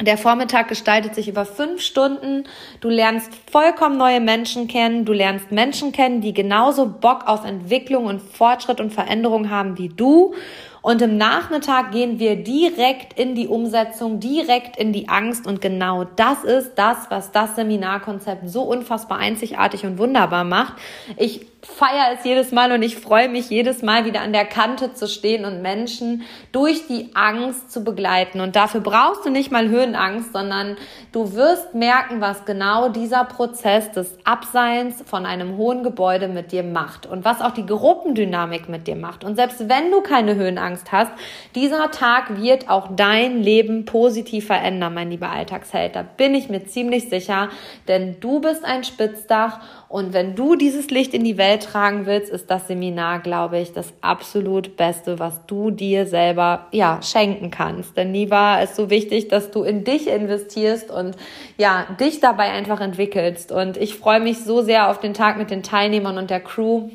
Der 0.01 0.19
Vormittag 0.19 0.67
gestaltet 0.69 1.15
sich 1.15 1.29
über 1.29 1.45
fünf 1.45 1.81
Stunden. 1.81 2.45
Du 2.81 2.89
lernst 2.89 3.31
vollkommen 3.51 3.99
neue 3.99 4.21
Menschen 4.21 4.67
kennen. 4.67 5.05
Du 5.05 5.13
lernst 5.13 5.53
Menschen 5.53 5.93
kennen, 5.93 6.21
die 6.21 6.35
genauso 6.35 6.87
Bock 6.87 7.29
auf 7.29 7.45
Entwicklung 7.45 8.07
und 8.07 8.21
Fortschritt 8.21 8.81
und 8.81 8.93
Veränderung 8.93 9.51
haben 9.51 9.79
wie 9.79 9.91
du. 9.91 10.35
Und 10.81 11.01
im 11.01 11.17
Nachmittag 11.17 11.93
gehen 11.93 12.19
wir 12.19 12.35
direkt 12.35 13.17
in 13.17 13.37
die 13.37 13.47
Umsetzung, 13.47 14.19
direkt 14.19 14.77
in 14.77 14.93
die 14.93 15.09
Angst. 15.09 15.47
Und 15.47 15.61
genau 15.61 16.03
das 16.03 16.43
ist 16.43 16.73
das, 16.75 17.09
was 17.09 17.31
das 17.31 17.55
Seminarkonzept 17.55 18.49
so 18.49 18.63
unfassbar 18.63 19.19
einzigartig 19.19 19.87
und 19.87 19.99
wunderbar 19.99 20.43
macht. 20.43 20.75
Ich 21.17 21.47
feiere 21.63 22.17
es 22.19 22.25
jedes 22.25 22.51
Mal 22.51 22.73
und 22.73 22.83
ich 22.83 22.97
freue 22.97 23.29
mich 23.29 23.49
jedes 23.49 23.83
Mal 23.83 24.05
wieder 24.05 24.21
an 24.21 24.33
der 24.33 24.45
Kante 24.45 24.95
zu 24.95 25.07
stehen 25.07 25.45
und 25.45 25.63
Menschen 25.63 26.23
durch 26.51 26.89
die 26.89 27.11
Angst 27.15 27.71
zu 27.71 27.85
begleiten. 27.85 28.41
Und 28.41 28.57
dafür 28.57 28.81
brauchst 28.81 29.25
du 29.25 29.31
nicht 29.31 29.53
mal 29.53 29.69
Höhenangst, 29.69 30.33
sondern 30.33 30.77
du 31.13 31.35
wirst 31.35 31.73
merken, 31.73 32.21
was 32.21 32.45
genau 32.47 32.89
dieser 32.89 33.25
Prozess 33.25 33.93
des 33.93 34.19
Abseins 34.25 35.05
von 35.07 35.25
einem 35.25 35.57
hohen 35.57 35.85
Gebäude 35.85 36.27
mit 36.27 36.51
dir 36.51 36.65
macht 36.65 37.07
und 37.07 37.25
was 37.25 37.41
auch 37.41 37.53
die 37.53 37.67
Gruppendynamik 37.67 38.69
mit 38.69 38.89
dir 38.89 38.97
macht. 38.97 39.23
Und 39.23 39.37
selbst 39.37 39.69
wenn 39.69 39.93
du 39.93 40.01
keine 40.01 40.35
Höhenangst 40.35 40.91
hast, 40.91 41.13
dieser 41.55 41.93
Tag 41.93 42.43
wird 42.43 42.69
auch 42.69 42.89
dein 42.97 43.41
Leben 43.41 43.85
positiv 43.85 44.47
verändern, 44.47 44.95
mein 44.95 45.11
lieber 45.11 45.31
Alltagsheld. 45.31 45.95
Da 45.95 46.03
bin 46.03 46.35
ich 46.35 46.49
mir 46.49 46.67
ziemlich 46.67 47.09
sicher, 47.09 47.51
denn 47.87 48.19
du 48.19 48.41
bist 48.41 48.65
ein 48.65 48.83
Spitzdach 48.83 49.61
und 49.93 50.15
wenn 50.15 50.35
du 50.35 50.57
dieses 50.57 50.89
Licht 50.89 51.13
in 51.13 51.23
die 51.23 51.37
Welt 51.37 51.65
tragen 51.65 52.07
willst, 52.07 52.33
ist 52.33 52.51
das 52.51 52.67
Seminar, 52.67 53.21
glaube 53.21 53.59
ich, 53.59 53.75
das 53.75 53.93
absolut 54.01 54.79
Beste, 54.79 55.19
was 55.19 55.45
du 55.47 55.71
dir 55.71 56.07
selber, 56.07 56.69
ja, 56.73 57.01
schenken 57.03 57.51
kannst. 57.51 57.95
Denn 57.95 58.11
nie 58.11 58.31
war 58.31 58.63
es 58.63 58.75
so 58.75 58.89
wichtig, 58.89 59.29
dass 59.29 59.51
du 59.51 59.65
in 59.65 59.85
dich 59.85 60.09
investierst 60.09 60.91
und, 60.91 61.15
ja, 61.59 61.85
dich 62.01 62.21
dabei 62.21 62.53
einfach 62.53 62.81
entwickelst. 62.81 63.53
Und 63.53 63.77
ich 63.77 63.97
freue 63.97 64.21
mich 64.21 64.39
so 64.39 64.63
sehr 64.63 64.89
auf 64.89 64.99
den 64.99 65.13
Tag 65.13 65.37
mit 65.37 65.51
den 65.51 65.63
Teilnehmern 65.63 66.17
und 66.17 66.31
der 66.31 66.41
Crew 66.41 66.89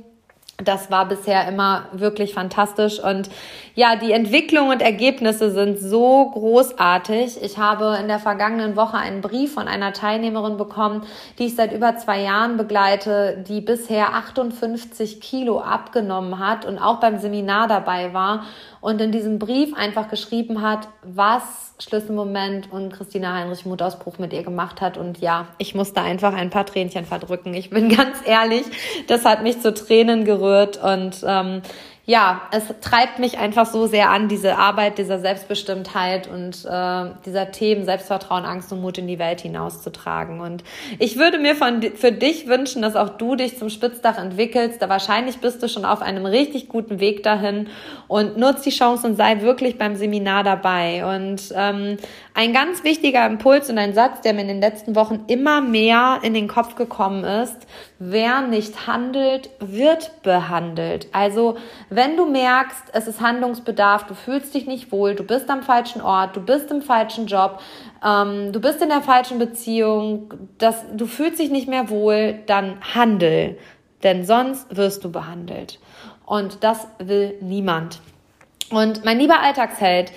das 0.63 0.89
war 0.89 1.07
bisher 1.07 1.47
immer 1.47 1.87
wirklich 1.91 2.33
fantastisch 2.33 2.99
und 2.99 3.29
ja, 3.77 3.95
die 3.95 4.11
Entwicklung 4.11 4.69
und 4.69 4.81
Ergebnisse 4.81 5.51
sind 5.51 5.77
so 5.77 6.31
großartig. 6.31 7.43
Ich 7.43 7.59
habe 7.59 7.99
in 8.01 8.07
der 8.07 8.17
vergangenen 8.17 8.75
Woche 8.75 8.97
einen 8.97 9.21
Brief 9.21 9.53
von 9.53 9.67
einer 9.67 9.93
Teilnehmerin 9.93 10.57
bekommen, 10.57 11.03
die 11.37 11.45
ich 11.45 11.55
seit 11.55 11.73
über 11.73 11.95
zwei 11.95 12.23
Jahren 12.23 12.57
begleite, 12.57 13.45
die 13.47 13.61
bisher 13.61 14.15
58 14.15 15.21
Kilo 15.21 15.59
abgenommen 15.59 16.39
hat 16.39 16.65
und 16.65 16.79
auch 16.79 16.99
beim 16.99 17.19
Seminar 17.19 17.67
dabei 17.67 18.15
war 18.15 18.45
und 18.81 18.99
in 18.99 19.11
diesem 19.11 19.37
Brief 19.37 19.77
einfach 19.77 20.09
geschrieben 20.09 20.63
hat, 20.63 20.87
was 21.03 21.75
Schlüsselmoment 21.77 22.71
und 22.71 22.91
Christina 22.91 23.35
Heinrich 23.35 23.67
Mutausbruch 23.67 24.17
mit 24.17 24.33
ihr 24.33 24.41
gemacht 24.41 24.81
hat. 24.81 24.97
Und 24.97 25.19
ja, 25.19 25.49
ich 25.59 25.75
musste 25.75 26.01
einfach 26.01 26.33
ein 26.33 26.49
paar 26.49 26.65
Tränchen 26.65 27.05
verdrücken. 27.05 27.53
Ich 27.53 27.69
bin 27.69 27.89
ganz 27.95 28.17
ehrlich, 28.25 28.63
das 29.05 29.23
hat 29.23 29.43
mich 29.43 29.61
zu 29.61 29.71
Tränen 29.71 30.25
gerührt 30.25 30.83
und 30.83 31.23
ähm, 31.23 31.61
ja, 32.09 32.43
es 32.51 32.63
treibt 32.79 33.19
mich 33.19 33.37
einfach 33.37 33.65
so 33.65 33.85
sehr 33.85 34.09
an, 34.11 34.29
diese 34.29 34.57
Arbeit 34.57 34.97
dieser 34.97 35.19
Selbstbestimmtheit 35.19 36.29
und 36.29 36.63
äh, 36.63 37.11
dieser 37.25 37.51
Themen 37.51 37.83
Selbstvertrauen, 37.83 38.45
Angst 38.45 38.71
und 38.71 38.79
Mut 38.79 38.97
in 38.97 39.07
die 39.07 39.19
Welt 39.19 39.41
hinauszutragen. 39.41 40.39
Und 40.39 40.63
ich 40.99 41.17
würde 41.17 41.37
mir 41.37 41.53
von, 41.53 41.81
für 41.81 42.13
dich 42.13 42.47
wünschen, 42.47 42.81
dass 42.81 42.95
auch 42.95 43.09
du 43.09 43.35
dich 43.35 43.57
zum 43.57 43.69
Spitzdach 43.69 44.17
entwickelst. 44.17 44.81
Da 44.81 44.87
wahrscheinlich 44.87 45.39
bist 45.39 45.61
du 45.61 45.67
schon 45.67 45.83
auf 45.83 46.01
einem 46.01 46.25
richtig 46.25 46.69
guten 46.69 47.01
Weg 47.01 47.23
dahin 47.23 47.67
und 48.07 48.37
nutz 48.37 48.61
die 48.61 48.69
Chance 48.69 49.05
und 49.05 49.17
sei 49.17 49.41
wirklich 49.41 49.77
beim 49.77 49.97
Seminar 49.97 50.45
dabei. 50.45 51.03
Und 51.13 51.51
ähm, 51.55 51.97
ein 52.33 52.53
ganz 52.53 52.85
wichtiger 52.85 53.25
Impuls 53.25 53.69
und 53.69 53.77
ein 53.77 53.93
Satz, 53.93 54.21
der 54.21 54.33
mir 54.33 54.43
in 54.43 54.47
den 54.47 54.61
letzten 54.61 54.95
Wochen 54.95 55.25
immer 55.27 55.59
mehr 55.59 56.19
in 56.21 56.33
den 56.33 56.47
Kopf 56.47 56.75
gekommen 56.75 57.25
ist, 57.25 57.67
wer 57.99 58.41
nicht 58.41 58.87
handelt, 58.87 59.49
wird 59.59 60.21
behandelt. 60.21 61.07
Also 61.11 61.57
wenn 61.89 62.15
du 62.15 62.25
merkst, 62.25 62.83
es 62.93 63.07
ist 63.07 63.21
Handlungsbedarf, 63.21 64.05
du 64.05 64.13
fühlst 64.13 64.53
dich 64.53 64.67
nicht 64.67 64.91
wohl, 64.91 65.15
du 65.15 65.23
bist 65.23 65.49
am 65.49 65.63
falschen 65.63 66.01
Ort, 66.01 66.35
du 66.35 66.41
bist 66.41 66.69
im 66.71 66.81
falschen 66.81 67.27
Job, 67.27 67.59
ähm, 68.05 68.51
du 68.51 68.59
bist 68.59 68.81
in 68.81 68.89
der 68.89 69.01
falschen 69.01 69.39
Beziehung, 69.39 70.33
das, 70.57 70.83
du 70.93 71.07
fühlst 71.07 71.39
dich 71.39 71.49
nicht 71.49 71.67
mehr 71.67 71.89
wohl, 71.89 72.39
dann 72.45 72.77
handel. 72.93 73.57
Denn 74.03 74.25
sonst 74.25 74.75
wirst 74.75 75.03
du 75.03 75.11
behandelt. 75.11 75.79
Und 76.25 76.63
das 76.63 76.87
will 76.99 77.35
niemand. 77.41 77.99
Und 78.69 79.05
mein 79.05 79.17
lieber 79.17 79.39
Alltagsheld, 79.39 80.11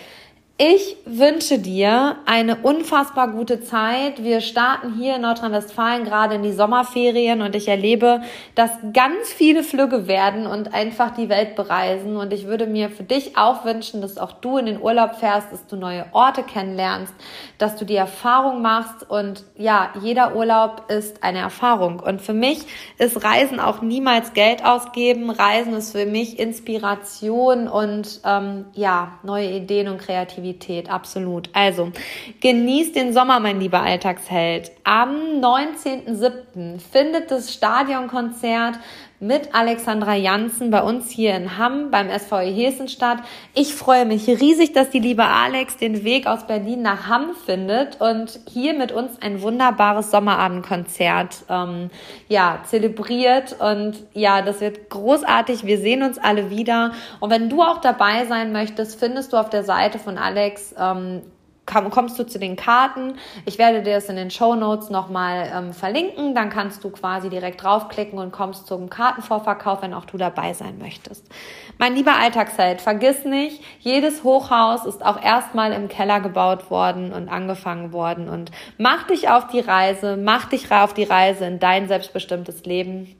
ich 0.62 0.98
wünsche 1.06 1.58
dir 1.58 2.16
eine 2.26 2.56
unfassbar 2.56 3.28
gute 3.28 3.62
Zeit. 3.62 4.22
Wir 4.22 4.42
starten 4.42 4.92
hier 4.92 5.16
in 5.16 5.22
Nordrhein-Westfalen 5.22 6.04
gerade 6.04 6.34
in 6.34 6.42
die 6.42 6.52
Sommerferien 6.52 7.40
und 7.40 7.56
ich 7.56 7.66
erlebe, 7.66 8.20
dass 8.54 8.70
ganz 8.92 9.32
viele 9.34 9.62
Flüge 9.62 10.06
werden 10.06 10.46
und 10.46 10.74
einfach 10.74 11.12
die 11.14 11.30
Welt 11.30 11.56
bereisen. 11.56 12.18
Und 12.18 12.34
ich 12.34 12.46
würde 12.46 12.66
mir 12.66 12.90
für 12.90 13.04
dich 13.04 13.38
auch 13.38 13.64
wünschen, 13.64 14.02
dass 14.02 14.18
auch 14.18 14.32
du 14.32 14.58
in 14.58 14.66
den 14.66 14.82
Urlaub 14.82 15.14
fährst, 15.14 15.50
dass 15.50 15.66
du 15.66 15.76
neue 15.76 16.04
Orte 16.12 16.42
kennenlernst, 16.42 17.14
dass 17.56 17.76
du 17.76 17.86
die 17.86 17.96
Erfahrung 17.96 18.61
machst. 18.61 19.08
Und 19.08 19.44
ja, 19.56 19.94
jeder 20.02 20.36
Urlaub 20.36 20.90
ist 20.90 21.24
eine 21.24 21.38
Erfahrung. 21.38 22.00
Und 22.00 22.20
für 22.20 22.34
mich 22.34 22.66
ist 22.98 23.24
Reisen 23.24 23.61
auch 23.61 23.80
niemals 23.80 24.34
Geld 24.34 24.62
ausgeben. 24.62 25.30
Reisen 25.30 25.72
ist 25.72 25.92
für 25.92 26.04
mich 26.04 26.38
Inspiration 26.38 27.66
und 27.66 28.20
ähm, 28.26 28.66
ja, 28.74 29.12
neue 29.22 29.52
Ideen 29.52 29.88
und 29.88 29.96
Kreativität. 29.96 30.49
Kreativität, 30.51 30.90
absolut. 30.90 31.48
Also, 31.53 31.92
genießt 32.40 32.96
den 32.96 33.12
Sommer, 33.12 33.40
mein 33.40 33.61
lieber 33.61 33.80
Alltagsheld. 33.80 34.70
Am 34.84 35.40
19.07. 35.40 36.78
findet 36.80 37.30
das 37.30 37.53
Stadionkonzert 37.53 38.78
mit 39.20 39.54
Alexandra 39.54 40.14
Janssen 40.14 40.70
bei 40.70 40.82
uns 40.82 41.10
hier 41.10 41.34
in 41.34 41.58
Hamm 41.58 41.90
beim 41.90 42.08
SVE 42.08 42.50
Hessen 42.50 42.88
statt. 42.88 43.18
Ich 43.54 43.74
freue 43.74 44.06
mich 44.06 44.26
riesig, 44.26 44.72
dass 44.72 44.88
die 44.88 44.98
liebe 44.98 45.24
Alex 45.24 45.76
den 45.76 46.04
Weg 46.04 46.26
aus 46.26 46.46
Berlin 46.46 46.80
nach 46.80 47.06
Hamm 47.06 47.34
findet 47.44 48.00
und 48.00 48.40
hier 48.48 48.72
mit 48.72 48.92
uns 48.92 49.20
ein 49.20 49.42
wunderbares 49.42 50.10
Sommerabendkonzert 50.10 51.44
ähm, 51.50 51.90
ja, 52.28 52.60
zelebriert. 52.64 53.56
Und 53.60 54.06
ja, 54.14 54.40
das 54.40 54.62
wird 54.62 54.88
großartig. 54.88 55.66
Wir 55.66 55.76
sehen 55.76 56.02
uns 56.02 56.16
alle 56.16 56.48
wieder. 56.48 56.92
Und 57.20 57.30
wenn 57.30 57.50
du 57.50 57.62
auch 57.62 57.82
dabei 57.82 58.24
sein 58.24 58.52
möchtest, 58.52 58.98
findest 58.98 59.34
du 59.34 59.36
auf 59.36 59.50
der 59.50 59.64
Seite 59.64 59.98
von 59.98 60.16
Alex 60.16 60.74
ähm, 60.78 61.20
kommst 61.90 62.18
du 62.18 62.26
zu 62.26 62.38
den 62.38 62.56
Karten. 62.56 63.14
Ich 63.44 63.58
werde 63.58 63.82
dir 63.82 63.94
das 63.94 64.08
in 64.08 64.16
den 64.16 64.30
Show 64.30 64.54
Notes 64.54 64.90
nochmal 64.90 65.50
ähm, 65.54 65.72
verlinken. 65.72 66.34
Dann 66.34 66.50
kannst 66.50 66.84
du 66.84 66.90
quasi 66.90 67.30
direkt 67.30 67.62
draufklicken 67.62 68.18
und 68.18 68.32
kommst 68.32 68.66
zum 68.66 68.90
Kartenvorverkauf, 68.90 69.82
wenn 69.82 69.94
auch 69.94 70.04
du 70.04 70.16
dabei 70.16 70.52
sein 70.52 70.78
möchtest. 70.78 71.26
Mein 71.78 71.94
lieber 71.94 72.16
Alltagsheld, 72.16 72.80
vergiss 72.80 73.24
nicht, 73.24 73.62
jedes 73.78 74.22
Hochhaus 74.22 74.84
ist 74.84 75.04
auch 75.04 75.22
erstmal 75.22 75.72
im 75.72 75.88
Keller 75.88 76.20
gebaut 76.20 76.70
worden 76.70 77.12
und 77.12 77.28
angefangen 77.28 77.92
worden. 77.92 78.28
Und 78.28 78.50
mach 78.76 79.04
dich 79.04 79.28
auf 79.28 79.46
die 79.48 79.60
Reise, 79.60 80.16
mach 80.16 80.46
dich 80.46 80.70
auf 80.70 80.92
die 80.92 81.04
Reise 81.04 81.46
in 81.46 81.58
dein 81.58 81.88
selbstbestimmtes 81.88 82.64
Leben. 82.64 83.16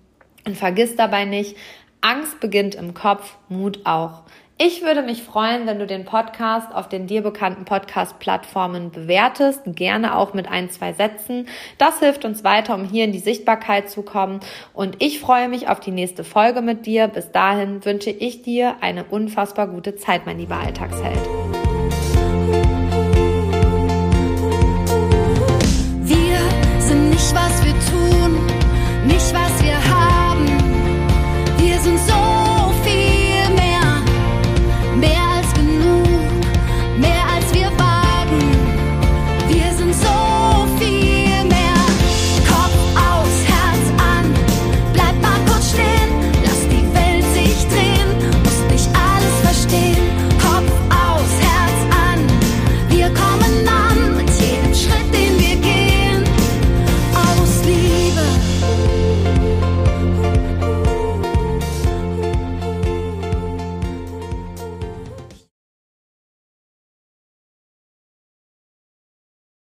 Und 0.46 0.57
vergiss 0.57 0.96
dabei 0.96 1.24
nicht, 1.24 1.57
Angst 2.01 2.40
beginnt 2.40 2.74
im 2.74 2.94
Kopf, 2.94 3.36
Mut 3.48 3.80
auch. 3.84 4.22
Ich 4.63 4.83
würde 4.83 5.01
mich 5.01 5.23
freuen, 5.23 5.67
wenn 5.67 5.79
du 5.79 5.87
den 5.87 6.05
Podcast 6.05 6.71
auf 6.75 6.87
den 6.87 7.07
dir 7.07 7.23
bekannten 7.23 7.65
Podcast-Plattformen 7.65 8.91
bewertest, 8.91 9.63
gerne 9.65 10.15
auch 10.15 10.35
mit 10.35 10.51
ein, 10.51 10.69
zwei 10.69 10.93
Sätzen. 10.93 11.49
Das 11.79 12.01
hilft 12.01 12.27
uns 12.27 12.45
weiter, 12.45 12.75
um 12.75 12.85
hier 12.85 13.05
in 13.05 13.13
die 13.13 13.21
Sichtbarkeit 13.21 13.89
zu 13.89 14.03
kommen. 14.03 14.41
Und 14.75 15.03
ich 15.03 15.19
freue 15.19 15.49
mich 15.49 15.69
auf 15.69 15.81
die 15.81 15.93
nächste 15.93 16.25
Folge 16.25 16.61
mit 16.61 16.85
dir. 16.85 17.09
Bis 17.09 17.33
dahin 17.33 17.83
wünsche 17.87 18.11
ich 18.11 18.43
dir 18.43 18.77
eine 18.83 19.05
unfassbar 19.05 19.67
gute 19.67 19.97
Zeit, 19.97 20.27
mein 20.27 20.39
lieber 20.39 20.57
Alltagsheld. 20.57 21.70